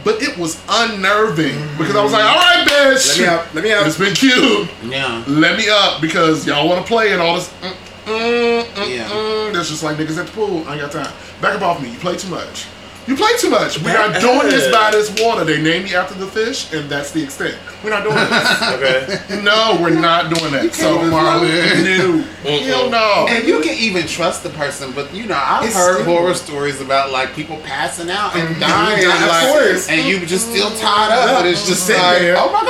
[0.05, 3.19] but it was unnerving because I was like, all right, bitch.
[3.19, 3.55] Let me up.
[3.55, 3.87] Let me up.
[3.87, 4.69] It's been cute.
[4.85, 5.25] Yeah.
[5.27, 7.49] Let me up because y'all want to play and all this.
[7.63, 7.73] Mm,
[8.05, 9.09] mm, mm, Yeah.
[9.09, 9.53] mm.
[9.55, 10.63] That's just like niggas at the pool.
[10.69, 11.13] I ain't got time.
[11.41, 11.91] Back up off me.
[11.91, 12.67] You play too much.
[13.07, 13.81] You play too much.
[13.81, 15.45] We're not doing this by this water.
[15.45, 17.57] They named me after the fish, and that's the extent.
[17.85, 18.63] We're not doing this.
[19.31, 19.43] okay.
[19.45, 20.75] no, we're not doing that.
[20.75, 22.59] So, Marlon, no.
[22.59, 23.27] Hell no.
[23.29, 26.35] And you can even trust the person, but you know, I've It's heard still- horror
[26.35, 28.61] stories about like people passing out and Mhm.
[28.61, 29.89] dying, Yeah, of like, course.
[29.89, 32.37] and you just still tied up, but it's just Sitting like, there.
[32.39, 32.63] oh my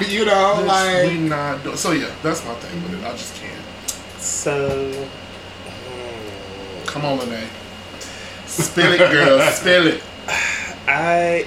[0.00, 1.76] god, you know, we like not doing.
[1.76, 3.06] So yeah, that's my thing with it.
[3.06, 4.20] I just can't.
[4.20, 5.06] So.
[6.86, 7.46] Come on, Lene.
[8.62, 9.40] Spill it, girl.
[9.52, 10.02] Spill it.
[10.88, 11.46] I.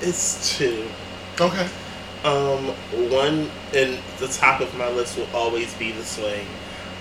[0.00, 0.88] It's two.
[1.40, 1.68] Okay.
[2.24, 2.68] Um,
[3.10, 6.46] one in the top of my list will always be the swing.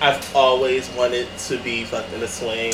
[0.01, 2.73] I've always wanted to be fucked in a swing.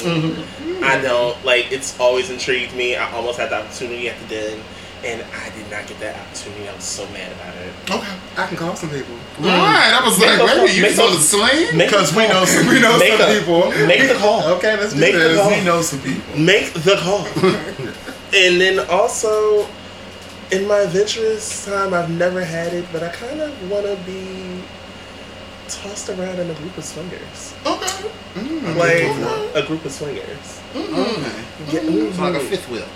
[0.84, 1.72] I don't like.
[1.72, 2.96] It's always intrigued me.
[2.96, 4.64] I almost had the opportunity at the den,
[5.06, 6.68] and I did not get that opportunity.
[6.68, 7.74] I was so mad about it.
[7.90, 8.16] Okay.
[8.38, 9.16] I can call some people.
[9.38, 9.46] Mm.
[9.48, 9.94] right.
[9.96, 11.78] I was Make like, a wait, phone- you make saw a- the sling?
[11.78, 13.72] Because we know some We know Make some a- people.
[13.88, 14.44] Make the call.
[14.58, 15.40] Okay, let's do Make the this.
[15.40, 15.50] call.
[15.52, 16.38] We know some people.
[16.40, 17.26] Make the call.
[18.36, 19.68] and then also,
[20.52, 24.62] in my adventurous time, I've never had it, but I kind of want to be
[25.70, 27.54] tossed around in a group of swingers.
[27.66, 28.10] Okay.
[28.36, 30.60] Mm, like a group of swingers.
[30.74, 30.94] Mm-hmm.
[30.96, 31.86] Okay.
[31.86, 32.48] Yeah, So like a mm-hmm.
[32.50, 32.88] fifth wheel,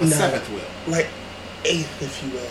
[0.00, 0.10] a No.
[0.10, 0.60] seventh wheel.
[0.88, 1.06] like
[1.64, 2.46] eighth, if you will.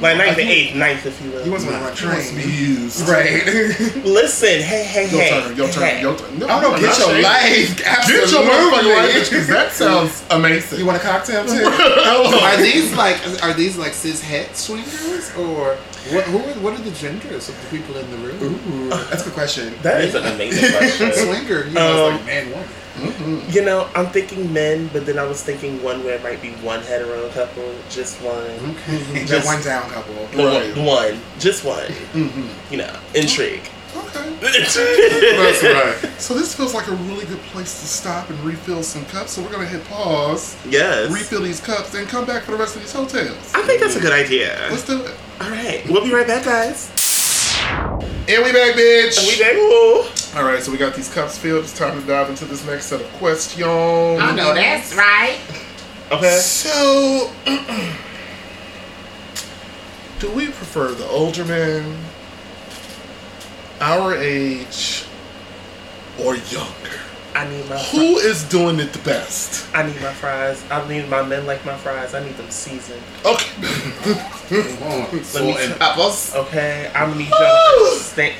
[0.00, 1.44] Like ninth and eighth, ninth, if you will.
[1.44, 2.54] You want someone to run She wants to be train.
[2.82, 3.08] used.
[3.08, 3.46] Right.
[4.04, 5.30] Listen, hey, hey, Your hey.
[5.30, 5.56] turn.
[5.56, 5.82] Your turn.
[5.84, 6.00] hey.
[6.00, 6.38] Your turn.
[6.40, 7.76] No, Oh no, I'm get your saying- life.
[7.78, 10.80] Get your motherfucking life, because that sounds amazing.
[10.80, 11.64] You want a cocktail too?
[11.66, 15.76] Are these like are these like cis het swingers or
[16.10, 16.24] what?
[16.24, 18.42] Who are, what are the genders of the people in the room?
[18.42, 19.74] Ooh, that's a good question.
[19.82, 21.12] That is an amazing question.
[21.12, 22.68] Swinger, you know, Um, it's like man woman.
[23.50, 26.50] You know, I'm thinking men, but then I was thinking one where it might be
[26.56, 28.44] one hetero couple, just one.
[28.86, 30.14] Just Just- one down couple.
[30.14, 30.76] Right.
[30.76, 31.86] One, one, just one.
[32.12, 32.72] Mm-hmm.
[32.72, 33.62] You know, intrigue.
[33.96, 34.30] Okay.
[34.40, 36.10] That's right.
[36.20, 39.32] So this feels like a really good place to stop and refill some cups.
[39.32, 41.10] So we're gonna hit pause, yes.
[41.12, 43.52] refill these cups, and come back for the rest of these hotels.
[43.54, 44.68] I think that's a good idea.
[44.70, 45.14] Let's do it.
[45.40, 46.90] All right, we'll be right back, guys.
[48.28, 49.26] And we back, bitch.
[49.26, 49.54] We back.
[49.54, 50.04] Ooh.
[50.38, 51.64] All right, so we got these cups filled.
[51.64, 53.66] It's time to dive into this next set of questions.
[53.66, 55.38] I know that's right.
[56.10, 56.38] Okay.
[56.38, 57.30] So,
[60.20, 61.96] do we prefer the older men,
[63.80, 65.04] our age,
[66.18, 67.00] or younger?
[67.34, 67.78] I need my.
[67.78, 69.66] Who is doing it the best?
[69.74, 70.62] I need my fries.
[70.70, 72.14] I need my men like my fries.
[72.14, 73.02] I need them seasoned.
[73.24, 73.62] Okay.
[75.22, 76.34] Salt and peppers.
[76.34, 78.34] Okay, I'm gonna need y'all to understand.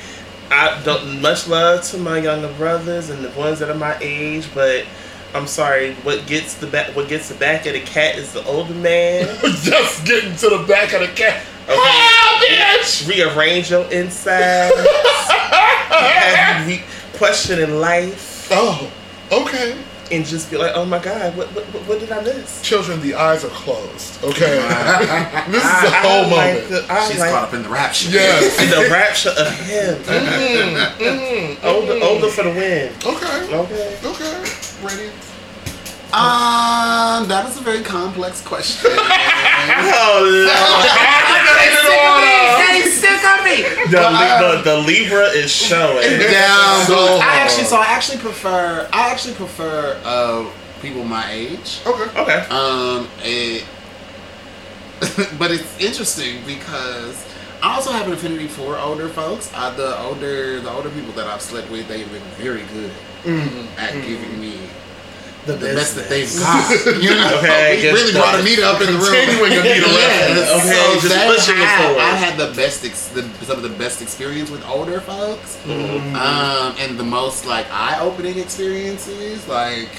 [0.51, 4.47] I don't much love to my younger brothers and the ones that are my age,
[4.53, 4.85] but
[5.33, 5.95] I'm sorry.
[5.95, 6.95] What gets the back?
[6.95, 9.25] What gets the back of the cat is the older man.
[9.63, 11.43] Just getting to the back of the cat.
[11.63, 11.75] Okay.
[11.75, 13.09] Ah, bitch!
[13.09, 14.75] Rearrange your insides.
[15.89, 16.83] have you re-
[17.13, 18.91] questioning life Oh,
[19.31, 19.75] okay.
[20.11, 22.61] and just be like, oh my god, what what, what- what did I miss?
[22.61, 24.23] Children, the eyes are closed.
[24.23, 24.55] Okay.
[25.51, 26.59] this is I, a whole I moment.
[26.59, 28.09] like the, I She's like caught up in the rapture.
[28.11, 28.59] Yes.
[28.61, 29.95] In the rapture of him.
[31.03, 32.91] Mm, mm, older, older for the win.
[33.05, 33.55] Okay.
[33.55, 33.97] Okay.
[34.05, 34.33] Okay.
[34.83, 35.09] Ready?
[36.13, 38.91] Um, that is a very complex question.
[38.95, 40.45] Oh
[41.57, 42.32] Hey,
[43.55, 43.89] stick on me.
[43.91, 46.19] The, the, the Libra is showing.
[46.19, 46.85] Down.
[46.85, 50.49] So I actually, so I actually prefer, I actually prefer uh
[50.81, 51.81] people my age.
[51.85, 52.19] Okay.
[52.19, 52.39] Okay.
[52.49, 53.65] Um, it,
[55.39, 57.25] but it's interesting because
[57.61, 59.51] I also have an affinity for older folks.
[59.53, 62.91] Uh, the older, the older people that I've slept with, they've been very good
[63.77, 64.59] at giving me
[65.45, 66.71] The, the best that they've got.
[67.03, 69.11] You know, Okay, we really brought a meter up in the room.
[69.11, 70.39] Continuing a Yes.
[70.39, 70.71] reference.
[70.71, 71.99] Okay, just they pushing it forward.
[71.99, 76.15] I had the best, ex- the, some of the best experience with older folks, Mm-hmm.
[76.15, 79.45] um, and the most like eye-opening experiences.
[79.47, 79.89] Like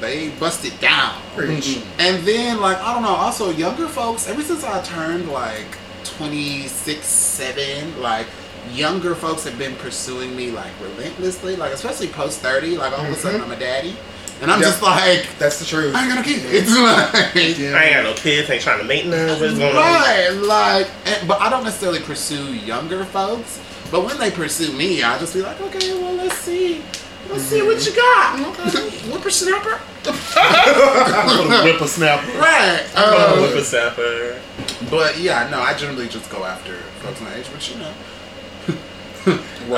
[0.00, 1.20] they busted down.
[1.36, 1.80] Preach.
[1.98, 5.66] And then, like, I don't know, also younger folks, ever since I turned like
[6.04, 8.26] 26, 7, like,
[8.72, 12.76] younger folks have been pursuing me like relentlessly, like, especially post 30.
[12.76, 13.96] Like, all of a sudden, I'm a daddy.
[14.40, 14.68] And I'm Yep.
[14.68, 15.94] just like, That's the truth.
[15.94, 16.44] I ain't got no kids.
[16.46, 18.48] It's like, I ain't got no kids.
[18.50, 19.28] Ain't trying to make none.
[19.40, 19.74] What's going on?
[19.74, 23.60] Right, like, and, but I don't necessarily pursue younger folks.
[23.90, 26.82] But when they pursue me, I just be like, okay, well, let's see.
[27.30, 28.38] Let's see what you got.
[28.58, 28.90] Okay.
[29.10, 29.80] Whippersnapper.
[31.64, 32.38] Whippersnapper.
[32.38, 32.84] Right.
[32.96, 34.40] Um, whippersnapper.
[34.90, 37.92] but yeah, no, I generally just go after folks my age, but you know.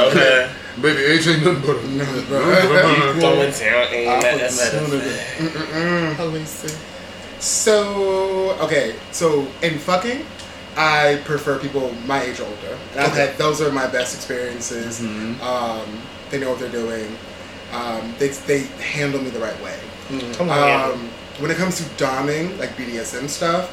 [0.06, 0.50] Okay.
[0.80, 1.80] Baby, age ain't nothing but a
[3.20, 5.10] Going down ain't that Opportunity.
[6.16, 6.30] metaphor.
[6.30, 6.76] Let.
[7.40, 10.24] So okay, so in fucking,
[10.76, 12.78] I prefer people my age or older.
[12.92, 13.26] And I've Okay.
[13.26, 15.00] had those are my best experiences.
[15.00, 15.42] Mm-hmm.
[15.42, 17.16] Um, they know what they're doing.
[17.72, 19.78] Um, they they handle me the right way.
[20.34, 20.90] Come on.
[20.92, 21.08] Um,
[21.38, 23.70] when it comes to doming, like BDSM stuff,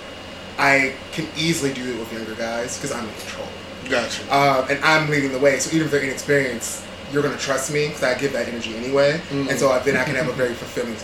[0.58, 3.48] I can easily do it with younger guys because I'm in control.
[3.90, 4.24] Gotcha.
[4.36, 5.60] Um, and I'm leading the way.
[5.60, 9.22] So even if they're inexperienced, you're gonna trust me because I give that energy anyway.
[9.32, 10.96] And so I, then I can have a very fulfilling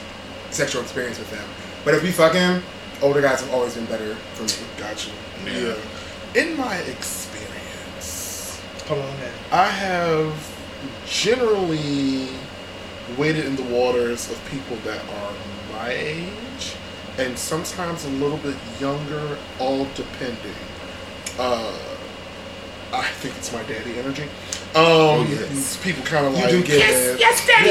[0.52, 1.48] sexual experience with them.
[1.86, 2.62] But if we fucking,
[3.02, 4.68] older guys have always been better for me.
[4.78, 5.12] Gotcha.
[5.46, 5.76] Yeah.
[6.42, 9.32] In my experience, Come on now.
[9.52, 10.34] I have
[11.06, 12.28] generally
[13.18, 15.34] waded in the waters of people that are
[15.74, 16.76] my age
[17.18, 20.56] and sometimes a little bit younger, all depending.
[21.38, 21.78] Uh,
[22.94, 24.24] I think it's my daddy energy.
[24.76, 25.84] Um, yes.
[25.84, 27.20] people kind of like You like do get that.
[27.20, 27.70] Yes, daddy,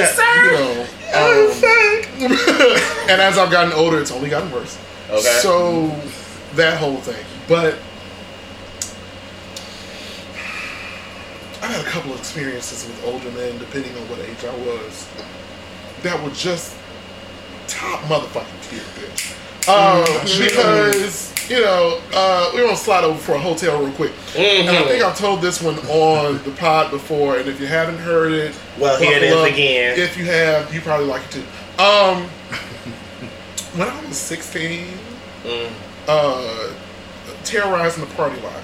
[0.48, 0.82] you know.
[1.14, 4.78] um, and as I've gotten older, it's only gotten worse.
[5.08, 5.20] Okay.
[5.20, 5.86] So
[6.54, 7.78] that whole thing, but
[11.62, 15.08] I had a couple of experiences with older men, depending on what age I was,
[16.02, 16.76] that were just
[17.68, 19.38] top motherfucking tier, bitch.
[19.68, 24.68] Um, because you know uh, we're gonna slide over for a hotel real quick, and
[24.70, 27.36] I think I've told this one on the pod before.
[27.38, 29.48] And if you haven't heard it, Well, here it is up.
[29.48, 29.98] again.
[29.98, 31.82] If you have, you probably like it too.
[31.82, 32.22] Um,
[33.76, 34.86] when I was sixteen,
[35.44, 35.70] Mm.
[36.08, 36.72] uh,
[37.44, 38.54] terrorizing the party line.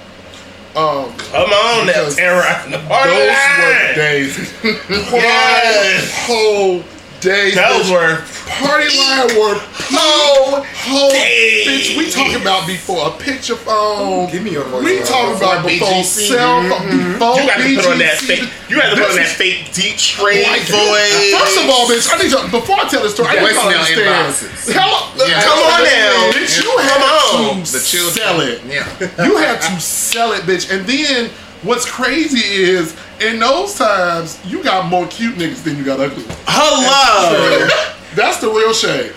[0.77, 3.61] Um, Come on now, terrorizing the party those line.
[3.61, 4.55] Those were days.
[5.13, 6.27] Yes.
[6.27, 6.83] whole
[7.21, 7.55] days.
[7.55, 7.93] Those bitch.
[7.93, 9.59] were party line were
[9.91, 11.67] whole whole days.
[11.67, 11.97] bitch.
[11.99, 14.31] We talking about before a picture phone.
[14.31, 14.85] Give me your voice.
[14.85, 16.29] We talking about before BGC.
[16.33, 16.89] cell phone.
[16.89, 17.13] Mm-hmm.
[17.19, 18.27] Before You got to put on that BGC.
[18.27, 18.47] fake.
[18.71, 21.33] You got to put on that This fake deep strange Like, voice.
[21.35, 22.41] First of all, bitch, I need you.
[22.51, 24.35] Before I tell the story, I need you to Voicemail understand.
[24.35, 24.73] inboxes.
[24.73, 25.39] Hell, Yeah.
[25.39, 26.31] Uh, Come on now.
[26.35, 26.55] bitch.
[26.63, 27.03] You Come have
[27.51, 27.65] on.
[27.65, 28.63] to The sell it.
[28.69, 29.25] Yeah.
[29.25, 30.71] You have to sell it, bitch.
[30.71, 31.31] And then
[31.63, 36.25] what's crazy is in those times you got more cute niggas than you got ugly.
[36.25, 36.39] ones.
[36.47, 37.69] Hello.
[38.15, 39.13] That's the real shade.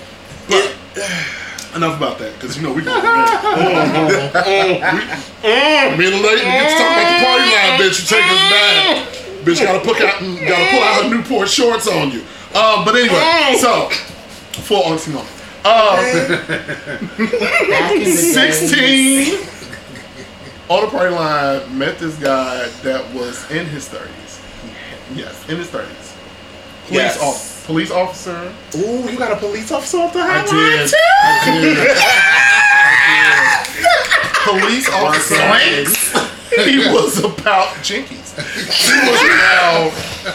[0.48, 0.76] But
[1.74, 3.16] Enough about that, because you know we going there.
[5.96, 7.96] Me and the lady get to talk about the party line, bitch.
[8.04, 9.08] You take us back.
[9.48, 12.26] Bitch gotta put out gotta pull out her Newport shorts on you.
[12.54, 13.88] Um, but anyway, so
[14.68, 15.32] full auntie moment.
[15.64, 16.00] Um,
[17.96, 19.61] in the 16
[20.72, 24.40] on the party line met this guy that was in his 30s.
[25.16, 26.14] Yes, in his 30s.
[26.88, 27.20] Police, Yes.
[27.22, 28.52] off- police officer.
[28.78, 30.90] Ooh, you got a police officer off the I hotline did.
[30.90, 30.96] too.
[31.24, 31.78] I did.
[34.44, 35.36] Police officer.
[36.66, 38.34] He was about jinkies.
[38.36, 39.92] He was about.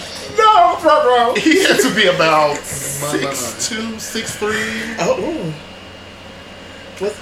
[0.37, 1.35] No, bro, bro.
[1.37, 4.71] He had to be about six two, six three.
[4.99, 5.51] Oh, ooh.
[7.03, 7.15] What?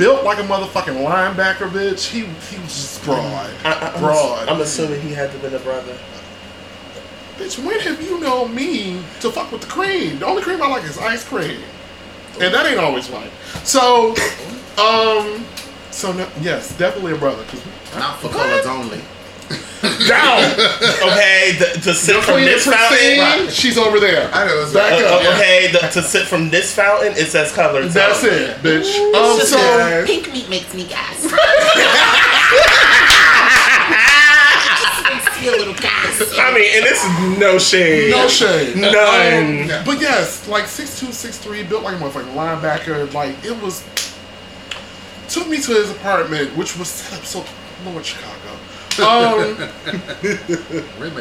[0.00, 2.06] Built like a motherfucking linebacker, bitch.
[2.06, 4.48] He he was just broad, I, I, I'm, broad.
[4.48, 5.94] I'm assuming he had to been a brother.
[7.36, 10.18] Bitch, when have you known me to fuck with the cream?
[10.18, 11.60] The only cream I like is ice cream.
[12.40, 13.30] And that ain't always right.
[13.62, 14.12] So,
[14.78, 15.44] um,
[15.90, 17.44] so no, yes, definitely a brother.
[17.44, 17.62] Cause
[17.94, 19.02] Not for colors only.
[20.08, 20.42] Down,
[21.02, 23.18] Okay, the, to sit the from this fountain.
[23.18, 24.30] Christine, she's over there.
[24.32, 25.04] I know, it's Back right.
[25.04, 25.22] Uh, up.
[25.24, 27.86] uh, okay, the, to sit from this fountain, it says color.
[27.86, 28.30] That's tone.
[28.32, 28.90] it, bitch.
[29.14, 31.18] Um, so Pink meat makes me gas.
[35.38, 36.20] See a little gas.
[36.38, 38.10] I mean, and this is no shade.
[38.10, 39.70] no shade, None.
[39.72, 43.12] Um, but yes, like six two, six three, built like a motherfucking linebacker.
[43.14, 43.82] Like it was.
[45.28, 47.44] Took me to his apartment, which was set up so
[47.86, 48.58] Lord Chicago.
[48.98, 49.56] Um,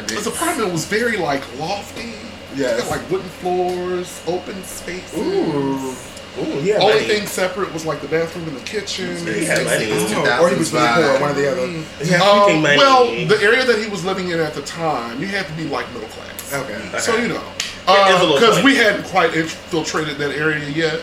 [0.09, 2.13] his apartment was very like lofty.
[2.55, 5.17] Yeah, It like wooden floors, open spaces.
[5.19, 5.95] Ooh.
[6.39, 6.77] Ooh, yeah.
[6.79, 9.15] Only thing separate was like the bathroom and the kitchen.
[9.25, 9.87] He had money.
[9.91, 11.67] Oh, or he was really poor, one or the other.
[12.03, 12.77] He had Um, money.
[12.77, 15.65] well, the area that he was living in at the time, you had to be
[15.65, 16.53] like middle class.
[16.53, 16.99] Okay.
[16.99, 17.41] So you know,
[17.87, 18.65] Yeah, it's a little because point.
[18.65, 21.01] we hadn't quite infiltrated that area yet.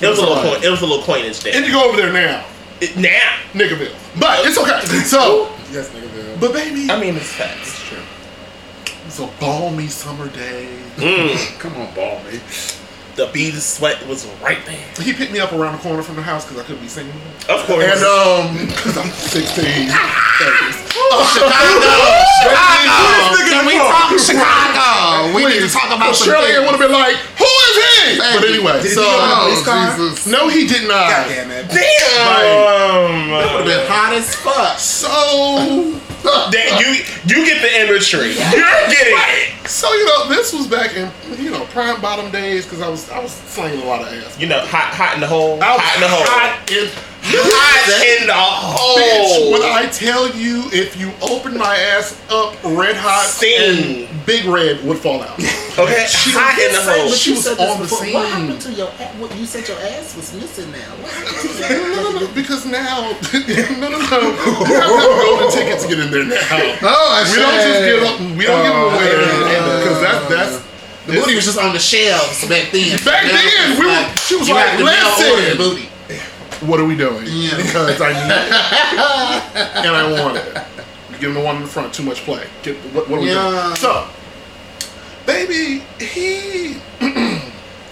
[0.00, 0.52] it was a little alright.
[0.54, 0.64] point.
[0.64, 1.54] It was a little coinage there.
[1.56, 2.44] And you go over there now,
[2.80, 3.94] It- now, Nickerville.
[4.18, 4.80] But it's okay.
[5.04, 6.14] So, Yes, nigga.
[6.14, 6.36] Bill.
[6.38, 7.82] but baby, I mean, it's facts.
[7.88, 7.98] True.
[9.06, 10.68] it's a balmy summer day.
[10.94, 12.38] Mm, Come on, ball me.
[13.16, 14.84] The bead of sweat was right there.
[15.00, 17.12] He picked me up around the corner from the house because I couldn't be singing.
[17.48, 17.84] Of course.
[17.84, 19.88] And um, because I'm 16.
[22.04, 25.34] Chicago, Can we talk Chicago?
[25.34, 26.60] We need to talk about some Shirley things.
[26.60, 29.34] would have been like, "Who is he?" But anyway, Did he so go in a
[29.42, 29.96] police Oh, car?
[29.96, 30.26] Jesus.
[30.26, 31.08] no, he did not.
[31.10, 31.68] God damn it.
[31.68, 33.30] Damn.
[33.30, 34.78] That Would have been hot as fuck.
[34.78, 36.00] So,
[36.54, 37.04] That you
[37.36, 38.32] you get the imagery.
[38.32, 39.68] You're getting it.
[39.68, 41.10] so you know, this was back in
[41.42, 44.38] you know prime bottom days because I was I was slinging a lot of ass.
[44.40, 45.62] You know, hot hot in the hole.
[45.62, 46.24] I was Hot in the hole.
[46.24, 46.90] hot in-
[47.26, 48.34] Hot in the
[49.00, 49.62] Bitch, when.
[49.64, 54.04] I tell you, if you open my ass up red hot, Sing.
[54.08, 55.32] and Big Red would fall out.
[55.74, 57.08] Okay, She hot in the hole.
[57.10, 58.14] But she was on the scene.
[58.14, 58.86] What happened to your?
[59.18, 60.86] What, you said your ass was missing now.
[61.02, 64.08] What happened to No, your no, no, no, because now, no, no, no, you have
[64.08, 66.78] to have a golden ticket to get in there now.
[66.84, 70.24] Oh, I We don't just give up, we don't give them away oh, because that's
[70.28, 70.54] that's
[71.08, 73.00] The booty was just on the shelves back then.
[73.04, 75.88] Back then, we were- she was you like, have to mail "Listen." booty.
[76.66, 77.24] What are we doing?
[77.28, 77.56] Yeah.
[77.56, 78.52] Because I need it
[79.86, 80.46] and I want it.
[81.10, 82.46] You give him the one in the front, too much play.
[82.62, 83.62] Get what, what are we Yeah.
[83.64, 83.76] doing?
[83.76, 84.08] So,
[85.26, 86.74] baby, he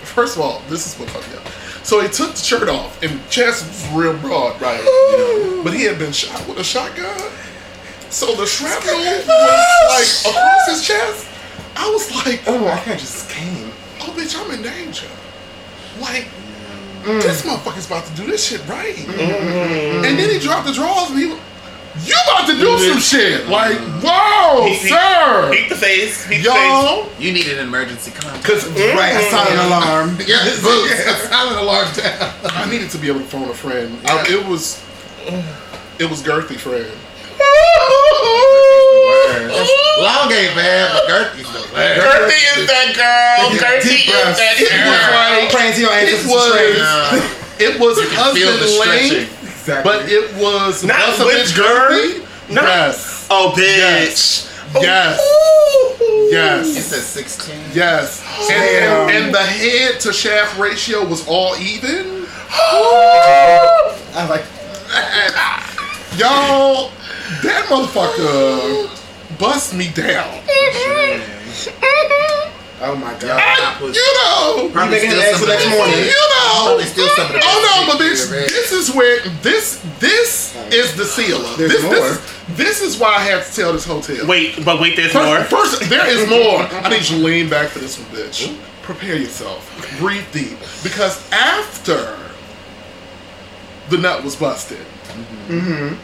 [0.02, 1.46] first of all, this is what fucked me up.
[1.84, 4.78] So he took the shirt off, and chest was real broad, right?
[4.78, 7.18] You know, but he had been shot with a shotgun.
[8.10, 11.26] So the shrapnel was like across his chest.
[11.74, 13.70] I was like, Oh, I just came.
[14.00, 15.08] oh bitch, I'm in danger.
[16.00, 16.28] Like,
[17.04, 18.94] this motherfucker's about to do this shit right.
[18.94, 20.04] Mm-hmm.
[20.04, 21.36] And then he dropped the drawers and he
[22.00, 22.92] you about to do mm-hmm.
[22.92, 23.48] some shit.
[23.48, 25.50] Like, whoa, Peek- peek- sir.
[25.52, 26.26] Peek the face.
[26.26, 26.62] Peek the face.
[26.72, 28.42] Y'all, You needed an emergency contact.
[28.42, 28.96] because mm-hmm.
[28.96, 30.16] Right, a silent alarm.
[30.26, 31.28] Yeah, boots.
[31.28, 32.34] Silent alarm down.
[32.44, 33.98] I needed to be able to phone a friend.
[34.06, 34.82] I, um, it was,
[35.98, 36.90] it was girthy friend.
[40.00, 41.74] Long ain't bad, but Gertie's the worst.
[41.74, 43.50] Gertie is that girl.
[43.58, 44.38] Gertie is breaths.
[44.38, 45.12] that It was girl.
[45.20, 47.66] like, Praying to it was, Yeah.
[47.68, 49.18] it was Feel the husband stretching.
[49.68, 51.92] length, but it was Not was a with bitch girth?
[51.92, 52.52] girthy.
[52.54, 53.62] Not- Yes, Oh, bitch.
[53.62, 54.48] Yes.
[54.74, 56.28] Oh.
[56.32, 56.86] yes, It yes.
[56.86, 57.54] says 16.
[57.74, 58.22] Yes.
[58.50, 62.26] And, and, and the head to shaft ratio was all even.
[62.50, 64.44] I was like,
[66.18, 66.90] Y'all,
[67.42, 68.88] that motherfucker
[69.42, 70.30] bust me down.
[72.80, 73.34] oh my god.
[73.42, 74.70] That was You know.
[74.72, 75.98] probably making still an some next morning.
[75.98, 76.62] You know.
[76.62, 80.94] Probably still some of the Oh no, but bitch, this is where this this is
[80.96, 81.56] the sealer.
[81.56, 81.92] There's this, more.
[81.92, 82.22] This,
[82.56, 84.24] this is why I had to tell this hotel.
[84.28, 85.42] Wait, but wait, there's First, more.
[85.42, 86.62] first, there is more.
[86.62, 88.56] I need you to lean back for this one, bitch.
[88.82, 89.66] Prepare yourself.
[89.98, 90.56] Breathe deep.
[90.84, 92.16] Because after
[93.90, 94.78] the nut was busted.
[95.48, 95.96] Mm-hmm.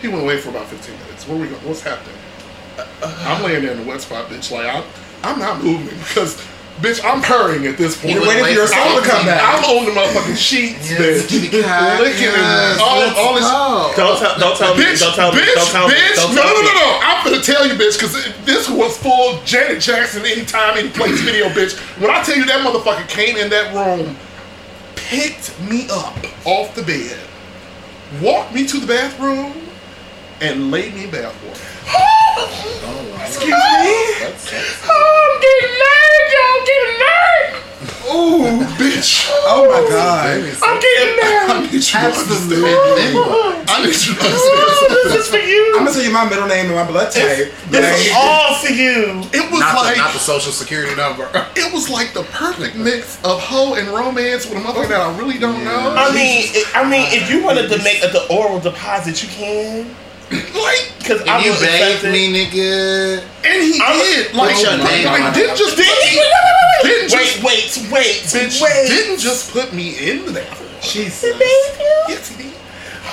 [0.00, 1.26] He went away for about 15 minutes.
[1.28, 1.60] Where we going?
[1.62, 2.15] What's happening?
[3.00, 4.50] I'm laying there in the wet spot, bitch.
[4.50, 4.84] Like I'm,
[5.22, 6.36] I'm not moving because,
[6.80, 8.14] bitch, I'm purring at this point.
[8.14, 9.40] You're waiting for your soul to come back.
[9.42, 11.28] I'm on the motherfucking sheets, bitch.
[11.28, 13.96] kitty cat, Licking yes, and all, all this.
[13.96, 16.14] Don't tell, don't tell me, Bitch, don't tell me, bitch, don't tell me, bitch.
[16.16, 16.68] don't no, tell no, me.
[16.68, 17.00] no, no.
[17.02, 21.48] I'm gonna tell you, bitch, because this was full Janet Jackson anytime, any place video,
[21.48, 21.78] bitch.
[22.00, 24.16] When I tell you that motherfucker came in that room,
[24.96, 27.18] picked me up off the bed,
[28.20, 29.54] walked me to the bathroom,
[30.40, 32.02] and laid me in bathwater.
[32.36, 33.96] Excuse me?
[34.88, 37.66] Oh, I'm getting married, y'all getting married.
[38.06, 39.26] Ooh, bitch.
[39.48, 40.36] Oh my god.
[40.62, 41.50] I'm getting married.
[41.50, 42.70] I need you to Absolutely.
[42.70, 43.64] understand.
[43.68, 45.12] I need you to oh, understand.
[45.12, 45.72] This is for you.
[45.76, 47.52] I'm gonna tell you my middle name and my blood type.
[47.70, 49.24] This is all for you.
[49.32, 51.30] It was Not like the, not the social security number.
[51.56, 55.18] it was like the perfect mix of hoe and romance with a motherfucker that I
[55.18, 55.94] really don't know.
[55.96, 59.96] I mean, I mean, if you wanted to make a, the oral deposit, you can.
[60.30, 63.22] Like, Because And I you will bathed accept me, nigga.
[63.44, 64.34] and he I'm- did.
[64.34, 66.16] Like, What's your name like on didn't just Did put he?
[66.16, 66.32] me, Wait,
[66.82, 68.88] wait, didn't wait, just wait, wait, wait, bitch wait.
[68.88, 70.70] didn't just put me in the bathroom.
[70.82, 71.22] Jesus.
[72.08, 72.52] Yes, he did.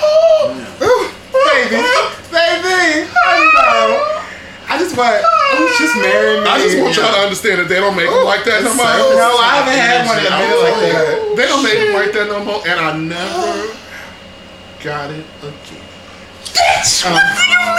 [0.02, 0.50] Oh,
[1.32, 1.76] baby,
[2.30, 4.20] baby, I know.
[4.66, 5.22] I just want.
[5.22, 6.46] Oh, just marry me.
[6.48, 8.74] I just want y'all to understand that they don't make them oh, like that no
[8.74, 8.84] more.
[8.84, 11.06] No, I haven't had one in a minute like that.
[11.20, 13.74] Oh, they don't make them like that no more, and I never
[14.82, 15.83] got it again.
[16.56, 17.76] Uh,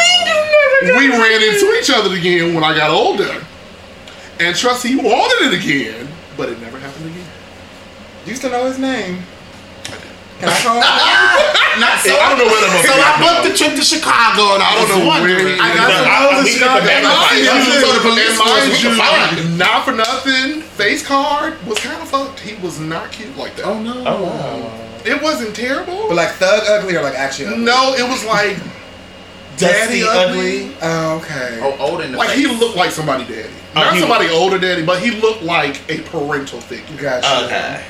[0.97, 3.41] we ran into each other again when I got older,
[4.39, 6.07] and trust he wanted it again,
[6.38, 7.26] but it never happened again.
[8.26, 9.23] You used to know his name.
[10.39, 11.80] Can I call him?
[11.80, 12.11] Not so.
[12.11, 14.76] I don't know where the So I booked the trip to Chicago, and I, I
[14.76, 15.45] don't know wondering.
[15.45, 15.95] where he I got is.
[15.95, 16.80] some I- hoes in Chicago.
[16.80, 17.81] come back And and mind find you, out.
[17.81, 19.57] so the police And mind force, we you, can find him.
[19.57, 22.39] not for nothing, face card was kind of fucked.
[22.41, 23.65] He was not cute like that.
[23.65, 24.03] Oh no.
[24.06, 24.85] Oh, wow.
[25.06, 26.07] It wasn't terrible.
[26.07, 27.64] But like thug ugly or like actually ugly?
[27.65, 28.57] no, it was like
[29.57, 30.65] daddy ugly.
[30.65, 30.77] ugly.
[30.82, 31.60] Oh, okay.
[31.61, 32.40] Oh, old in the Like face.
[32.40, 33.49] he looked like somebody daddy.
[33.76, 36.98] Oh, Not he- somebody older daddy, but he looked like a parental figure.
[37.02, 37.45] Gotcha.
[37.45, 37.84] Okay.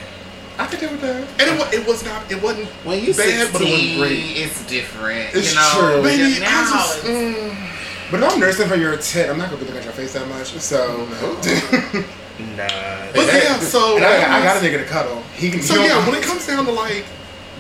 [0.57, 1.21] I could deal with that.
[1.41, 2.31] And it, wa- it was not.
[2.31, 4.37] It wasn't When you bad, 16, but it wasn't great.
[4.37, 5.35] it's different.
[5.35, 6.01] It's you know, true.
[6.01, 7.03] Baby, now I just.
[7.03, 9.93] Mm, But if I'm nursing for your tit, I'm not gonna be looking at your
[9.93, 10.47] face that much.
[10.59, 11.05] So,
[12.39, 12.67] Nah.
[13.13, 15.21] but yeah, so and I, got- I got a nigga to cuddle.
[15.35, 15.61] He can.
[15.61, 17.05] So he don't- yeah, when it comes down to like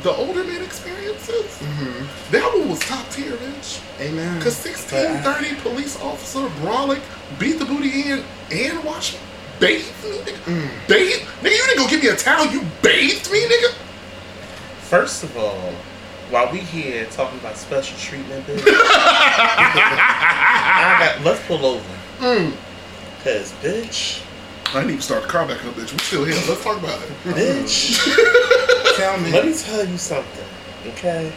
[0.03, 2.31] the older man experiences, mm-hmm.
[2.31, 3.81] that one was top tier, bitch.
[4.01, 4.41] Amen.
[4.41, 7.01] Cause sixteen thirty police officer Brolick
[7.39, 9.19] beat the booty in and watched me
[9.59, 10.37] bathe me, nigga.
[10.45, 10.69] Mm.
[10.87, 11.51] Bathe, nigga.
[11.51, 12.45] You didn't go give me a towel.
[12.47, 13.73] You bathed me, nigga.
[14.81, 15.71] First of all,
[16.29, 18.61] while we here talking about special treatment, bitch,
[19.47, 21.97] I got, let's pull over.
[22.19, 22.53] Mm.
[23.23, 24.21] Cause bitch,
[24.73, 25.91] I need to start the car back up, bitch.
[25.93, 26.35] We still here.
[26.49, 27.09] Let's talk about it.
[27.23, 28.95] bitch.
[28.97, 29.31] tell me.
[29.31, 30.45] Let me tell you something,
[30.87, 31.31] okay?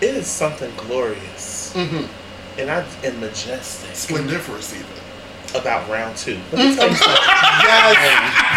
[0.00, 2.60] It is something glorious Mm-hmm.
[2.60, 4.86] and I and majestic Splendiferous, even.
[5.60, 6.38] about round two.
[6.52, 7.22] Let me tell you something.
[7.64, 7.96] Yes,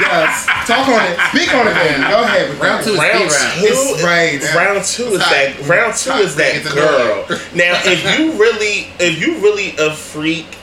[0.02, 0.46] yes.
[0.68, 1.20] Talk on it.
[1.32, 2.10] Speak on it, then.
[2.10, 2.50] Go ahead.
[2.50, 3.54] With Round two is Round speed round.
[3.56, 4.56] two, It's right.
[4.56, 7.26] round two is It's that round two Hot is that it's girl.
[7.56, 10.58] Now, if you really, if you really a freak,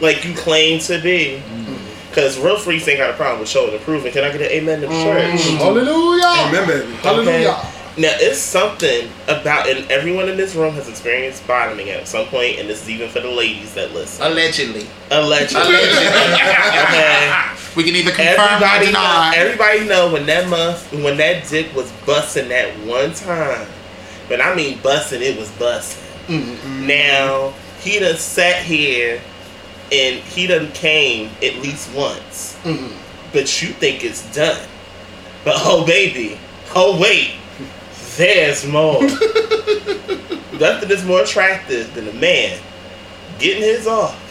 [0.00, 1.42] like you claim to be,
[2.08, 4.12] because real freaks ain't got a problem with showing and proving.
[4.12, 5.40] Can I get an amen to the church?
[5.58, 6.46] Hallelujah.
[6.46, 6.98] Remember.
[7.06, 7.44] Okay.
[7.98, 12.60] Now it's something about, and everyone in this room has experienced bottoming at some point,
[12.60, 14.24] and this is even for the ladies that listen.
[14.24, 14.86] Allegedly.
[15.10, 15.60] Allegedly.
[15.60, 16.06] Allegedly.
[16.06, 17.56] okay.
[17.74, 19.32] We can either confirm or Everybody know, deny.
[19.36, 23.66] everybody know when that month, when that dick was busting that one time.
[24.28, 26.04] But I mean busting, it was busting.
[26.28, 26.86] Mm-hmm.
[26.86, 29.20] Now he done sat here
[29.92, 32.58] and he done came at least once.
[32.62, 32.96] Mm-hmm.
[33.32, 34.66] But you think it's done.
[35.44, 36.38] But oh baby,
[36.74, 37.32] oh wait,
[38.16, 39.02] there's more.
[40.58, 42.60] Nothing is more attractive than a man
[43.38, 44.24] getting his off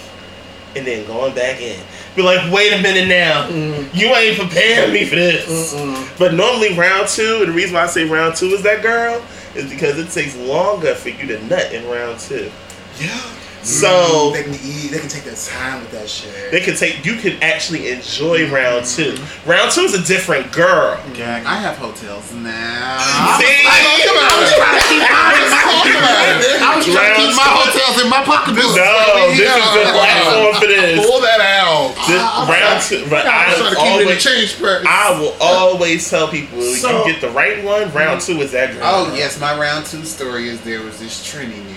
[0.75, 1.81] and then going back in.
[2.15, 3.47] Be like, wait a minute now,
[3.93, 5.73] you ain't preparing me for this.
[6.17, 9.23] But normally round two, and the reason why I say round two is that girl
[9.55, 12.51] is because it takes longer for you to nut in round two.
[12.99, 13.34] Yeah.
[13.68, 14.34] So mm-hmm.
[14.34, 14.91] They can eat.
[14.95, 16.52] They can take their time with that shit.
[16.56, 19.11] they can take you can actually enjoy round two.
[19.11, 19.49] Mm-hmm.
[19.49, 20.95] Round two is a different girl.
[21.11, 22.95] Gag, I have hotels now.
[23.35, 23.44] See?
[23.44, 26.15] I was trying to keep oh, mine in my.
[26.64, 28.72] I was trying to keep my hotels in my pocketbook.
[28.72, 31.03] No, this is the platform for this.
[31.03, 31.91] Pull that out.
[32.07, 34.52] This round two, but I was trying to I keep it in the always, change
[34.56, 34.85] purse.
[34.88, 37.91] I will always tell people So- you get the right one.
[37.91, 38.31] Round mm-hmm.
[38.31, 39.11] two is that oh, girl.
[39.11, 41.77] Oh yes, my round two story is there was this Trini nigga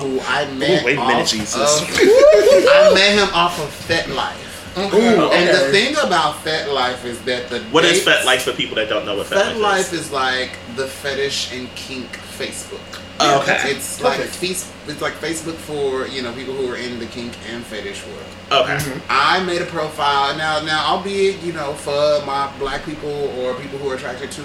[0.00, 0.82] who I met.
[0.82, 1.80] Ooh, wait a minute, off Jesus.
[1.82, 4.46] of- I met him off of FetLife.
[4.78, 8.76] Ooh, And the thing about FetLife is that the What is dates- FetLife for people
[8.76, 12.08] that don't know what Fet, FetLife Life is like the fetish and kink
[12.38, 12.80] Facebook.
[13.22, 13.72] Oh, okay.
[13.72, 14.36] It's like Perfect.
[14.36, 18.02] face- it's like Facebook for you know people who are in the kink and fetish
[18.06, 18.62] world.
[18.64, 18.76] Okay.
[18.76, 18.98] Mm-hmm.
[19.10, 20.60] I made a profile now.
[20.62, 24.42] Now, albeit you know, for my black people or people who are attracted to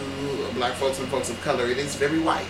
[0.55, 2.45] black folks and folks of color, it is very white,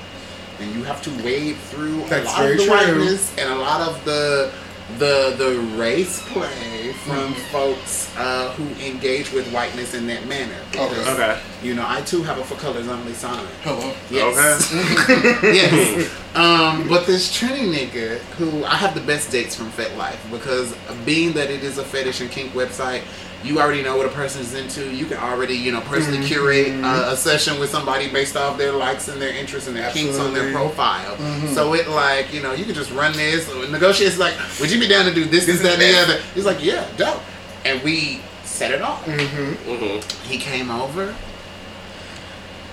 [0.60, 2.72] and you have to wade through That's a lot of the true.
[2.74, 4.52] whiteness and a lot of the
[5.00, 10.54] the the race play from folks uh, who engage with whiteness in that manner.
[10.72, 11.40] Because, Okay.
[11.64, 13.44] You know, I too have a for colors only sign.
[13.64, 13.92] Hello.
[14.12, 14.72] Yes.
[15.44, 16.12] yes.
[16.36, 20.76] Um, but this Trini nigga, who I have the best dates from FetLife because
[21.06, 23.04] being that it is a fetish and kink website,
[23.46, 24.94] you already know what a person is into.
[24.94, 26.28] You can already, you know, personally Mm-hmm.
[26.28, 29.92] curate uh, a session with somebody based off their likes and their interests and their
[29.92, 31.16] kinks on their profile.
[31.18, 31.54] Mm-hmm.
[31.54, 34.10] So it like, you know, you can just run this, negotiate.
[34.10, 36.22] It's like, would you be down to do this, this, that, and the other?
[36.34, 37.22] He's like, yeah, dope.
[37.66, 39.04] And we set it off.
[39.06, 41.14] hmm He came over.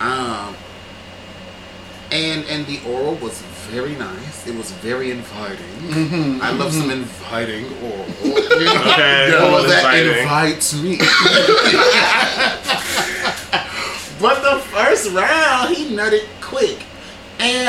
[0.00, 0.56] Um,
[2.10, 3.40] and and the oral was
[3.72, 4.46] very nice.
[4.46, 6.40] It was very inviting.
[6.42, 8.06] I love some inviting oral.
[8.22, 8.92] You know?
[8.92, 9.32] Okay.
[9.34, 10.22] Oral that Inviting.
[10.22, 10.98] invites me.
[14.20, 16.78] but the first round, he nutted quick,
[17.40, 17.68] and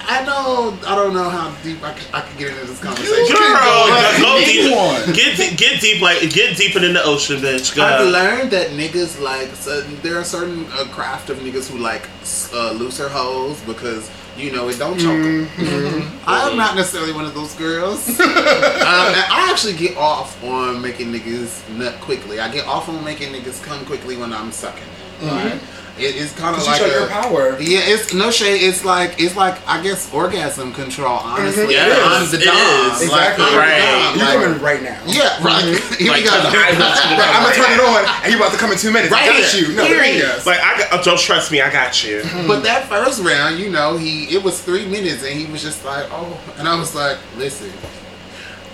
[0.00, 3.36] I know I don't know how deep I could, I could get into this conversation.
[3.36, 4.74] Girl, but go deep.
[4.74, 5.12] one.
[5.14, 7.74] Get get deep like get deeper than the ocean, bitch.
[7.76, 7.84] Go.
[7.84, 12.08] I've learned that niggas like so there are certain uh, craft of niggas who like
[12.22, 15.46] s- uh, looser hoes because you know it don't choke 'em.
[15.46, 16.18] Mm-hmm.
[16.26, 18.08] I'm not necessarily one of those girls.
[18.20, 22.40] um, I actually get off on making niggas nut quickly.
[22.40, 24.82] I get off on making niggas come quickly when I'm sucking.
[25.22, 25.60] Right?
[26.02, 27.60] It is kind of Because you like show your power.
[27.60, 28.62] yeah, it's no shade.
[28.62, 31.18] It's like it's like I guess orgasm control.
[31.18, 31.40] Mm-hmm.
[31.40, 32.56] Honestly, yeah, I'm the dom.
[33.02, 33.10] is.
[33.10, 33.44] Like, Exactly.
[33.46, 34.14] I'm Right.
[34.16, 35.00] You're Like, coming right now.
[35.06, 35.64] yeah, right.
[35.64, 35.94] Mm-hmm.
[36.02, 36.34] Here Like, we go.
[36.34, 38.72] I want you to Right, I'm gonna turn it on, and you about to come
[38.72, 39.12] in two minutes.
[39.12, 39.74] Right I got you.
[39.76, 40.44] No, yes.
[40.46, 42.20] Like I got, oh, don't trust me, I got you.
[42.22, 42.46] Mm-hmm.
[42.48, 45.84] But that first round, you know, he it was three minutes, and he was just
[45.84, 47.70] like, "Oh," and I was like, "Listen."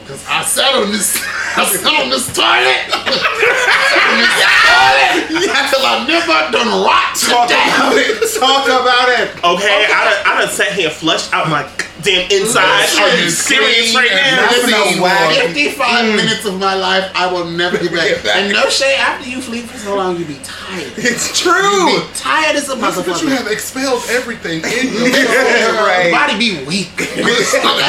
[0.09, 1.20] Cause I sat on this,
[1.56, 4.32] I sat on this toilet, on this
[4.64, 7.68] toilet until I never done rot Talk today.
[7.68, 8.16] about it.
[8.40, 9.28] Talk about it.
[9.44, 11.62] Okay, I done, I done sat here flushed out my
[12.03, 12.89] damn inside.
[13.01, 14.49] Are you serious right now?
[14.51, 16.16] Listen, Listen, wag- 55 mm.
[16.16, 18.09] minutes of my life, I will never get back.
[18.09, 18.37] Get back.
[18.37, 20.93] And no shade, after you sleep for so long, you be tired.
[20.97, 21.87] It's You true.
[21.87, 25.12] be tired as a That's because you have expelled everything in you.
[25.12, 26.11] right.
[26.12, 26.91] Body be weak.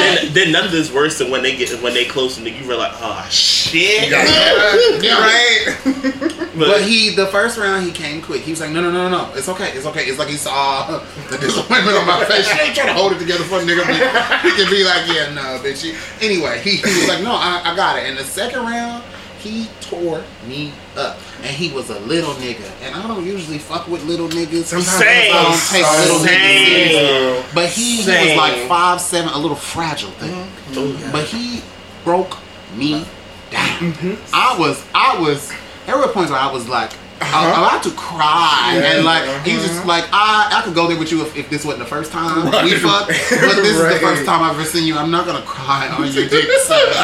[0.00, 2.64] Then, then none of this worse than when they get when they close and you
[2.66, 4.10] realize, oh shit.
[4.10, 5.20] Yeah.
[5.20, 5.76] Right.
[6.56, 8.42] But he, the first round, he came quick.
[8.42, 9.32] He was like, no, no, no, no, no.
[9.34, 9.70] It's okay.
[9.72, 10.04] It's okay.
[10.04, 10.86] It's like he saw
[11.30, 12.46] the disappointment on my face.
[12.48, 13.84] She ain't trying to hold it together for a nigga.
[14.00, 15.84] But he can be like, yeah, no, bitch.
[16.22, 18.06] Anyway, he, he was like, no, I, I got it.
[18.06, 19.04] And the second round,
[19.38, 21.18] he tore me up.
[21.38, 22.70] And he was a little nigga.
[22.82, 24.64] And I don't usually fuck with little niggas.
[24.64, 25.32] Sometimes Same.
[25.34, 27.50] I don't take little niggas seriously.
[27.54, 30.32] But he, he was like five seven, a little fragile thing.
[30.32, 31.12] Mm-hmm.
[31.12, 31.62] But he
[32.04, 32.36] broke
[32.74, 33.06] me
[33.50, 33.92] down.
[33.92, 34.34] Mm-hmm.
[34.34, 35.50] I was, I was.
[35.86, 39.22] There were points where I was like, I was about to cry, Yeah, and like
[39.22, 39.44] uh-huh.
[39.44, 41.88] he's just like, I, I could go there with you if, if this wasn't the
[41.88, 44.96] first time we fucked, but this is the first time I've ever seen you.
[44.96, 46.80] I'm not gonna cry on your dick, son.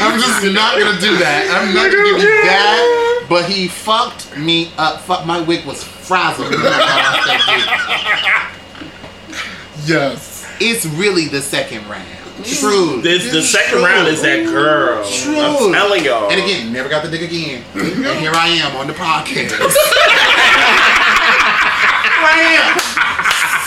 [0.00, 1.50] I'm just not gonna do that.
[1.50, 3.26] I'm not gonna give you that.
[3.28, 5.00] But he fucked me up.
[5.00, 6.50] Fuck, my wig was frazzled.
[6.50, 9.88] when I got off that dick.
[9.88, 10.46] yes.
[10.60, 12.06] It's really the second round.
[12.44, 13.00] True.
[13.02, 13.84] This the second true.
[13.84, 15.04] round is that girl.
[15.04, 15.40] True.
[15.40, 16.30] I'm telling y'all.
[16.30, 17.64] And again, never got the dick again.
[17.74, 19.52] and here I am on the podcast.
[22.22, 22.78] I am.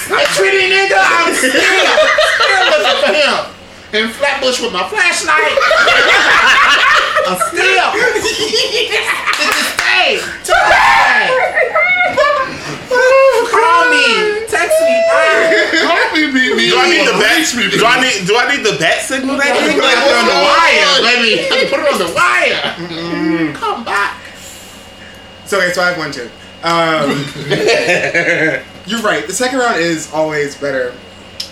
[0.06, 3.56] Hey, Trinity nigga, I'm still, still looking for him.
[3.94, 5.58] In Flatbush with my flashlight.
[7.28, 7.92] I'm still.
[7.96, 10.20] to this day.
[10.20, 12.32] To this day.
[12.90, 14.46] Call me.
[14.48, 14.96] Text me.
[15.10, 15.82] Bye.
[15.84, 16.70] Call me, beat me.
[16.70, 17.38] do I need the bat?
[17.38, 20.26] Reach me, Do I need do I need the bat signal that Put it on
[20.30, 21.48] the wire, baby.
[21.70, 23.54] Put it on the wire.
[23.54, 24.22] Come back.
[25.46, 26.30] So okay, so I have one too.
[26.64, 27.10] Um,
[28.88, 29.28] you're right.
[29.28, 30.94] The second round is always better.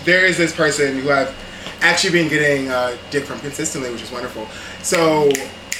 [0.04, 1.32] There is this person who I've
[1.80, 4.48] actually been getting uh, dick from consistently, which is wonderful.
[4.82, 5.30] So,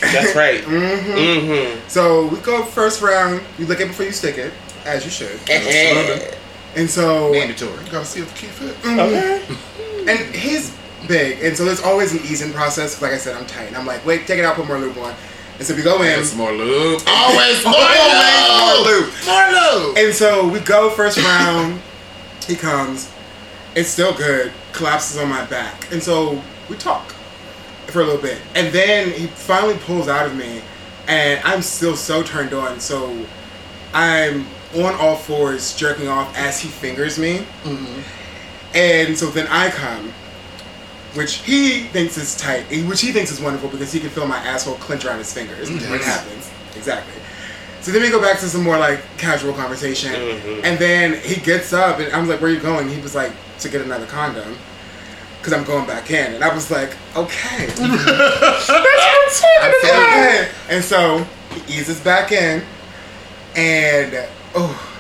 [0.01, 0.63] That's right.
[0.65, 1.89] Mm-hmm.
[1.89, 3.43] so we go first round.
[3.59, 4.53] You lick it before you stick it,
[4.85, 5.39] as you should.
[5.49, 6.35] Eh, eh.
[6.77, 7.85] And so, Mandatory.
[7.91, 8.75] Gotta see if the key fit.
[8.83, 10.09] Mm-hmm.
[10.09, 13.01] and he's big, and so there's always an easing process.
[13.01, 13.69] Like I said, I'm tight.
[13.69, 15.15] And I'm like, wait, take it out, put more lube on.
[15.59, 16.37] And so we go in.
[16.37, 17.01] more lube.
[17.07, 19.05] Always more Always more lube.
[19.05, 19.27] lube.
[19.27, 19.99] More lube.
[19.99, 21.81] And so we go first round.
[22.47, 23.11] he comes.
[23.77, 24.53] It's still good.
[24.73, 25.93] Collapses on my back.
[25.93, 27.13] And so we talk.
[27.87, 30.61] for a little bit, and then he finally pulls out of me,
[31.07, 32.81] and I'm still so turned on.
[32.81, 33.25] So
[33.93, 37.47] I'm on all fours, jerking off as he fingers me,
[38.75, 40.13] and so then I come,
[41.15, 44.39] which he thinks is tight, which he thinks is wonderful because he can feel my
[44.39, 46.51] asshole clench around his fingers when it happens.
[46.77, 47.15] Exactly.
[47.81, 50.65] So then we go back to some more like casual conversation, mm-hmm.
[50.65, 53.15] and then he gets up and I was like, "Where are you going?" He was
[53.15, 54.57] like, "To get another condom."
[55.43, 57.67] Cause I'm going back in, and I was like, okay.
[57.79, 60.49] I'm feeling okay.
[60.71, 62.63] And so he eases back in,
[63.55, 64.91] and oh,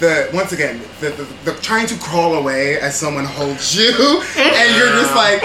[0.00, 3.92] the once again, the, the, the trying to crawl away as someone holds you,
[4.36, 5.42] and you're just like,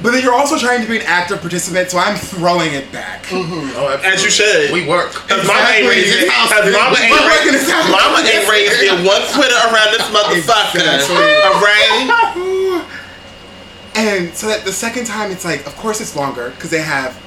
[0.00, 3.24] but then you're also trying to be an active participant, so I'm throwing it back.
[3.24, 3.74] Mm-hmm.
[3.74, 4.70] Oh, As you should.
[4.70, 5.10] We work.
[5.26, 6.30] Cause mama ain't raised it.
[6.30, 7.90] Cause mama ain't We're working raised this out.
[7.90, 8.94] Mama ain't raised it.
[9.06, 10.86] One Twitter around this motherfucker.
[10.86, 11.18] Exactly.
[11.42, 12.86] Alright?
[13.96, 17.20] And so that the second time, it's like, of course it's longer because they have,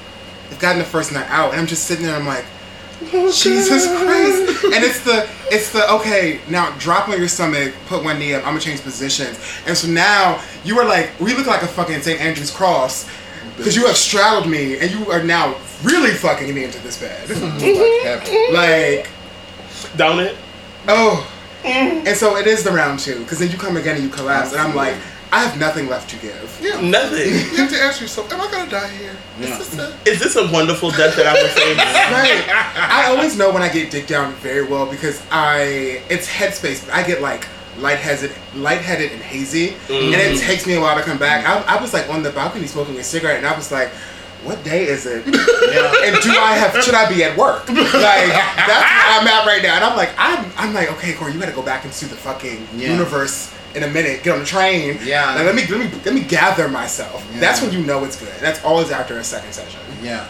[0.49, 2.45] they've gotten the first night out, and I'm just sitting there, I'm like,
[3.09, 4.63] Jesus Christ!
[4.65, 6.39] And it's the, it's the okay.
[6.49, 8.45] Now drop on your stomach, put one knee up.
[8.45, 12.01] I'm gonna change positions, and so now you are like, we look like a fucking
[12.01, 12.19] St.
[12.21, 13.09] Andrew's cross
[13.57, 17.27] because you have straddled me, and you are now really fucking me into this bed,
[17.27, 17.57] mm-hmm.
[17.57, 18.55] mm-hmm.
[18.55, 19.09] like.
[19.97, 20.37] Don't it?
[20.87, 21.27] Oh.
[21.63, 22.07] Mm.
[22.07, 24.51] And so it is the round two, because then you come again and you collapse,
[24.51, 24.95] and I'm like,
[25.31, 26.59] I have nothing left to give.
[26.61, 26.81] Yeah.
[26.81, 27.29] Nothing.
[27.29, 29.15] You have to ask yourself, am I gonna die here?
[29.39, 30.07] Is this it?
[30.07, 31.71] Is this a wonderful death that I would say?
[32.11, 32.43] Right.
[32.75, 36.93] I always know when I get dick down very well because I it's headspace, but
[36.93, 37.47] I get like
[37.77, 40.45] lightheaded, lightheaded and hazy, and it mm.
[40.45, 41.45] takes me a while to come back.
[41.45, 43.91] I, I was like on the balcony smoking a cigarette, and I was like.
[44.43, 45.23] What day is it?
[45.25, 45.33] And
[46.23, 46.83] do I have?
[46.83, 47.67] Should I be at work?
[47.69, 51.33] Like that's where I'm at right now, and I'm like, I'm, I'm like, okay, Corey,
[51.33, 52.91] you got to go back into the fucking Yeah.
[52.93, 54.23] universe in a minute.
[54.23, 54.97] Get on the train.
[55.03, 55.35] Yeah.
[55.35, 57.25] Like, let me let me let me gather myself.
[57.33, 57.39] Yeah.
[57.39, 58.33] That's when you know it's good.
[58.39, 59.79] That's always after a second session.
[60.01, 60.27] Yeah.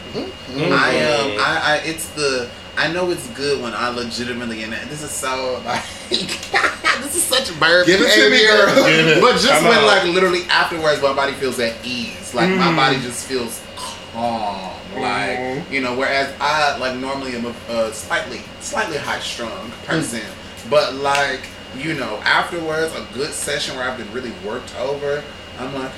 [0.55, 5.01] I um I, I it's the I know it's good when I legitimately and this
[5.03, 8.75] is so like this is such a bird Give it to me, girl.
[8.85, 9.21] Give it.
[9.21, 9.85] But just Come when on.
[9.85, 12.33] like literally afterwards my body feels at ease.
[12.33, 12.57] Like Mm.
[12.57, 13.60] my body just feels
[14.13, 14.71] calm.
[14.95, 15.73] Like Mm-hmm.
[15.73, 20.19] you know, whereas I like normally am a, a slightly slightly high strung person.
[20.19, 20.69] Mm.
[20.69, 21.41] But like,
[21.77, 25.23] you know, afterwards a good session where I've been really worked over,
[25.59, 25.91] I'm like,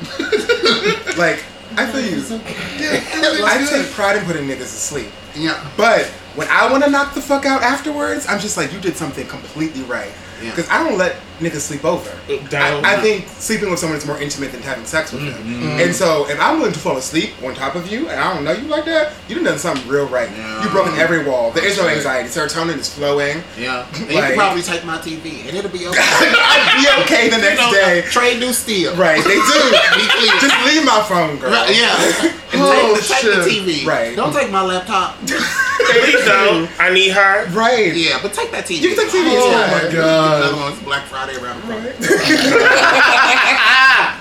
[1.16, 1.44] Like
[1.76, 2.40] I feel you.
[2.78, 3.00] Yeah,
[3.46, 5.08] I take pride in putting niggas to sleep.
[5.36, 5.64] yeah.
[5.76, 8.96] But when I want to knock the fuck out afterwards, I'm just like, you did
[8.96, 10.10] something completely right.
[10.42, 10.50] Yeah.
[10.50, 12.10] Because I don't let niggas sleep over.
[12.54, 15.32] I, I think sleeping with someone is more intimate than having sex with them.
[15.42, 15.80] Mm-hmm.
[15.80, 18.44] And so if I'm willing to fall asleep on top of you and I don't
[18.44, 20.28] know you like that, you done done something real right.
[20.30, 20.62] Yeah.
[20.62, 21.50] You've broken every wall.
[21.50, 22.28] There is no anxiety.
[22.28, 23.42] Serotonin is flowing.
[23.58, 23.86] Yeah.
[24.00, 25.98] And you can probably take my TV and it'll be okay.
[25.98, 28.02] I'd be okay the next You know, day.
[28.02, 28.94] Trade new steel.
[28.96, 29.40] Right, they do.
[30.40, 31.52] Just leave my phone, girl.
[31.52, 32.32] Right, yeah.
[32.52, 33.84] And Oh, take, the, take the shit.
[33.84, 33.86] TV.
[33.86, 34.14] Right.
[34.16, 35.16] Don't take my laptop.
[35.24, 36.68] Please don't.
[36.80, 37.46] I need her.
[37.50, 37.94] Right.
[37.94, 38.80] yeah, but take that TV.
[38.82, 39.86] You can take TV, it's Oh, fine.
[39.86, 40.29] my God.
[40.36, 41.90] Another one's Black Friday around the corner.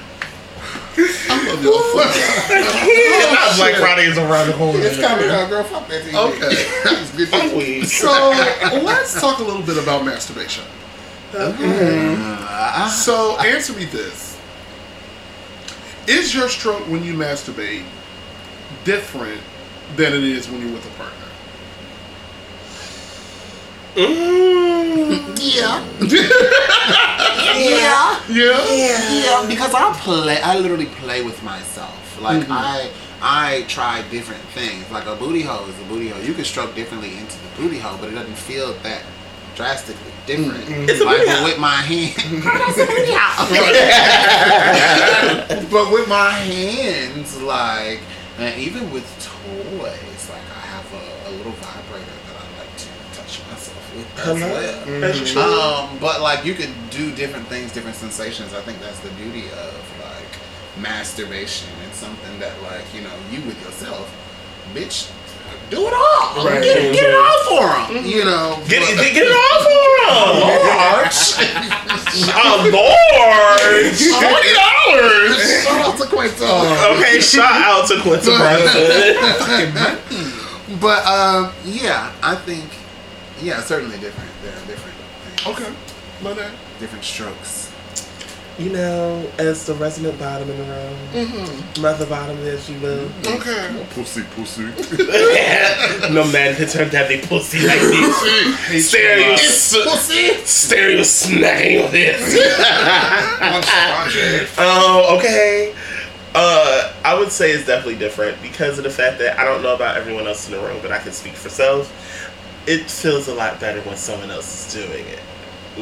[0.99, 1.61] Not
[3.57, 4.80] Black Friday is around the corner.
[4.81, 5.64] It's coming up, girl.
[5.64, 6.14] Fuck that.
[6.14, 6.48] Okay.
[6.49, 7.57] It's good I'm TV.
[7.57, 7.86] weak.
[7.86, 8.07] So
[8.84, 10.64] let's talk a little bit about masturbation.
[11.34, 14.40] Uh, so answer me this:
[16.07, 17.84] Is your stroke when you masturbate
[18.84, 19.41] different
[19.95, 21.19] than it is when you're with a partner?
[23.95, 25.26] Yeah.
[25.38, 25.82] yeah.
[27.57, 28.20] Yeah.
[28.30, 29.45] Yeah, Yeah.
[29.48, 30.40] because I play.
[30.41, 31.95] I literally play with myself.
[32.22, 32.52] Like Mm-hmm.
[32.52, 32.90] I,
[33.22, 34.90] I try different things.
[34.91, 36.22] Like a booty hole is a booty hole.
[36.22, 39.02] You can stroke differently into the booty hole, but it doesn't feel that
[39.56, 40.64] drastically different.
[40.90, 41.45] It's a like booty but hole.
[41.45, 42.16] with my hand.
[45.72, 47.99] but with my hands, like,
[48.38, 52.88] and even with toys, like I have a, a little vibrator that I like to
[53.14, 54.54] touch myself with as Hello?
[54.54, 55.04] well.
[55.04, 55.38] As you should.
[55.38, 58.54] Um, but like you could do different things, different sensations.
[58.54, 59.74] I think that's the beauty of
[60.04, 60.28] like
[60.82, 64.10] masturbation and something that like you know you with yourself,
[64.74, 65.12] bitch,
[65.70, 66.46] do it all.
[66.46, 66.62] Right.
[66.64, 68.06] Get, it, get it all for them.
[68.06, 70.10] You know, Get but- it, get it off for him.
[72.32, 73.94] Oh, Lord.
[73.96, 75.38] Twenty dollars.
[75.64, 76.50] Shout out to Quinta.
[76.98, 80.36] Okay, shout out to Quinta Brunson.
[80.80, 82.64] But um, yeah, I think
[83.41, 84.30] yeah, certainly different.
[84.44, 85.74] There are different things, Okay.
[86.24, 86.52] Love that.
[86.80, 87.72] different strokes.
[88.57, 93.10] You know, as the resident bottom in the room, mother bottom as you will.
[93.26, 93.86] Okay.
[93.91, 94.64] Pussy, pussy.
[96.14, 98.90] no man can turn that big pussy like this.
[98.90, 100.34] Stereo, Pussy.
[100.44, 102.36] stereo smacking with this.
[104.57, 105.74] Oh, okay.
[106.36, 109.74] Uh, I would say it's definitely different because of the fact that I don't know
[109.74, 111.90] about everyone else in the room, but I can speak for self.
[112.70, 115.20] It feels a lot better when someone else is doing it.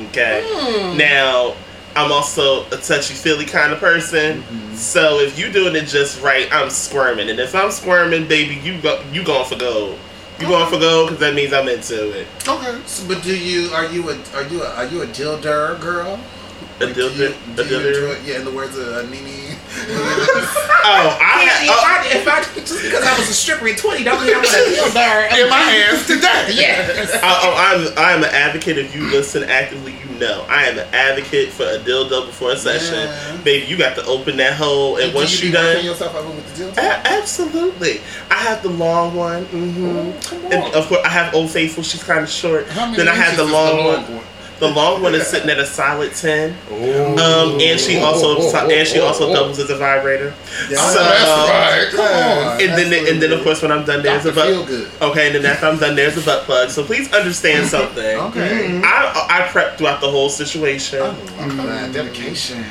[0.10, 0.96] Okay.
[0.98, 1.54] Now,
[1.96, 4.44] I'm also a touchy feely kind of person,
[4.76, 8.80] so if you doing it just right, I'm squirming, and if I'm squirming, baby, you
[8.82, 9.98] go, you going for gold.
[10.40, 12.28] You going for gold because that means I'm into it.
[12.48, 12.80] Okay.
[12.86, 16.20] So, but do you are you a are you a, are you a dilder girl?
[16.80, 17.88] A Like, do dilder, you- a do you dilder.
[18.14, 19.47] enjoy- Yeah, in the words of uh, Nene.
[20.90, 24.06] Oh, I, if, oh, I, if I just because I was a stripper at twenty,
[24.06, 24.50] don't mean I want a
[24.96, 26.46] dilder In my hands today.
[26.56, 27.12] Yes.
[27.22, 28.78] I, oh, I'm I'm an advocate.
[28.78, 32.58] If you listen actively, you know I am an advocate for a dildo before a
[32.58, 32.96] session.
[32.96, 33.42] Yeah.
[33.44, 36.56] Baby, you got to open that hole, and once you you done, yourself up with
[36.58, 36.78] the dildo?
[36.78, 38.00] A- absolutely.
[38.32, 40.12] I have the long one, hmm
[40.54, 41.84] and of course I have Old Faithful.
[41.84, 42.66] She's kind of short.
[42.68, 43.88] Then I have the inches is long, one.
[44.04, 44.26] long one?
[44.60, 46.58] The long one is sitting at a solid ten.
[46.72, 47.52] Oh.
[47.54, 48.38] Um, and she also
[48.70, 50.34] and she also doubles as a vibrator.
[50.70, 50.78] Yeah.
[50.78, 51.88] So, That's um, right.
[51.92, 52.62] Come on.
[52.62, 54.36] and then and then of course when I'm done there's a Dr.
[54.36, 54.68] butt.
[54.68, 55.10] Feelgood.
[55.12, 56.70] Okay, and then after I'm done there's a butt plug.
[56.70, 58.18] So please understand something.
[58.18, 58.82] Okay.
[58.84, 61.02] I I prep throughout the whole situation.
[61.02, 62.64] Uh, dedication.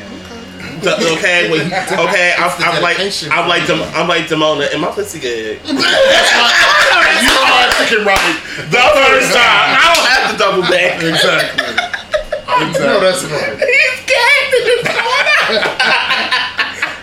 [0.86, 3.66] The- okay, when, okay, I'm, I'm like I'm like you.
[3.74, 5.58] Dem- I'm like Demona, and my pussy good.
[5.66, 8.36] You are freaking right.
[8.70, 11.02] The first time I don't have to double back.
[11.02, 11.66] Exactly.
[11.66, 12.86] Exactly.
[12.86, 13.58] No, that's right.
[13.58, 14.86] He's good.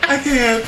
[0.05, 0.63] I can't.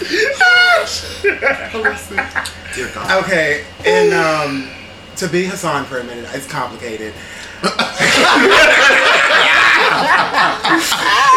[2.75, 3.23] Dear God.
[3.23, 4.69] Okay, and um,
[5.17, 7.13] to be Hassan for a minute, it's complicated.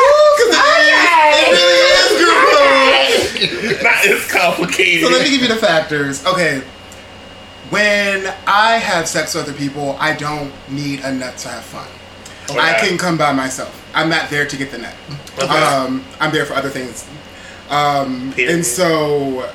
[3.82, 5.04] Not as complicated.
[5.04, 6.24] So let me give you the factors.
[6.26, 6.62] Okay,
[7.70, 11.86] when I have sex with other people, I don't need a nut to have fun.
[12.50, 13.74] I can come by myself.
[13.94, 14.94] I'm not there to get the nut.
[15.38, 15.46] Okay.
[15.46, 17.06] Um, I'm there for other things.
[17.68, 19.50] Um, and so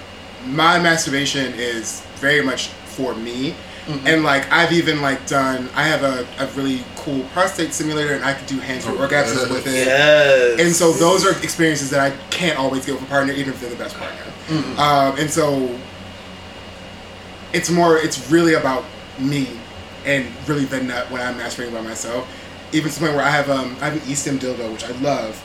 [0.45, 3.55] my masturbation is very much for me.
[3.85, 4.07] Mm-hmm.
[4.07, 8.23] And like I've even like done, I have a, a really cool prostate simulator, and
[8.23, 9.85] I can do hands free orgasms with it.
[9.85, 10.60] yes.
[10.60, 13.60] And so those are experiences that I can't always get with a partner, even if
[13.60, 14.22] they're the best partner.
[14.47, 14.80] Mm-hmm.
[14.80, 15.77] Um, and so
[17.51, 18.85] it's more, it's really about
[19.19, 19.47] me
[20.05, 22.27] and really the nut when I'm masturbating by myself.
[22.72, 24.91] Even to the point where I have um, I have an E-stim dildo, which I
[24.99, 25.41] love.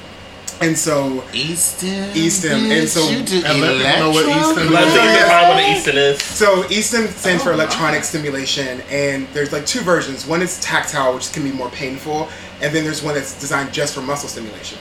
[0.60, 2.10] And so E-stim.
[2.16, 4.50] E-stim, and so- you do And let people know what electro?
[4.64, 4.92] E-stim Let's is.
[4.92, 6.22] see if you what an E-stim is.
[6.22, 10.26] So E-stim stands for electronic stimulation, and there's like two versions.
[10.26, 12.28] One is tactile, which can be more painful,
[12.60, 14.78] and then there's one that's designed just for muscle stimulation.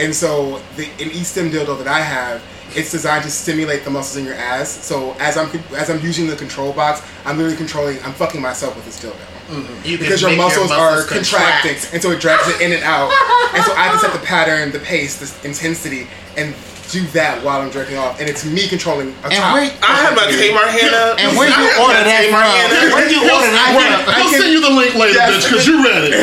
[0.00, 2.42] And so the an E-stim dildo that I have,
[2.74, 4.68] it's designed to stimulate the muscles in your ass.
[4.68, 8.02] So as I'm as I'm using the control box, I'm literally controlling.
[8.02, 9.14] I'm fucking myself with this dildo.
[9.50, 9.86] Mm-hmm.
[9.86, 11.62] You Because your make muscles, are contract.
[11.66, 13.10] contracting, and so it drags it in and out.
[13.54, 16.06] and so I can set the pattern, the pace, the intensity,
[16.36, 16.54] and
[16.90, 18.18] do that while I'm jerking off.
[18.18, 19.54] And it's me controlling a And top.
[19.54, 21.22] where- I have my Kmart hand up.
[21.22, 22.90] And where you have order that from?
[22.90, 24.14] Where you order that from?
[24.18, 25.30] I'll send you the link later, Yes.
[25.38, 26.18] bitch, because you read it.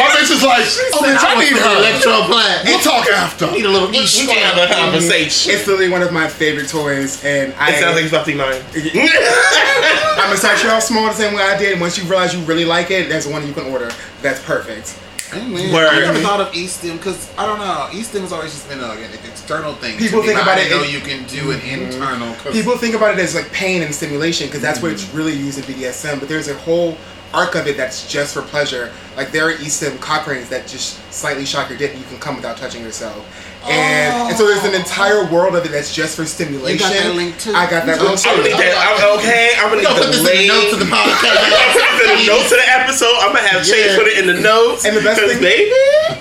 [0.00, 0.64] My bitch is like,
[0.96, 1.76] oh, bitch, I need her.
[1.76, 2.64] Electro black.
[2.64, 3.50] We'll talk after.
[3.52, 5.52] Need a little We we can have a conversation.
[5.52, 7.72] It's literally one of my favorite toys, and I.
[7.76, 8.64] It sounds like it's about to be mine.
[8.72, 11.80] I'm gonna start you off small the same way I did.
[11.80, 13.90] Once you realize you really like it, there's one you can order.
[14.20, 14.98] That's perfect.
[15.34, 15.72] Amen.
[15.72, 15.88] Word.
[15.88, 17.88] I never thought of E-stim because I don't know.
[17.98, 19.96] E-stim has always just been a, an external thing.
[19.96, 21.82] People think but about I it didn't know in- you can do an mm-hmm.
[21.84, 22.34] internal.
[22.34, 25.16] 'cause- People think about it as like pain and stimulation because that's what it's mm-hmm.
[25.16, 26.20] really used in BDSM.
[26.20, 26.98] But there's a whole
[27.32, 28.92] arc of it that's just for pleasure.
[29.16, 32.18] Like there are E-stim cock rings that just slightly shock your dick and you can
[32.18, 33.24] come without touching yourself.
[33.64, 34.28] And, oh.
[34.28, 36.88] and so there's an entire world of it that's just for stimulation.
[36.90, 37.52] that link too?
[37.54, 38.48] I got that You link I'm gonna too.
[38.50, 38.74] need that.
[38.74, 40.90] I'm, okay, I'm gonna Don't put need this the in the notes of link.
[40.90, 41.72] the podcast.
[41.94, 43.16] Put the notes to the episode.
[43.22, 43.96] I'm gonna have Chase Yeah.
[43.98, 44.82] put it in the notes.
[44.84, 45.70] And the best 'cause thing- baby.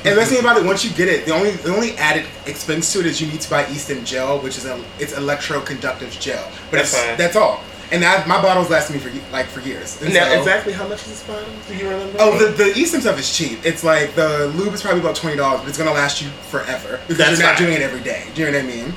[0.05, 2.25] And the best thing about it, once you get it, the only the only added
[2.45, 6.13] expense to it is you need to buy E-stim gel, which is a it's electroconductive
[6.19, 6.45] gel.
[6.69, 7.17] But That's it's- fine.
[7.17, 7.63] That's all.
[7.91, 10.01] And I, my bottles lasted me for like for years.
[10.01, 11.45] And Now, so- exactly how much is this bottle?
[11.67, 12.17] Do you remember?
[12.19, 13.65] Oh, the, the E-stim stuff is cheap.
[13.65, 16.99] It's like the lube is probably about twenty dollars, but it's gonna last you forever
[17.07, 18.25] because That's you're not doing it every day.
[18.33, 18.93] Do you know what I mean?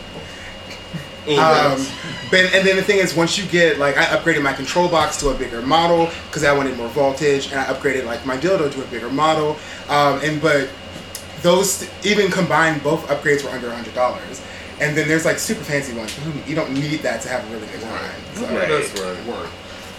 [1.26, 1.86] Um,
[2.30, 5.16] but and then the thing is, once you get like, I upgraded my control box
[5.20, 8.70] to a bigger model because I wanted more voltage, and I upgraded like my dildo
[8.70, 9.56] to a bigger model.
[9.88, 10.68] Um, and but
[11.42, 14.42] those even combined, both upgrades were under hundred dollars.
[14.80, 16.16] And then there's like super fancy ones.
[16.24, 18.10] You- You don't need that to have a really good time.
[18.34, 18.42] So.
[18.46, 18.68] Right.
[18.68, 19.26] That's right.
[19.26, 19.48] Word.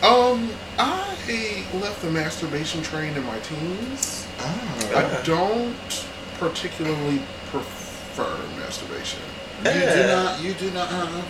[0.04, 4.28] Um, I left the masturbation train in my teens.
[4.40, 4.92] Oh.
[4.96, 6.06] I don't
[6.40, 7.22] particularly
[7.52, 9.20] prefer masturbation.
[9.64, 10.06] You do Yeah.
[10.24, 10.42] not.
[10.42, 11.26] You do not have.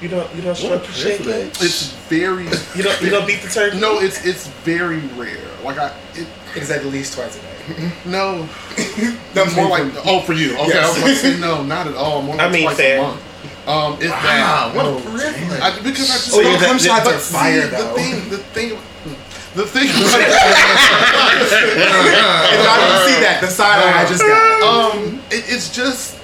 [0.00, 0.34] You don't.
[0.34, 1.20] You don't stroke the shit.
[1.26, 2.44] It's very
[2.74, 3.00] You don't.
[3.02, 3.78] You don't beat the turkey.
[3.78, 3.98] no.
[4.00, 5.36] It's it's very rare.
[5.62, 7.48] Like I it, It's at least twice a day.
[8.06, 8.48] no.
[9.34, 10.54] No, more like oh for you.
[10.58, 11.20] Okay, I was Yes.
[11.22, 12.22] to say no, not at all.
[12.22, 12.98] More like I mean, twice fair.
[12.98, 13.20] a month.
[13.68, 14.74] Um, it's Wow, that.
[14.74, 15.60] what a Oh, privilege.
[15.60, 17.94] I, because I just Oh, yeah, don't- that- Some shots but fire see, though.
[17.94, 18.68] The thing, the thing,
[19.54, 19.86] the thing.
[19.88, 19.94] If
[22.66, 24.62] I didn't see that, the side eye I just got.
[24.96, 26.17] um, it, it's just.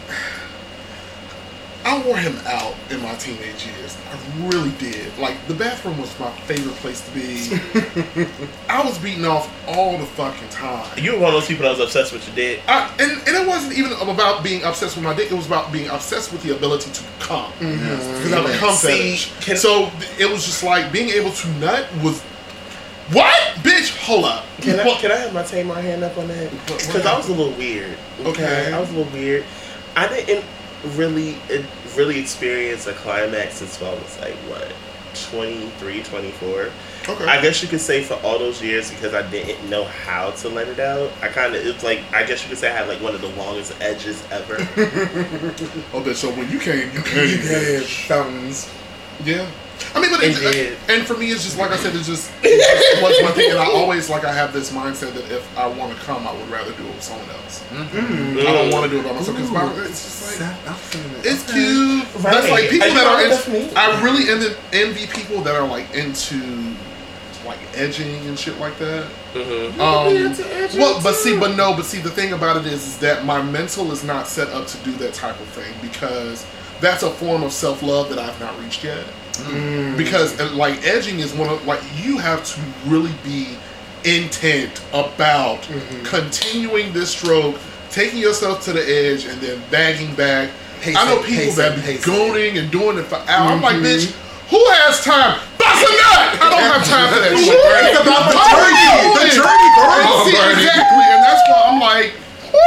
[1.85, 3.97] I wore him out in my teenage years.
[4.11, 5.17] I really did.
[5.19, 8.27] Like the bathroom was my favorite place to be.
[8.71, 10.99] I was beating off all the fucking time.
[10.99, 12.63] You were one of those people that was obsessed with your dick.
[12.67, 15.31] I, and, and it wasn't even about being obsessed with my dick.
[15.31, 17.53] It was about being obsessed with the ability to come.
[17.53, 18.23] Mm-hmm.
[18.23, 19.33] Because I'm a cum fetish.
[19.45, 22.23] can- so it was just like being able to nut was.
[23.13, 23.35] What?
[23.57, 24.47] Bitch, hold up.
[24.63, 26.51] Can I, can I have my Tamar hand up on that?
[26.51, 27.95] What- what Because I was a little weird.
[28.25, 28.73] Okay.
[28.73, 29.45] I was a little weird.
[29.97, 30.47] I didn't
[30.97, 31.65] really it
[31.97, 34.73] really experience a climax until I was like, what,
[35.31, 36.71] 23, 24?
[37.07, 37.25] Okay.
[37.27, 40.49] I guess you could say for all those years because I didn't know how to
[40.49, 41.11] let it out.
[41.23, 43.21] I kind of, it's like, I guess you could say I had like one of
[43.21, 44.55] the longest edges ever.
[45.95, 47.81] okay so when you came, you came You came.
[47.81, 48.71] had thumbs.
[49.25, 49.49] Yeah.
[49.95, 50.77] I mean, but it, Indeed.
[50.89, 53.51] and for me, it's just like I said, it's just, it just was my thing,
[53.51, 56.33] and I always like I have this mindset that if I want to come, I
[56.33, 57.63] would rather do it with someone else.
[57.71, 58.39] Mm-hmm.
[58.39, 61.27] I don't want to do it by myself because it's just like I'm feeling it.
[61.27, 62.05] it's cute.
[62.25, 62.33] Right.
[62.35, 63.15] That's like people that are.
[63.17, 63.25] right?
[63.25, 63.75] In, That's me.
[63.77, 66.75] I really envy, envy people that are like into
[67.45, 69.05] like edging and shit like that.
[69.35, 72.99] hmm Um, well, but see, but no, but see, the thing about it is, is
[72.99, 76.47] that my mental is not set up to do that type of thing because
[76.81, 79.05] that's a form of self love that I've not reached yet.
[79.97, 83.57] Because uh, like edging is one of like you have to really be
[84.05, 85.69] intent about
[86.05, 87.57] continuing this stroke,
[87.91, 90.51] taking yourself to the edge, and then bagging back.
[90.81, 93.57] Pacing, I know people pacing, that be goading and doing it for hours.
[93.57, 94.13] I'm like, bitch,
[94.53, 95.41] who has time?
[95.57, 96.37] Bust a nut!
[96.37, 97.57] I don't have time for that shit.
[97.57, 99.17] It's about the journey.
[99.17, 100.29] The journey, girl.
[100.29, 102.13] See, exactly, and that's why I'm like,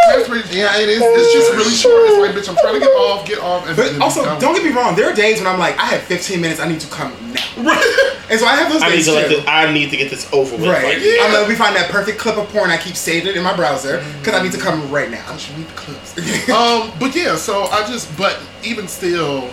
[0.07, 1.01] that's really, Yeah, it is.
[1.01, 2.09] It's just really short.
[2.09, 4.55] It's like, bitch, I'm trying to get off, get off, and But also, be don't
[4.55, 4.95] get me wrong.
[4.95, 6.59] There are days when I'm like, I have 15 minutes.
[6.59, 7.41] I need to come now.
[7.57, 8.17] it.
[8.29, 9.35] And so I have those I need days to let too.
[9.37, 10.67] this, I need to get this over with.
[10.67, 10.95] Right.
[10.95, 11.23] Like, Yeah.
[11.23, 12.69] I'm like, we find that perfect clip of porn.
[12.69, 15.25] I keep saving it in my browser because I need to come right now.
[15.27, 16.17] Don't need the clips?
[16.49, 19.49] um, but yeah, so I just, but even still,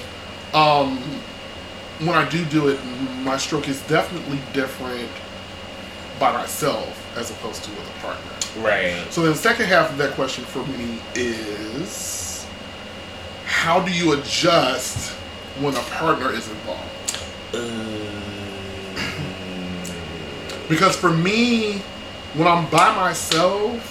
[0.53, 0.99] um,
[2.01, 2.81] when I do do it,
[3.23, 5.09] my stroke is definitely different
[6.25, 8.67] by myself as opposed to with a partner.
[8.67, 9.05] Right.
[9.13, 12.47] So the second half of that question for me is,
[13.45, 15.11] how do you adjust
[15.61, 16.91] when a partner is involved?
[20.67, 21.83] Because for me,
[22.33, 23.91] when I'm by myself,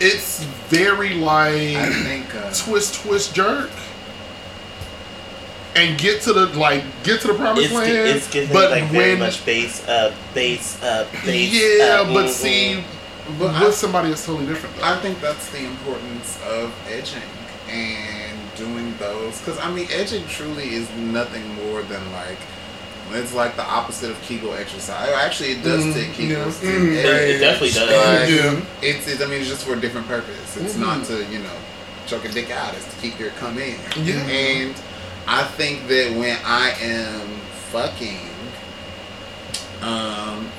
[0.00, 2.34] it's very like I think.
[2.34, 3.68] Uh, twist, twist, jerk,
[5.76, 8.08] and get to the like get to the promised It's, land.
[8.08, 12.06] it's giving but like very when much bass up, bass up, bass yeah, up.
[12.08, 12.28] but mhm.
[12.28, 12.84] see,
[13.38, 14.76] But with I- somebody is totally different.
[14.76, 14.84] Though.
[14.84, 17.22] I think that's the importance of edging
[17.70, 19.38] and doing those.
[19.38, 22.38] Because, I mean, edging truly is nothing more than like,
[23.12, 25.08] it's like the opposite of Kegel exercise.
[25.14, 26.70] Actually, it does Mm, take Kegels yeah.
[26.72, 27.06] to Mm, edge.
[27.06, 27.88] It, it definitely does.
[27.88, 28.60] But Yeah.
[28.82, 30.56] it's, it's, I mean, it's just for a different purpose.
[30.56, 31.56] It's not to, you know,
[32.08, 32.74] choke a dick out.
[32.74, 33.76] It's to keep your come in.
[34.04, 34.14] Yeah.
[34.26, 34.74] And
[35.26, 37.28] I think that when I am
[37.70, 38.18] fucking,
[39.82, 40.50] um,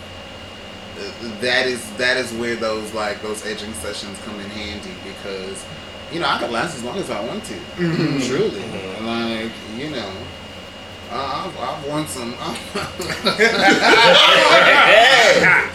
[1.41, 5.65] that is that is where those like those edging sessions come in handy because
[6.11, 7.53] you know I can last as long as I want to.
[7.53, 8.19] Mm-hmm.
[8.27, 9.05] Truly, mm-hmm.
[9.05, 10.11] like you know.
[11.13, 12.33] I've, I've won some.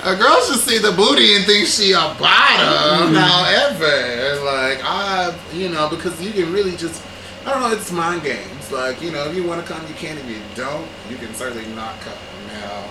[0.03, 3.13] a girl should see the booty and think she a bottom.
[3.13, 3.17] Mm-hmm.
[3.17, 7.03] However, like I, you know, because you can really just,
[7.47, 8.73] I don't know, it's mind games.
[8.73, 10.19] Like you know, if you want to come, you can.
[10.19, 12.19] If you don't, you can certainly not come.
[12.49, 12.85] Now,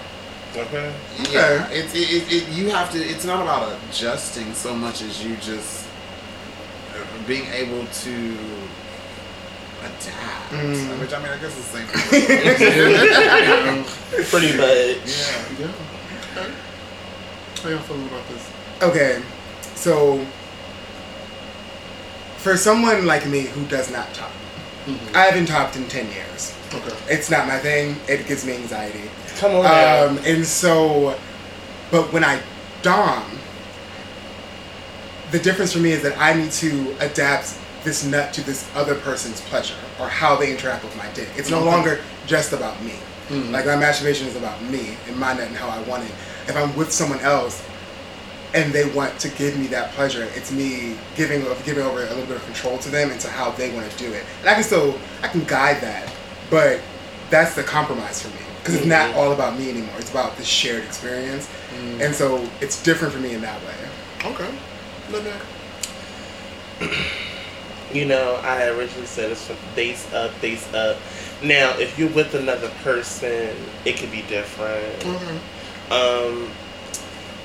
[0.55, 0.93] Okay.
[1.31, 2.97] yeah, it's it, it, it, you have to.
[2.99, 5.85] It's not about adjusting so much as you just
[6.93, 8.37] uh, being able to
[9.81, 10.51] adapt.
[11.01, 11.87] Which I mean, I guess it's the same.
[11.87, 13.83] thing.
[14.29, 15.03] Pretty much.
[15.05, 15.59] yeah.
[15.59, 16.37] yeah.
[16.37, 16.53] Okay.
[17.61, 18.51] How y'all feeling about this?
[18.81, 19.21] Okay,
[19.75, 20.25] so
[22.37, 24.13] for someone like me who does not
[24.85, 26.53] top, I haven't topped in 10 years.
[26.73, 26.95] Okay.
[27.09, 27.97] It's not my thing.
[28.07, 29.09] It gives me anxiety.
[29.37, 29.65] Come on.
[29.65, 31.17] Um, and so,
[31.91, 32.41] but when I
[32.81, 33.23] dom,
[35.31, 38.95] the difference for me is that I need to adapt this nut to this other
[38.95, 41.29] person's pleasure or how they interact with my dick.
[41.37, 41.65] It's no Okay.
[41.65, 42.93] longer just about me.
[43.29, 43.51] Mhm.
[43.51, 46.11] Like my masturbation is about me and my nut and how I want it.
[46.47, 47.61] If I'm with someone else
[48.55, 52.25] and they want to give me that pleasure, it's me giving giving over a little
[52.25, 54.23] bit of control to them into how they want to do it.
[54.39, 56.11] And I can still I can guide that,
[56.49, 56.79] but
[57.29, 59.95] that's the compromise for me because it's not all about me anymore.
[59.97, 61.49] It's about the shared experience,
[61.99, 63.75] and so it's different for me in that way.
[64.23, 64.49] Okay.
[65.11, 65.41] Lynette.
[67.93, 70.97] You know, I originally said it's from face up, face up.
[71.43, 73.55] Now, if you're with another person,
[73.85, 74.99] it could be different.
[75.01, 75.91] Mm-hmm.
[75.93, 76.51] Um,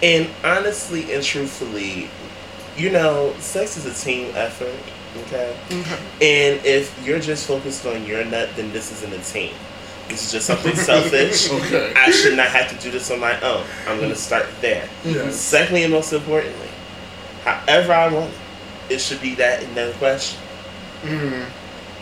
[0.02, 2.08] and honestly and truthfully,
[2.76, 4.74] you know, sex is a team effort.
[5.26, 5.56] Okay.
[6.22, 9.52] And if you're just focused on your nut, then this isn't a team.
[10.08, 11.50] This is just something selfish.
[11.52, 11.92] Okay.
[11.94, 13.64] I should not have to do this on my own.
[13.86, 14.88] I'm going to start there.
[15.04, 15.36] Yes.
[15.36, 16.68] Secondly, and most importantly,
[17.44, 18.30] however I want
[18.88, 20.40] it, it should be that and no question.
[21.02, 21.46] Mm.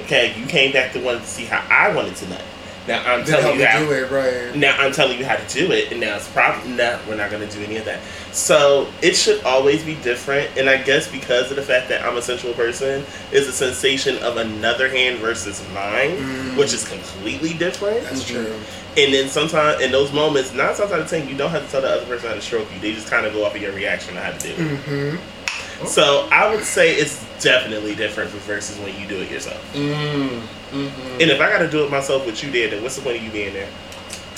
[0.03, 2.43] Okay, you came back to want to see how I wanted to nut.
[2.89, 3.81] Now I'm telling you how.
[3.81, 4.57] to do it, right?
[4.57, 7.31] Now I'm telling you how to do it, and now it's probably no, we're not
[7.31, 8.01] going to do any of that.
[8.33, 12.17] So it should always be different, and I guess because of the fact that I'm
[12.17, 16.17] a sensual person, is a sensation of another hand versus mine,
[16.57, 18.03] which is completely different.
[18.05, 18.59] That's true.
[18.97, 21.71] And then sometimes in those moments, nine times out of ten, you don't have to
[21.71, 22.81] tell the other person how to stroke you.
[22.81, 24.59] They just kind of go off of your reaction on how to do it.
[24.59, 25.87] Mm-hmm.
[25.87, 29.63] So I would say it's definitely different versus when you do it yourself.
[29.75, 31.21] Mm, mm-hmm.
[31.21, 33.17] And if I got to do it myself with you there, then what's the point
[33.19, 33.69] of you being there?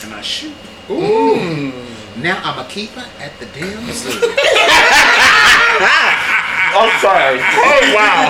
[0.05, 0.55] And I shoot.
[0.89, 1.73] Mm.
[2.23, 4.35] Now I'm a keeper at the damn zoo.
[6.73, 7.39] I'm sorry.
[7.41, 8.29] Oh wow,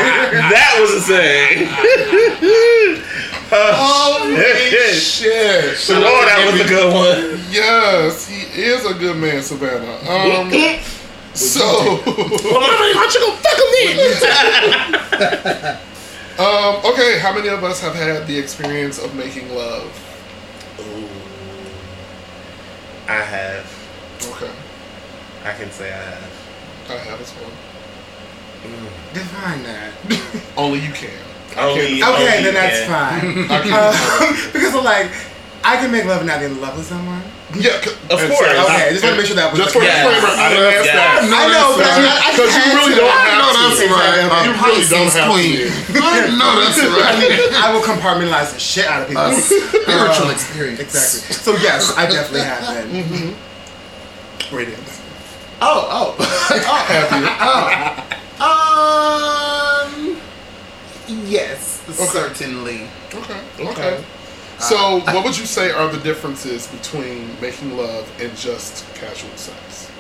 [0.51, 1.69] that was a thing.
[3.53, 5.77] Holy shit!
[5.77, 7.41] So Lord, that was a good one.
[7.51, 9.99] Yes, he is a good man, Savannah.
[10.09, 10.51] Um,
[11.35, 11.61] so,
[12.07, 13.71] Well, mama, why don't you go fuck him
[15.19, 15.81] then?
[16.39, 19.91] Um, okay, how many of us have had the experience of making love?
[20.81, 21.09] Ooh.
[23.09, 23.67] I have.
[24.31, 24.51] Okay,
[25.45, 26.33] I can say I have.
[26.89, 27.51] I have as well.
[29.15, 29.93] Define that.
[30.57, 31.11] Only you can.
[31.57, 32.89] Only, Okay, only then you that's can.
[32.89, 33.45] fine.
[33.51, 33.73] I can't.
[33.73, 35.11] Uh, because I'm like,
[35.65, 37.23] I can make love and not be in love with someone.
[37.59, 37.77] Yeah,
[38.11, 38.39] Of course.
[38.39, 40.07] so- Okay, just want to make sure that was Just for Yes.
[40.07, 40.95] disclaimer, I didn't ask Yes.
[40.95, 41.19] that.
[41.27, 43.01] I know, but I, I, I Because you really to.
[43.01, 43.59] don't I have know to.
[43.59, 44.15] that's right.
[44.47, 45.67] You really don't have queen.
[45.67, 45.99] to.
[45.99, 47.19] I know that's I right.
[47.19, 49.33] mean, I will compartmentalize the shit out of people.
[49.35, 50.79] Spiritual Uh, experience.
[50.81, 51.35] Exactly.
[51.35, 52.63] So yes, I definitely have
[52.93, 53.35] been.
[54.53, 55.01] Radiance.
[55.63, 56.15] Oh, oh.
[58.41, 59.87] oh.
[59.91, 60.17] Um.
[61.27, 62.87] Yes, certainly.
[63.15, 63.41] Okay.
[63.59, 63.69] Okay.
[63.69, 64.05] Okay.
[64.61, 69.91] So, what would you say are the differences between making love and just casual sex?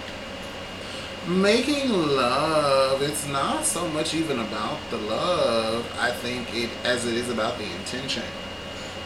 [1.26, 5.86] Making love, it's not so much even about the love.
[6.00, 8.22] I think it as it is about the intention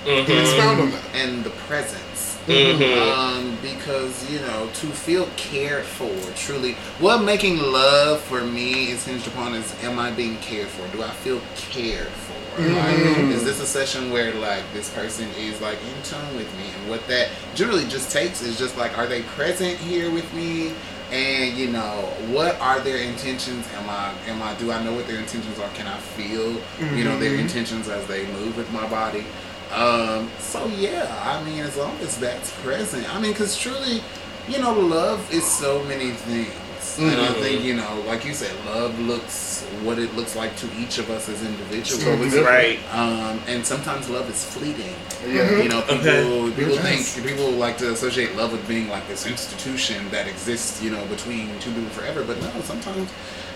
[0.06, 0.28] Mhm.
[0.42, 1.00] Expound on that.
[1.14, 2.36] and the presence.
[2.46, 3.08] Mhm.
[3.10, 9.04] Um, because you know, to feel cared for, truly, what making love for me is
[9.04, 10.86] hinged upon is: Am I being cared for?
[10.96, 12.33] Do I feel cared for?
[12.58, 12.98] Like,
[13.34, 16.88] is this a session where like this person is like in tune with me, and
[16.90, 20.72] what that generally just takes is just like, are they present here with me?
[21.10, 23.66] And you know, what are their intentions?
[23.74, 25.68] Am I, am I, do I know what their intentions are?
[25.70, 26.52] Can I feel,
[26.96, 29.24] you know, their intentions as they move with my body?
[29.72, 34.00] Um, so yeah, I mean, as long as that's present, I mean, because truly,
[34.48, 36.52] you know, love is so many things.
[36.98, 40.68] And I think, you know, like you said, love looks what it looks like to
[40.78, 42.04] each of us as individuals.
[42.04, 42.46] Totally different.
[42.46, 42.78] Right.
[42.92, 44.94] Um, and sometimes love is fleeting.
[45.26, 45.62] Yeah.
[45.62, 46.52] You know, people Okay.
[46.56, 47.14] people Yes.
[47.14, 51.04] think people like to associate love with being like this institution that exists, you know,
[51.06, 52.22] between two people forever.
[52.22, 53.10] But no, sometimes,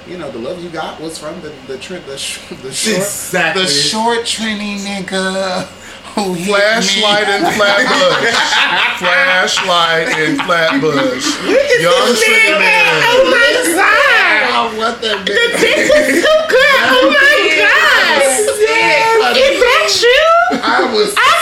[0.09, 2.97] you know, the love you got was from the the tri- the, sh- the short
[2.99, 3.63] Exactly.
[3.63, 7.35] the short Trini nigga who hit Flashlight me.
[7.35, 8.37] and Flatbush.
[8.99, 11.27] Flashlight and Flatbush.
[11.81, 13.03] Young Trinity man.
[13.09, 13.29] Oh
[14.59, 15.63] I want that bitch.
[15.63, 16.81] Is so good.
[16.91, 18.23] Oh my god!
[19.37, 20.59] Is that true?
[20.63, 21.15] I was.
[21.17, 21.39] I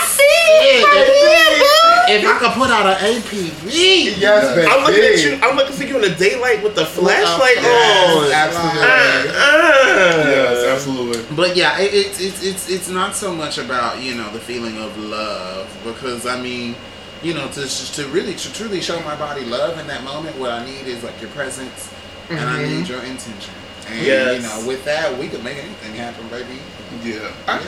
[2.09, 4.17] If I could put out an APB.
[4.19, 4.67] Yes, baby.
[4.71, 5.39] I'm looking at you.
[5.41, 8.31] I'm looking for you in the daylight with the flashlight Yes, on.
[8.31, 8.81] Absolutely.
[8.81, 11.35] Uh, Yes, absolutely.
[11.35, 14.77] But yeah, it, it's it's it's it's not so much about you know the feeling
[14.77, 16.75] of love because I mean,
[17.23, 20.51] you know, to to really to truly show my body love in that moment, what
[20.51, 21.91] I need is like your presence,
[22.29, 23.53] and I need your intention.
[23.89, 24.41] And Yes.
[24.41, 26.59] you know, with that, we could make anything happen, baby.
[27.03, 27.31] Yeah.
[27.47, 27.61] I,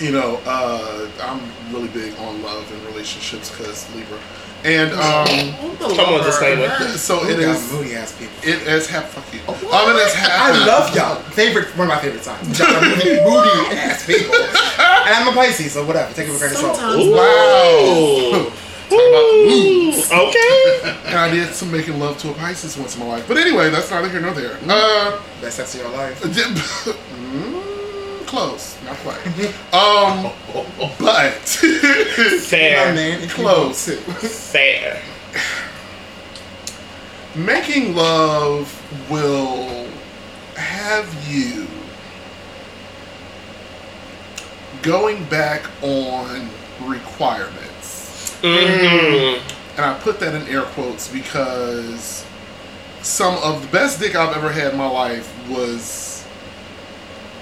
[0.00, 1.40] you know, uh, I'm
[1.72, 4.18] really big on love and relationships because Libra.
[4.64, 5.26] And um,
[5.94, 6.68] Come on, disclaimer.
[6.96, 7.70] so it Y'all is.
[7.72, 8.34] moody ass people.
[8.42, 9.12] It has happened.
[9.12, 9.40] Fuck you.
[9.70, 10.62] Um, it has happened.
[10.62, 11.16] I love y'all.
[11.32, 12.58] Favorite, one of my favorite signs.
[12.58, 14.34] Y'all moody, moody ass people.
[14.34, 16.12] And I'm a Pisces, so whatever.
[16.14, 17.12] Take it with a grain of salt.
[17.12, 18.52] Wow.
[18.90, 20.90] Okay.
[21.04, 23.28] And I did some making love to a Pisces once in my life.
[23.28, 24.58] But anyway, that's neither here nor there.
[24.66, 26.20] Uh, Best sex of your life.
[28.34, 29.24] Close, not quite.
[29.72, 30.32] Um,
[30.98, 31.30] but My
[32.40, 32.94] Fair.
[32.94, 33.88] man, if Close.
[34.50, 35.00] Fair.
[37.36, 38.68] making love
[39.10, 39.88] will
[40.56, 41.66] have you
[44.82, 46.48] going back on
[46.82, 48.36] requirements.
[48.42, 49.48] Mm-hmm.
[49.76, 52.24] And I put that in air quotes because
[53.02, 56.13] some of the best dick I've ever had in my life was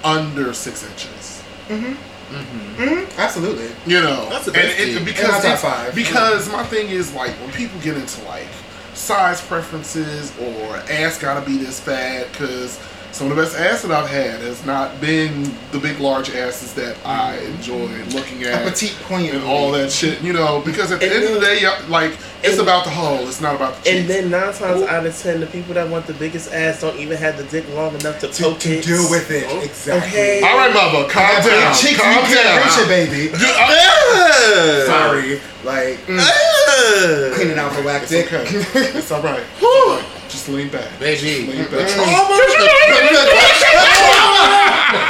[0.03, 1.43] under six inches.
[1.67, 1.93] Mm-hmm.
[2.35, 2.81] Mm-hmm.
[2.83, 3.19] Mm-hmm.
[3.19, 3.67] Absolutely.
[3.85, 5.05] You know, That's the and best it, dick.
[5.05, 5.95] because In my top five.
[5.95, 8.47] because my thing is like when people get into like
[8.93, 12.79] size preferences or ass gotta be this fat because
[13.13, 16.73] some of the best ass that I've had has not been the big large asses
[16.73, 19.29] that I enjoy looking at A petite queen.
[19.35, 20.19] and all that shit.
[20.21, 23.19] You know, because at the And end of the day, like it's about the whole.
[23.27, 23.99] It's not about the cheeks.
[24.01, 26.97] And then nine times out of ten, the people that want the biggest ass don't
[26.99, 28.83] even have the dick long enough to, To, poke to it.
[28.83, 29.45] deal with it.
[29.63, 30.09] Exactly.
[30.09, 30.41] Okay.
[30.41, 32.87] all right, mother, calm Have big down, cheeks, calm you can't reach it, down.
[32.89, 33.29] baby.
[33.33, 34.13] Ugh.
[34.15, 35.39] Uh, Sorry.
[35.63, 36.17] Like, mm.
[36.19, 37.29] ah.
[37.29, 37.33] Ugh.
[37.35, 38.33] cleaning out the whack It's dick.
[38.33, 38.43] okay.
[38.97, 39.43] It's all right.
[40.25, 40.63] It's all right.
[40.63, 40.99] Just lean back.
[40.99, 41.47] Baby.
[41.51, 41.89] Lean back.
[41.97, 42.63] Oh, oh,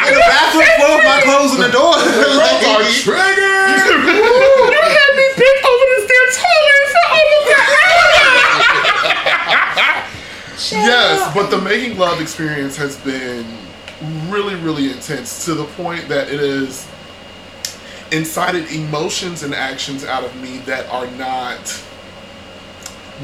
[0.07, 1.95] in the bathroom, full of my clothes in the door.
[1.95, 3.69] Girls are triggered.
[3.94, 8.14] You had me bent over this damn toilet for almost an hour.
[10.72, 13.45] Yes, but the making love experience has been
[14.30, 16.88] really, really intense to the point that it has
[18.11, 21.84] incited emotions and actions out of me that are not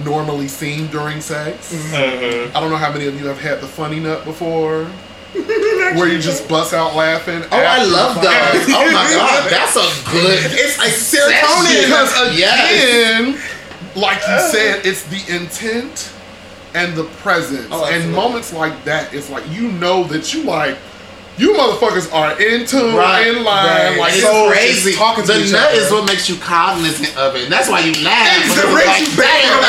[0.04, 1.74] normally seen during sex.
[1.74, 2.56] Mm-hmm.
[2.56, 4.86] I don't know how many of you have had the funny nut before.
[5.34, 7.44] Where you just bust out laughing.
[7.52, 8.66] Oh, I love the those.
[8.76, 10.40] Oh my god, that's a good.
[10.52, 11.86] It's like serotonin.
[11.86, 12.72] Because Yes.
[13.36, 13.42] again,
[13.96, 16.12] like you said, it's the intent
[16.74, 17.68] and the presence.
[17.72, 20.78] Oh, and moments like that, it's like you know that you like
[21.40, 23.98] you motherfuckers are in tune, Right, in line, right.
[23.98, 24.92] like It's So crazy.
[24.92, 25.80] just talking to the each nut other.
[25.80, 27.48] is what makes you cognizant of it.
[27.48, 28.28] And that's why you laugh.
[28.44, 29.40] It's the it's brings you back.
[29.40, 29.64] damn,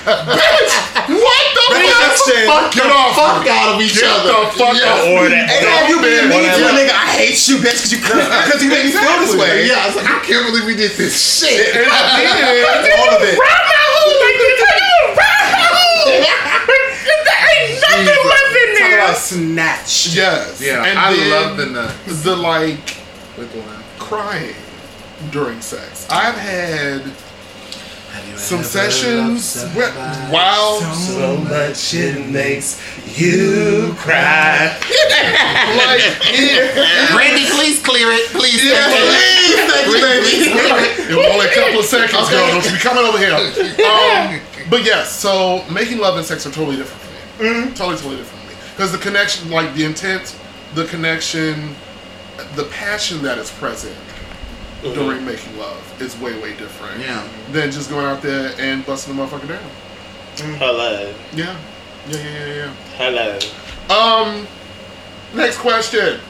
[0.00, 0.72] Like, bitch,
[1.12, 2.46] what the Recollection.
[2.48, 2.72] fuck?
[2.72, 4.32] Get off fuck out of each Get other.
[4.32, 4.90] the fuck Yeah.
[4.96, 5.04] out.
[5.12, 5.44] Or that.
[5.52, 6.90] And have you been mean to a nigga?
[6.96, 9.68] I hate you, bitch, because you because you made me feel this way.
[9.68, 11.76] Yeah, I was like, I can't believe we did this shit.
[11.76, 13.36] And then, All of it.
[17.60, 20.14] Talk about snatch.
[20.14, 20.60] yes.
[20.60, 21.94] Yeah, and I then love the nut.
[22.06, 22.96] the like
[23.36, 23.82] With one.
[23.98, 24.54] crying
[25.30, 26.06] during sex.
[26.10, 27.02] I've had
[28.36, 29.92] some sessions where,
[30.32, 32.80] while So much it makes
[33.20, 34.68] you cry.
[35.76, 38.26] like it, Randy, please clear it.
[38.30, 38.64] Please.
[38.64, 39.92] Yeah, thank you.
[39.92, 41.10] please, Please clear it.
[41.10, 42.46] it only a couple of seconds, girl.
[42.48, 43.30] Don't you be coming over here.
[43.90, 47.02] Um, but yes, so making love and sex are totally different
[47.40, 47.74] me.
[47.74, 48.40] Totally, totally different.
[48.72, 50.38] Because the connection, like the intent,
[50.74, 51.74] the connection,
[52.56, 53.94] the passion that is present
[54.82, 54.94] mm-hmm.
[54.94, 57.00] during making love is way, way different.
[57.00, 57.26] Yeah.
[57.52, 59.70] Than just going out there and busting the motherfucker down.
[60.58, 61.12] Hello.
[61.12, 61.38] Mm-hmm.
[61.38, 61.56] Yeah.
[62.08, 62.74] Yeah, yeah, yeah, yeah.
[62.96, 63.38] Hello.
[63.94, 64.46] Um,
[65.34, 66.20] next question.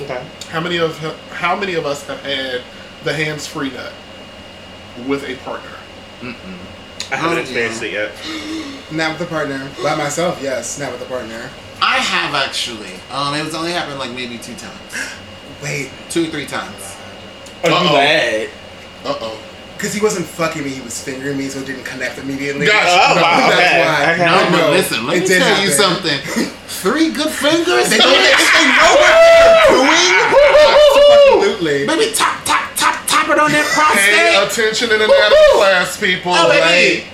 [0.00, 0.26] Okay.
[0.50, 0.98] How many of
[1.30, 2.62] how many of us have had
[3.04, 3.92] the hands free nut
[5.06, 5.76] with a partner?
[7.12, 8.12] I haven't Oh, experienced it yet.
[8.92, 9.68] Not with a partner.
[9.82, 10.78] By myself, yes.
[10.78, 11.50] Not with a partner.
[11.82, 12.92] I have actually.
[13.10, 14.78] Um, it was only happened like maybe two times,
[15.62, 16.96] Wait, two three times.
[17.64, 17.92] Are you Uh-oh.
[17.96, 18.48] mad?
[19.04, 19.38] Uh oh.
[19.76, 22.66] because he wasn't fucking me, he was fingering me, so it didn't connect immediately.
[22.66, 22.84] Gotcha.
[22.84, 23.48] Oh, wow.
[23.48, 23.80] That's Okay.
[23.80, 24.12] why.
[24.12, 24.24] Okay.
[24.26, 24.70] No, I but know.
[24.72, 26.18] listen, let It me did tell you something.
[26.84, 27.88] Three good fingers.
[27.88, 31.40] They don't, they know what they're doing.
[31.40, 31.86] Absolutely.
[31.86, 32.59] Baby, tap tap
[33.36, 33.66] tap tap on that
[33.96, 34.62] Pay prostate.
[34.64, 36.32] attention in anatomy class, people.
[36.32, 37.04] Oh Like, baby.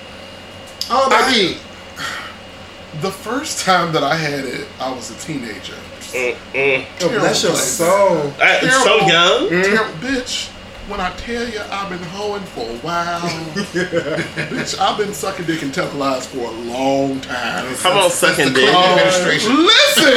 [0.89, 1.57] Oh baby.
[3.01, 5.75] the first time that I had it, I was a teenager.
[6.13, 6.85] Mm-mm.
[7.01, 8.17] Oh, bless your soul.
[8.39, 9.07] Uh, it's so Terrible.
[9.09, 9.49] young.
[9.63, 9.93] Terrible.
[9.99, 10.49] Bitch,
[10.87, 13.19] when I tell you I've been hoeing for a while,
[13.75, 17.75] bitch, I've been sucking dick and telling lies for a long time.
[17.75, 18.69] Come on, sucking dick.
[18.73, 19.55] Administration.
[19.65, 20.13] listen,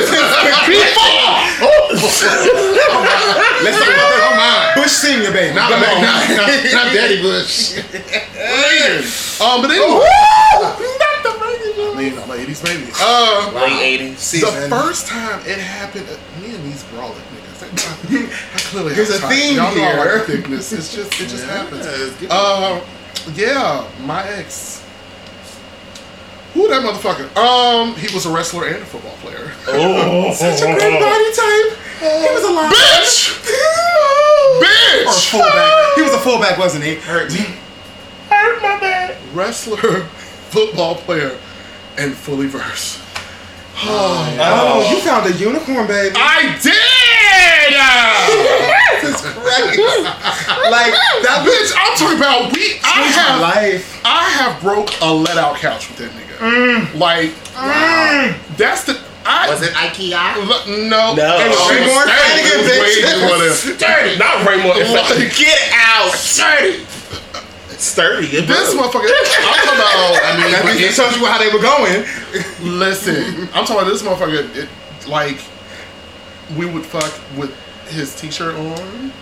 [3.62, 4.72] Let's talk about that.
[4.76, 5.54] Bush Senior, baby.
[5.54, 6.02] Not, Come not, on.
[6.02, 7.78] not, not, not Daddy Bush.
[9.40, 10.06] um, but anyway,
[11.82, 12.90] I mean, ladies, baby.
[13.00, 14.14] Uh, Late 80s.
[14.14, 14.70] the Season.
[14.70, 16.06] first time it happened,
[16.40, 17.50] me and these brolic niggas.
[18.70, 20.72] Clearly There's a theme Y'all know I like thickness.
[20.72, 21.84] It's just, it just happens.
[21.84, 22.80] Yes, Uh,
[23.34, 24.84] yeah, my ex.
[26.54, 27.36] Who that motherfucker?
[27.36, 29.52] Um, he was a wrestler and a football player.
[29.66, 30.32] Oh.
[30.34, 31.78] Such a great body type.
[31.98, 32.72] He was a lot.
[32.72, 33.42] Bitch!
[34.62, 35.06] bitch.
[35.06, 35.94] Or fullback.
[35.96, 36.94] He was a fullback, wasn't he?
[36.94, 37.46] Hurt me.
[38.28, 39.16] Hurt my back.
[39.34, 39.76] Wrestler,
[40.50, 41.36] football player,
[41.98, 43.00] and fully versed.
[43.82, 46.14] Oh, you found a unicorn, baby.
[46.14, 47.09] I did!
[49.00, 49.78] Jesus Christ.
[50.70, 50.92] like,
[51.24, 52.78] that Bitch, I'm talking about we.
[52.84, 54.00] I have life.
[54.04, 56.36] I have broke a let out couch with that nigga.
[56.38, 56.98] Mm.
[56.98, 60.46] Like, wow, that's the I Was it IKEA?
[60.46, 61.14] Look, no.
[61.14, 61.36] No.
[61.38, 63.20] It was Oh, way more Flanigan, it was bitch.
[63.28, 64.16] more than- Dirty.
[64.18, 64.80] Not Raymond.
[64.92, 66.12] Like- Get out.
[66.16, 66.86] Dirty.
[67.76, 68.26] Sturdy.
[68.44, 69.08] This motherfucker.
[69.08, 70.24] I'm talking about.
[70.24, 72.04] I mean, That but it it- tells you how they were going.
[72.78, 74.56] Listen, I'm talking about this motherfucker.
[74.56, 74.68] It,
[75.08, 75.38] like,
[76.56, 77.54] we would fuck with
[77.88, 79.12] his t-shirt on.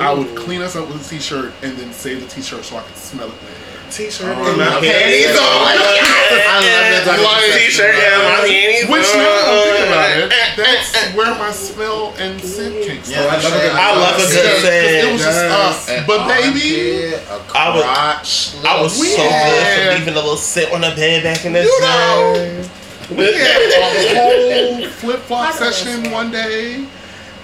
[0.00, 2.82] I would clean us up with his t-shirt and then save the t-shirt so I
[2.82, 3.56] could smell it later.
[3.90, 4.92] T-shirt Oh, and oh, my okay.
[4.92, 5.42] panties on.
[5.42, 9.18] I love that type Like- T-shirt and my panties Which on.
[9.18, 13.12] now that I'm thinking about it, that's where my smell and scent came from.
[13.12, 15.12] Yeah, I love a good- I love a good Because it scent.
[15.12, 15.88] was just us.
[15.88, 20.14] An But baby, armpit, a I was- I was so We good had- for leaving
[20.14, 22.32] a little scent on the bed back in the You know.
[22.36, 22.70] day.
[23.10, 26.86] We had a whole flip flop session one day,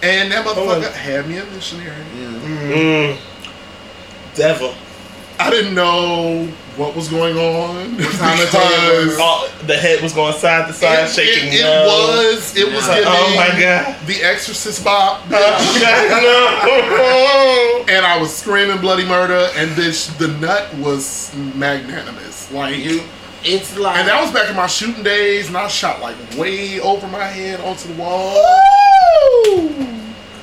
[0.02, 2.04] and that motherfucker had me a missionary.
[2.14, 3.16] Mm.
[4.34, 4.74] Devil.
[5.38, 9.16] I didn't know what was going on time of day it was?
[9.16, 11.48] because Oh, the head was going side to side, it, shaking.
[11.52, 11.84] it, it no.
[11.86, 13.96] was it was giving Oh my god.
[14.06, 15.34] the Exorcist bop, Oh
[17.86, 17.92] no.
[17.94, 22.76] and I was screaming bloody murder, and this the nut was magnanimous, like.
[22.76, 23.02] You,
[23.46, 26.80] it's like and that was back in my shooting days, and I shot like way
[26.80, 28.34] over my head onto the wall.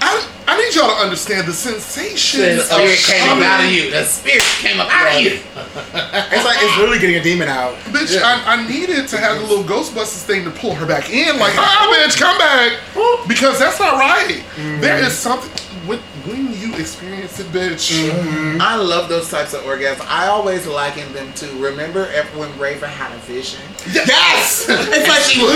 [0.06, 3.64] I, I need y'all to understand the sensation The of spirit came up coming- out
[3.64, 3.92] of you.
[3.92, 5.32] The spirit came up out of you.
[5.32, 7.76] It's like it's really getting a demon out.
[7.96, 11.40] Bitch, I, I needed to have the little Ghostbusters thing to pull her back in.
[11.40, 12.80] Like, ah, bitch, come back.
[13.28, 14.44] Because that's not right.
[14.82, 15.50] There is something.
[15.88, 17.92] When, when you experience it, bitch.
[17.92, 18.62] Mm-hmm.
[18.62, 20.06] I love those types of orgasms.
[20.08, 23.62] I always liken them to remember if- when Raven had a vision.
[23.92, 24.66] Yes!
[24.70, 25.50] It's like she and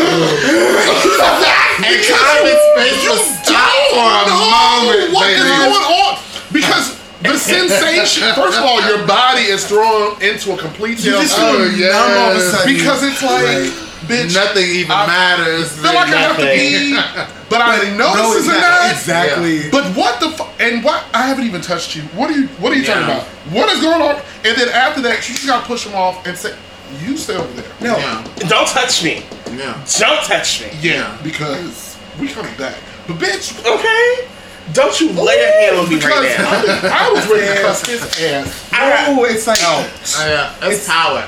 [2.04, 5.48] time and space You will stop for a don't know moment, what is baby.
[5.48, 6.14] going on.
[6.52, 6.86] Because
[7.22, 11.70] the sensation, first of all, your body is thrown into a complete You just tailspin.
[11.72, 11.96] feel yes.
[11.96, 12.74] all of a sudden.
[12.74, 13.72] Because it's like,
[14.08, 15.72] bitch, Nothing even I matters.
[15.74, 16.94] feel like I have to pee,
[17.50, 19.56] but I know no, this is a exactly.
[19.58, 19.66] nut.
[19.66, 19.70] exactly.
[19.70, 22.04] But what the fu- and what I haven't even touched you.
[22.16, 23.24] What are you what are you talking about?
[23.52, 24.16] What is going on?
[24.46, 26.56] And then after that, you just gotta push them off and say,
[27.04, 29.24] "You stay over there." no, Yeah, Don't touch me.
[29.52, 29.74] yeah.
[30.00, 30.70] Don't touch me.
[30.82, 32.76] Yeah, because we coming back.
[33.08, 34.28] But bitch, Okay?
[34.74, 36.92] Don't you lay a hand on me because right now.
[36.92, 38.70] I was ready to cuss his ass.
[38.74, 39.80] I got, oh, it's like Oh,
[40.28, 40.54] yeah.
[40.60, 41.24] That's It's- power.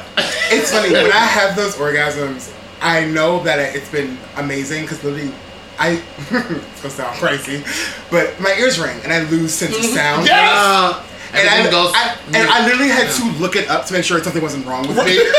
[0.52, 2.52] it's funny when I have those orgasms.
[2.82, 5.34] I know that it's been amazing because literally,
[5.78, 7.64] I it's gonna sound crazy,
[8.12, 10.26] but my ears ring and I lose sense of sound.
[10.28, 10.52] Yes!
[10.52, 11.92] Uh, And I, goes.
[11.94, 14.88] I, and I literally had to look it up to make sure something wasn't wrong
[14.88, 15.20] with me.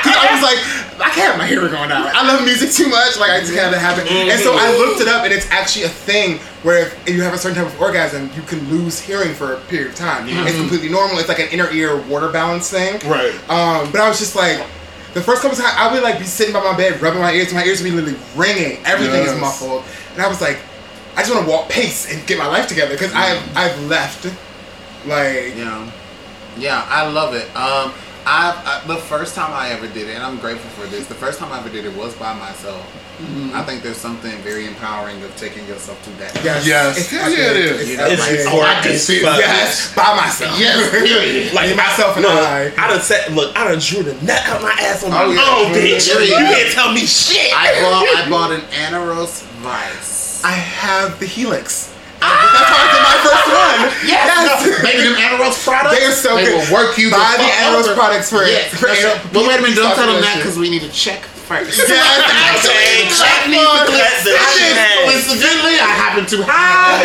[0.00, 0.60] Because I was like,
[1.00, 2.06] I can't have my hearing going out.
[2.14, 3.18] I love music too much.
[3.18, 4.06] Like, I just can't have it happen.
[4.08, 7.32] And so I looked it up, and it's actually a thing where if you have
[7.34, 10.26] a certain type of orgasm, you can lose hearing for a period of time.
[10.28, 11.18] It's completely normal.
[11.18, 12.98] It's like an inner ear water balance thing.
[13.08, 13.32] Right.
[13.48, 14.60] Um, but I was just like,
[15.14, 17.52] the first couple times I would like be sitting by my bed, rubbing my ears,
[17.52, 18.78] my ears would be literally ringing.
[18.84, 19.34] Everything Yes.
[19.34, 19.84] is muffled,
[20.14, 20.58] and I was like,
[21.16, 24.24] I just want to walk pace and get my life together because I've I've left,
[25.06, 25.90] like Yeah,
[26.58, 27.44] yeah, I love it.
[27.56, 27.92] Um,
[28.26, 31.06] I, I the first time I ever did it, and I'm grateful for this.
[31.06, 32.84] The first time I ever did it was by myself.
[33.20, 33.54] Mm-hmm.
[33.54, 36.34] I think there's something very empowering of taking yourself to that.
[36.42, 36.96] yes, Yes.
[36.98, 37.36] it's Yeah, epic.
[37.38, 37.80] yeah, it is.
[37.80, 38.40] It's You know, It's epic.
[38.46, 39.38] euphoric I can see fuck.
[39.38, 40.58] Yes, by myself.
[40.58, 41.52] Yes, period.
[41.58, 42.72] Like Me, myself, and look, I.
[42.78, 45.30] I done said, look, I done drew the nut out my ass on my Oh,
[45.32, 45.68] yeah.
[45.68, 46.08] own, bitch.
[46.08, 47.52] Yeah, You can't tell me shit.
[47.52, 50.42] I bought I bought an Aneros Vice.
[50.44, 51.92] I have the Helix.
[52.20, 53.64] That's how I did my first ah!
[53.64, 54.08] one.
[54.08, 55.98] Yes, baby, them Aneros products.
[55.98, 56.56] They are so they good.
[56.68, 57.10] will work you.
[57.10, 59.32] Buy the the fuck Aneros products for Yes, for that's it.
[59.32, 61.82] But wait a minute, don't tell them that because we need to check first.
[61.90, 64.34] Yes, Okay, check me the the.
[65.10, 67.02] Coincidentally, I happen to have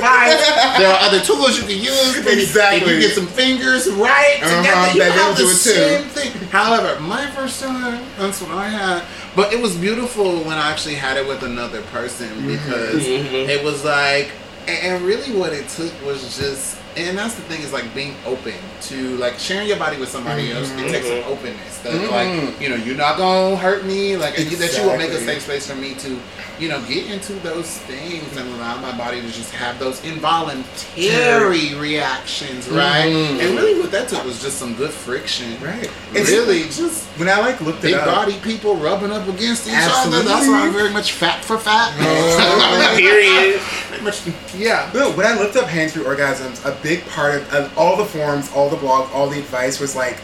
[0.00, 0.78] Vice.
[0.80, 2.16] There are other tools you can use.
[2.24, 2.94] but If Exactly.
[2.94, 5.56] you get some fingers right Uh-huh, together, you have the do it too.
[5.58, 6.32] same thing.
[6.48, 9.04] However, my first time, that's what I had.
[9.36, 13.84] But it was beautiful when I actually had it with another person because it was
[13.84, 14.30] like,
[14.68, 18.54] and really what it took was just, and that's the thing is like being open
[18.82, 20.58] to like sharing your body with somebody mm-hmm.
[20.58, 20.70] else.
[20.72, 21.32] It takes some mm-hmm.
[21.32, 21.78] openness.
[21.82, 22.62] That like, mm-hmm.
[22.62, 24.16] you know, you're not gonna hurt me.
[24.16, 26.18] Like, and you, that you will make a safe space for me to,
[26.58, 31.74] you know, get into those things and allow my body to just have those involuntary
[31.74, 33.06] reactions, right?
[33.06, 35.84] And really, what that took was just some good friction, Right.
[36.12, 39.68] It's- Really, just When I like looked it big up, body people rubbing up against
[39.68, 40.22] each other.
[40.22, 41.94] That's why I'm very much fat for fat.
[42.96, 43.60] Period.
[43.60, 44.22] Very much,
[44.56, 44.90] yeah.
[44.92, 48.52] No, when I looked up hands-free orgasms, a big part of, of all the forums,
[48.52, 50.18] all the blogs, all the advice was like,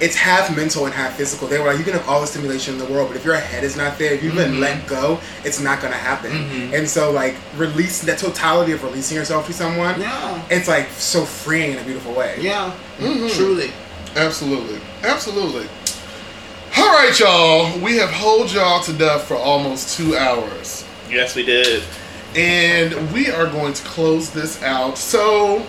[0.00, 1.48] it's half mental and half physical.
[1.48, 3.36] They were like, you can have all the stimulation in the world, but if your
[3.36, 4.60] head is not there, if you've been mm-hmm.
[4.60, 6.30] let go, it's not gonna happen.
[6.30, 6.74] Mm-hmm.
[6.74, 10.42] And so, like, releasing that totality of releasing yourself to someone, Yeah.
[10.50, 12.38] it's like so freeing in a beautiful way.
[12.40, 13.28] Yeah, mm-hmm.
[13.36, 13.70] truly.
[14.16, 14.80] Absolutely.
[15.02, 15.66] Absolutely.
[16.76, 17.78] All right, y'all.
[17.80, 20.84] We have hold y'all to death for almost two hours.
[21.10, 21.82] Yes, we did.
[22.36, 24.98] And we are going to close this out.
[24.98, 25.66] So,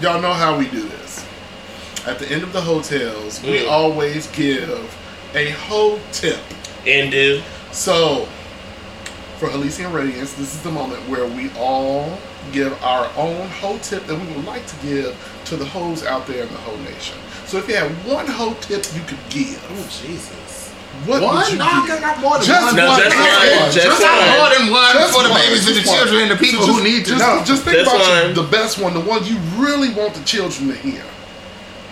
[0.00, 1.24] y'all know how we do this.
[2.06, 3.70] At the end of the hotels, we Mm.
[3.70, 4.96] always give
[5.34, 6.38] a whole tip.
[6.86, 7.42] And do.
[7.72, 8.26] So,
[9.38, 12.18] for Elysian Radiance, this is the moment where we all
[12.52, 15.14] give our own whole tip that we would like to give
[15.46, 17.16] to the hoes out there in the whole nation.
[17.46, 20.30] So, if you had one whole tip you could give, Oh Jesus.
[21.06, 21.50] What One?
[21.50, 22.76] you No, I got more than Just one.
[22.76, 23.60] No, just Just one.
[23.60, 23.72] one.
[23.72, 24.38] Just Just one.
[24.38, 25.96] more than one Just for the babies and the one.
[25.96, 27.42] children and the people So who need to just, know.
[27.44, 30.68] Just think This about your- the best one, the one you really want the children
[30.68, 31.04] to hear,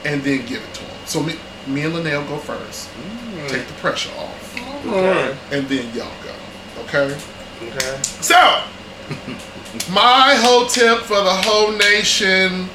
[0.04, 0.90] and then give it to them.
[1.06, 1.34] So me,
[1.66, 2.88] me and Linnell go first.
[2.90, 3.48] Mm.
[3.48, 4.56] Take the pressure off,
[4.86, 5.34] Okay.
[5.52, 6.82] and then y'all go.
[6.84, 7.16] Okay.
[7.62, 7.98] Okay.
[8.20, 8.62] So,
[9.90, 12.68] my whole tip for the whole nation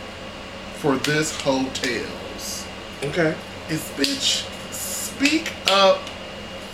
[0.80, 2.66] for this hotels
[3.04, 3.36] Okay.
[3.70, 6.00] is bitch, speak up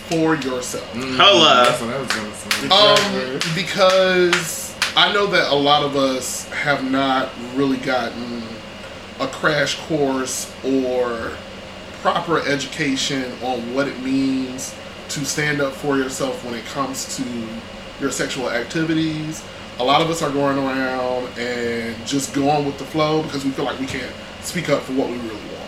[0.10, 0.90] for yourself.
[0.96, 1.66] Holla.
[1.66, 2.68] That's what I was gonna say.
[2.70, 8.42] Um, because I know that a lot of us have not really gotten
[9.20, 11.32] a crash course or
[12.02, 14.74] proper education on what it means
[15.10, 17.24] to stand up for yourself when it comes to
[18.00, 19.44] your sexual activities.
[19.80, 23.52] A lot of us are going around and just going with the flow because we
[23.52, 25.59] feel like we can't speak up for what we really want.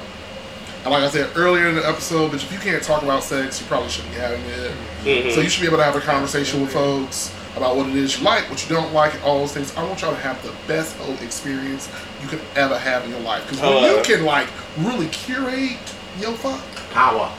[0.84, 3.60] And like I said earlier in the episode, bitch, if you can't talk about sex,
[3.62, 4.72] you probably shouldn't be having it.
[5.04, 5.34] Mhm.
[5.36, 8.18] So you should be able to have a conversation with folks about what it is
[8.18, 9.72] you like, what you don't like, all those things.
[9.78, 11.88] I want y'all to have the best whole experience
[12.22, 13.44] you could ever have in your life.
[13.46, 13.98] Because when Hello.
[13.98, 14.48] you can like
[14.80, 15.78] really curate
[16.20, 16.62] your fuck,
[16.94, 17.30] Power.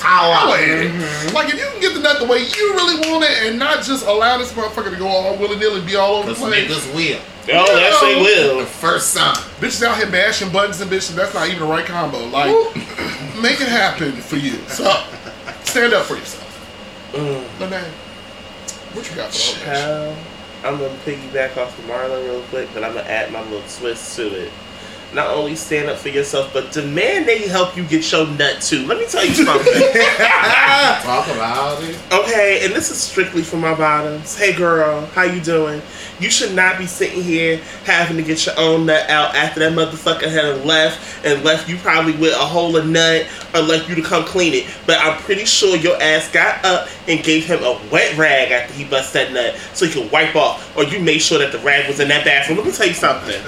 [0.00, 0.58] power Power.
[0.58, 1.32] in it.
[1.34, 3.84] Like if you can get the nut the way you really want it, and not
[3.84, 6.68] just allow this motherfucker to go all willy nilly, be all over the place.
[6.70, 7.20] niggas will.
[7.52, 8.64] Oh, yes, they The will.
[8.66, 9.34] first son.
[9.60, 11.14] Bitches out here bashing buttons and bitches.
[11.14, 12.18] That's not even the right combo.
[12.26, 12.50] Like,
[13.42, 14.52] make it happen for you.
[14.68, 14.84] So
[15.64, 16.46] stand up for yourself.
[17.12, 17.60] Mm.
[17.60, 17.84] Lene,
[18.94, 20.14] what you got for the whole nation?
[20.14, 20.16] Child,
[20.64, 24.16] I'm gonna piggyback off of Marlon real quick, but I'm gonna add my little twist
[24.16, 24.52] to it.
[25.12, 28.86] Not only stand up for yourself, but demand they help you get your nut too.
[28.86, 29.72] Let me tell you something.
[31.02, 31.98] Talk about it.
[32.12, 34.36] okay, and this is strictly for my bottoms.
[34.38, 35.82] Hey girl, how you doing?
[36.20, 39.72] You should not be sitting here having to get your own nut out after that
[39.72, 43.94] motherfucker had left and left you probably with a hole of nut or left you
[43.94, 44.66] to come clean it.
[44.86, 48.74] But I'm pretty sure your ass got up and gave him a wet rag after
[48.74, 50.76] he bust that nut so he could wipe off.
[50.76, 52.58] Or you made sure that the rag was in that bathroom.
[52.58, 53.40] Let me tell you something.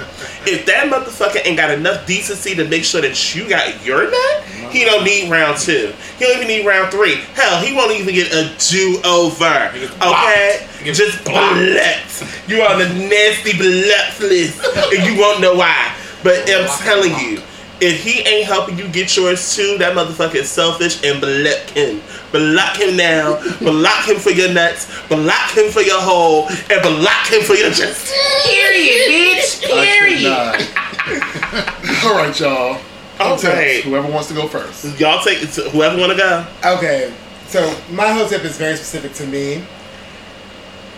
[0.45, 4.43] If that motherfucker ain't got enough decency to make sure that you got your nut,
[4.71, 5.93] he don't need round two.
[6.17, 7.17] He don't even need round three.
[7.35, 9.71] Hell, he won't even get a do over.
[10.01, 10.67] Okay?
[10.83, 11.55] Just blocked.
[11.55, 12.23] blocked.
[12.63, 14.63] You on the nasty blocked list,
[14.93, 15.95] and you won't know why.
[16.23, 17.41] But I'm telling you,
[17.81, 22.01] if he ain't helping you get yours too, that motherfucker is selfish and block him.
[22.31, 23.41] Block him now.
[23.59, 24.87] block him for your nuts.
[25.09, 26.47] Block him for your hole.
[26.47, 28.13] And block him for your chest.
[28.45, 29.61] Period, bitch.
[29.61, 30.25] Period.
[32.05, 32.79] All right, y'all.
[33.19, 33.43] All Hotels.
[33.43, 33.83] right.
[33.83, 34.97] Whoever wants to go first.
[34.99, 36.45] Y'all take it to whoever want to go.
[36.65, 37.13] Okay,
[37.47, 39.63] so my whole tip is very specific to me.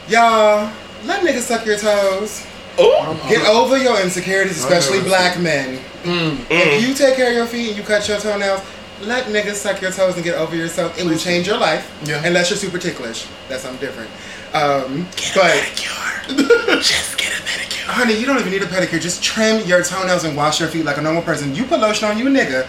[0.08, 0.72] Y'all,
[1.06, 2.45] let niggas suck your toes.
[2.77, 5.80] Oh, Get over your insecurities, especially black men.
[6.03, 8.61] If you take care of your feet and you cut your toenails,
[9.02, 10.98] let niggas suck your toes and get over yourself.
[10.99, 11.90] It will change your life.
[12.06, 12.26] Yeah.
[12.26, 13.27] Unless you're super ticklish.
[13.48, 14.10] That's something different.
[14.53, 16.82] Um, get but pedicure.
[16.82, 17.86] just get a pedicure.
[17.88, 18.99] honey, you don't even need a pedicure.
[19.02, 21.53] Just trim your toenails and wash your feet like a normal person.
[21.56, 22.68] You put lotion on, you a nigga.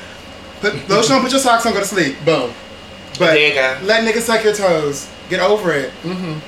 [0.60, 2.16] Put lotion on, put your socks on, go to sleep.
[2.24, 2.52] Boom.
[3.18, 3.78] But There you go.
[3.86, 5.08] let niggas suck your toes.
[5.30, 5.90] Get over it.
[6.02, 6.38] Mm-hmm.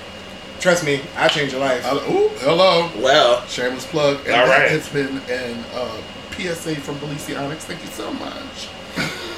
[0.61, 1.85] Trust me, I changed your life.
[1.87, 2.91] I- Ooh, hello.
[2.99, 4.19] Well, Shameless plug.
[4.27, 4.71] And All that right.
[4.71, 6.01] has been an uh,
[6.37, 7.65] PSA from Belize Onyx.
[7.65, 8.69] Thank you so much.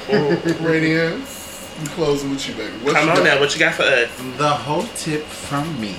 [0.61, 1.69] Radiance.
[1.79, 2.73] I'm closing with you, baby.
[2.83, 3.23] What come you on got?
[3.23, 3.39] now.
[3.39, 4.09] What you got for us?
[4.37, 5.95] The whole tip from me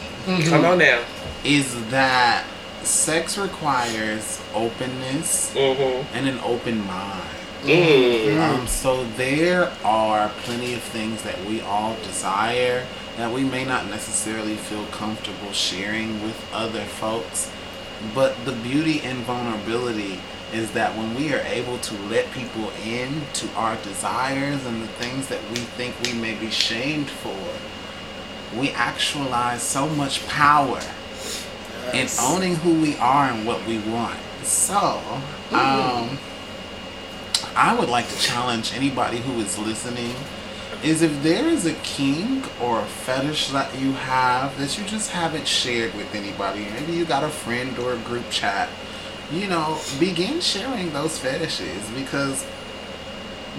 [0.48, 1.02] Come on now.
[1.44, 2.44] is that
[2.82, 6.14] sex requires openness Mm-hmm.
[6.16, 7.28] and an open mind.
[7.62, 8.40] Mm.
[8.58, 12.84] Um, so there are plenty of things that we all desire
[13.16, 17.50] that we may not necessarily feel comfortable sharing with other folks.
[18.14, 20.20] But the beauty and vulnerability
[20.52, 24.88] is that when we are able to let people in to our desires and the
[24.88, 30.80] things that we think we may be shamed for, we actualize so much power
[31.94, 34.18] in owning who we are and what we want.
[34.42, 35.00] So,
[35.52, 36.18] um,
[37.54, 40.14] I would like to challenge anybody who is listening
[40.82, 45.10] is if there is a kink or a fetish that you have that you just
[45.10, 48.68] haven't shared with anybody, maybe you got a friend or a group chat,
[49.30, 52.44] you know, begin sharing those fetishes because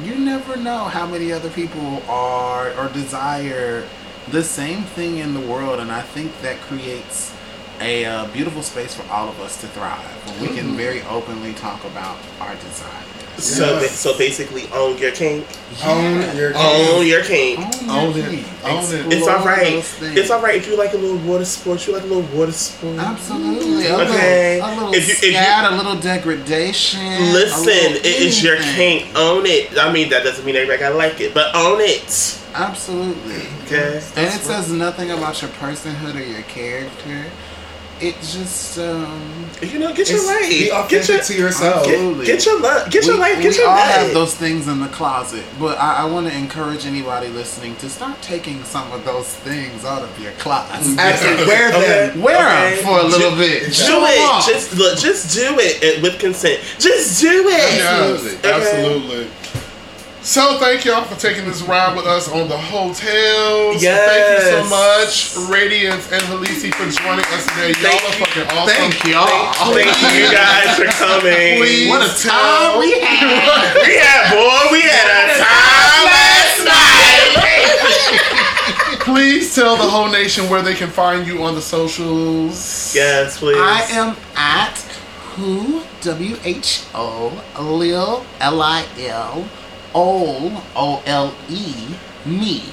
[0.03, 3.87] you never know how many other people are or desire
[4.29, 7.33] the same thing in the world, and I think that creates
[7.79, 11.53] a uh, beautiful space for all of us to thrive when we can very openly
[11.53, 13.22] talk about our desires.
[13.37, 15.45] So, ba- so basically, own your kink.
[15.83, 17.59] Own your Own your kink.
[17.89, 18.45] Own it.
[18.63, 19.13] Own it.
[19.13, 19.73] It's all Explore right.
[19.73, 20.17] those things.
[20.17, 21.85] It's all right if you like a little water sport.
[21.87, 22.97] You like a little water sport.
[22.99, 23.87] Absolutely.
[23.87, 24.61] A Okay.
[24.61, 27.33] little, a little If you- if you- a little degradation.
[27.33, 28.99] Listen, little it is your anything.
[28.99, 29.17] kink.
[29.17, 29.77] Own it.
[29.77, 32.37] I mean, that doesn't mean everybody gotta like it, but own it.
[32.55, 33.47] Absolutely.
[33.65, 33.99] Okay.
[34.15, 37.25] And it says nothing about your personhood or your character.
[38.03, 40.49] It just um You know, get your life.
[40.49, 41.87] Be Get your, to yourself.
[41.87, 42.25] Absolutely.
[42.25, 42.91] get, get your love.
[42.91, 43.41] Get your life.
[43.41, 43.95] Get we your all life.
[43.95, 47.89] have those things in the closet, but I, I want to encourage anybody listening to
[47.89, 50.99] start taking some of those things out of your closet.
[50.99, 51.45] Absolutely.
[51.47, 51.79] Wear Okay.
[52.09, 52.21] them.
[52.21, 52.75] Wear Okay.
[52.75, 53.71] them for a little bit.
[53.73, 54.19] Do it.
[54.29, 54.45] off.
[54.45, 54.99] Just look.
[54.99, 56.59] Just do it with consent.
[56.79, 57.77] Just do it.
[57.77, 58.51] Yes, Okay.
[58.51, 59.27] absolutely.
[60.23, 63.83] So thank y'all for taking this ride with us on the hotels.
[63.83, 63.99] Yes.
[64.07, 67.73] Thank you so much, Radiance and Halisi, for joining us today.
[67.83, 68.25] Y'all Thank are you.
[68.25, 68.73] fucking awesome.
[68.73, 69.51] Thank y'all.
[69.75, 71.57] Thank you guys for coming.
[71.59, 73.75] Please What a tell- time we had.
[73.83, 74.71] We had boy.
[74.71, 77.35] We had a time last night.
[79.03, 82.95] Please tell the whole nation where they can find you on the socials.
[82.95, 83.57] Yes, please.
[83.59, 84.77] I am at
[85.35, 89.45] who W H O Lil L I L
[89.95, 91.73] O O L E
[92.25, 92.63] me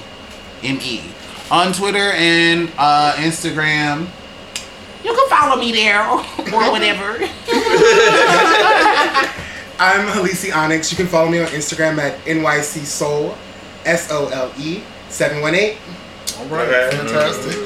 [0.63, 1.03] M E
[1.51, 4.07] on Twitter and uh, Instagram.
[5.03, 6.19] You can follow me there or
[6.71, 7.13] whatever.
[9.83, 10.91] I'm Halisi Onyx.
[10.93, 13.35] You can follow me on Instagram at NYC Sole,
[13.87, 15.77] S O L E 718.
[16.39, 16.97] All right, Okay.
[16.97, 17.57] fantastic.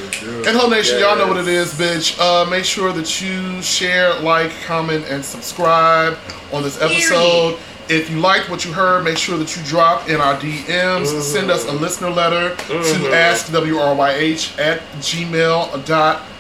[0.47, 2.18] And whole nation, y'all know what it is, bitch.
[2.18, 6.16] Uh, make sure that you share, like, comment, and subscribe
[6.52, 7.59] on this episode.
[7.89, 11.06] If you liked what you heard, make sure that you drop in our DMs.
[11.20, 11.82] Send us a mm-hmm.
[11.82, 13.12] listener letter to mm-hmm.
[13.12, 16.34] askwrych at gmail.com.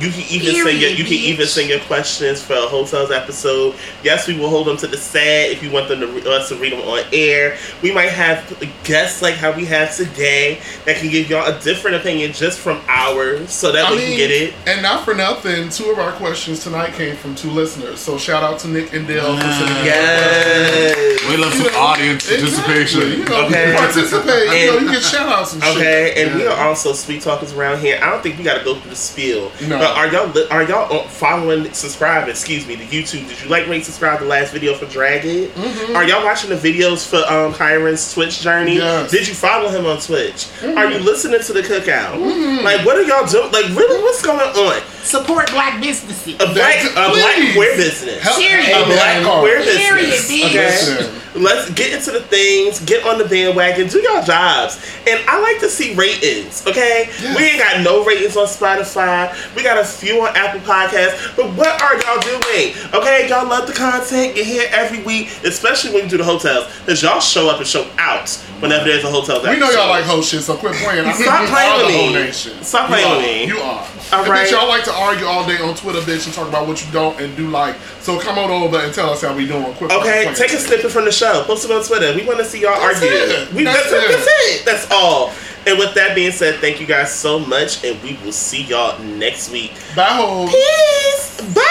[0.00, 3.74] You can even send your you can even send your questions for a hotels episode.
[4.02, 6.48] Yes, we will hold them to the side if you want them to re- us
[6.50, 7.56] to read them on air.
[7.82, 8.44] We might have
[8.84, 12.80] guests like how we have today that can give y'all a different opinion just from
[12.88, 14.54] ours, so that we can get it.
[14.66, 17.98] and not for nothing, two of our questions tonight came from two listeners.
[18.00, 19.42] So shout out to Nick and Dale for
[19.84, 21.20] Yes.
[21.28, 22.62] We love You some know, audience Exactly.
[22.62, 23.18] participation.
[23.18, 23.74] You know, Okay.
[23.76, 24.60] participate.
[24.60, 25.76] you know, you get shout outs and shit.
[25.76, 27.98] Okay, and we are also sweet talkers around here.
[28.02, 29.50] I don't think we got to go through the spiel.
[29.68, 29.78] No.
[29.78, 32.28] But are y'all are y'all uh, following, subscribe?
[32.28, 33.28] Excuse me, to YouTube?
[33.28, 35.54] Did you like, rate, subscribe the last video for Drag It?
[35.54, 35.94] Mm-hmm.
[35.96, 38.76] Are y'all watching the videos for um Kyron's Twitch journey?
[38.76, 39.10] Yes.
[39.10, 40.50] Did you follow him on Twitch?
[40.60, 40.76] Mm-hmm.
[40.78, 42.18] Are you listening to the cookout?
[42.18, 42.64] Mm-hmm.
[42.64, 43.52] Like, what are y'all doing?
[43.52, 44.82] Like, really, what's going on?
[45.04, 46.34] Support black businesses.
[46.34, 47.54] A black, a black Please.
[47.54, 48.20] queer business.
[48.22, 48.70] Help- Period.
[48.70, 49.40] A black Amen.
[49.40, 50.30] queer Period, business.
[50.30, 50.48] bitch.
[50.50, 50.64] Okay.
[50.66, 51.20] Listen.
[51.34, 54.78] Let's get into the things, get on the bandwagon, do y'all jobs.
[55.08, 57.08] And I like to see ratings, okay?
[57.20, 57.36] Yes.
[57.36, 59.34] We ain't got no ratings on Spotify.
[59.56, 61.36] We got a few on Apple Podcasts.
[61.36, 62.74] But what are y'all doing?
[62.94, 64.36] Okay, y'all love the content.
[64.36, 66.72] You're here every week, especially when you do the hotels.
[66.80, 68.30] Because y'all show up and show out
[68.60, 69.42] whenever there's a hotel.
[69.42, 71.04] We know y'all like whole shit, so quit playing.
[71.04, 72.32] I Stop playing with me.
[72.62, 73.46] Stop You playing with me.
[73.46, 73.86] You are.
[74.12, 74.46] All and right.
[74.46, 76.92] bitch, y'all like to argue all day on Twitter, bitch, and talk about what you
[76.92, 77.74] don't and do like.
[78.04, 79.64] So come on over and tell us how we doing.
[79.74, 80.34] Quit Okay, playing.
[80.34, 81.42] take a snippet from the show.
[81.46, 82.14] Post it on Twitter.
[82.14, 83.08] We want to see y'all That's argue.
[83.16, 83.52] it.
[83.54, 84.10] We, That's that's, it.
[84.10, 84.64] that's it.
[84.66, 85.32] That's all.
[85.66, 88.98] And with that being said, thank you guys so much, and we will see y'all
[89.02, 89.72] next week.
[89.96, 90.50] Bye, hoes.
[90.50, 91.40] Peace.
[91.54, 91.62] Bye.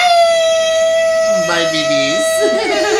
[1.48, 3.00] Bye, BBs.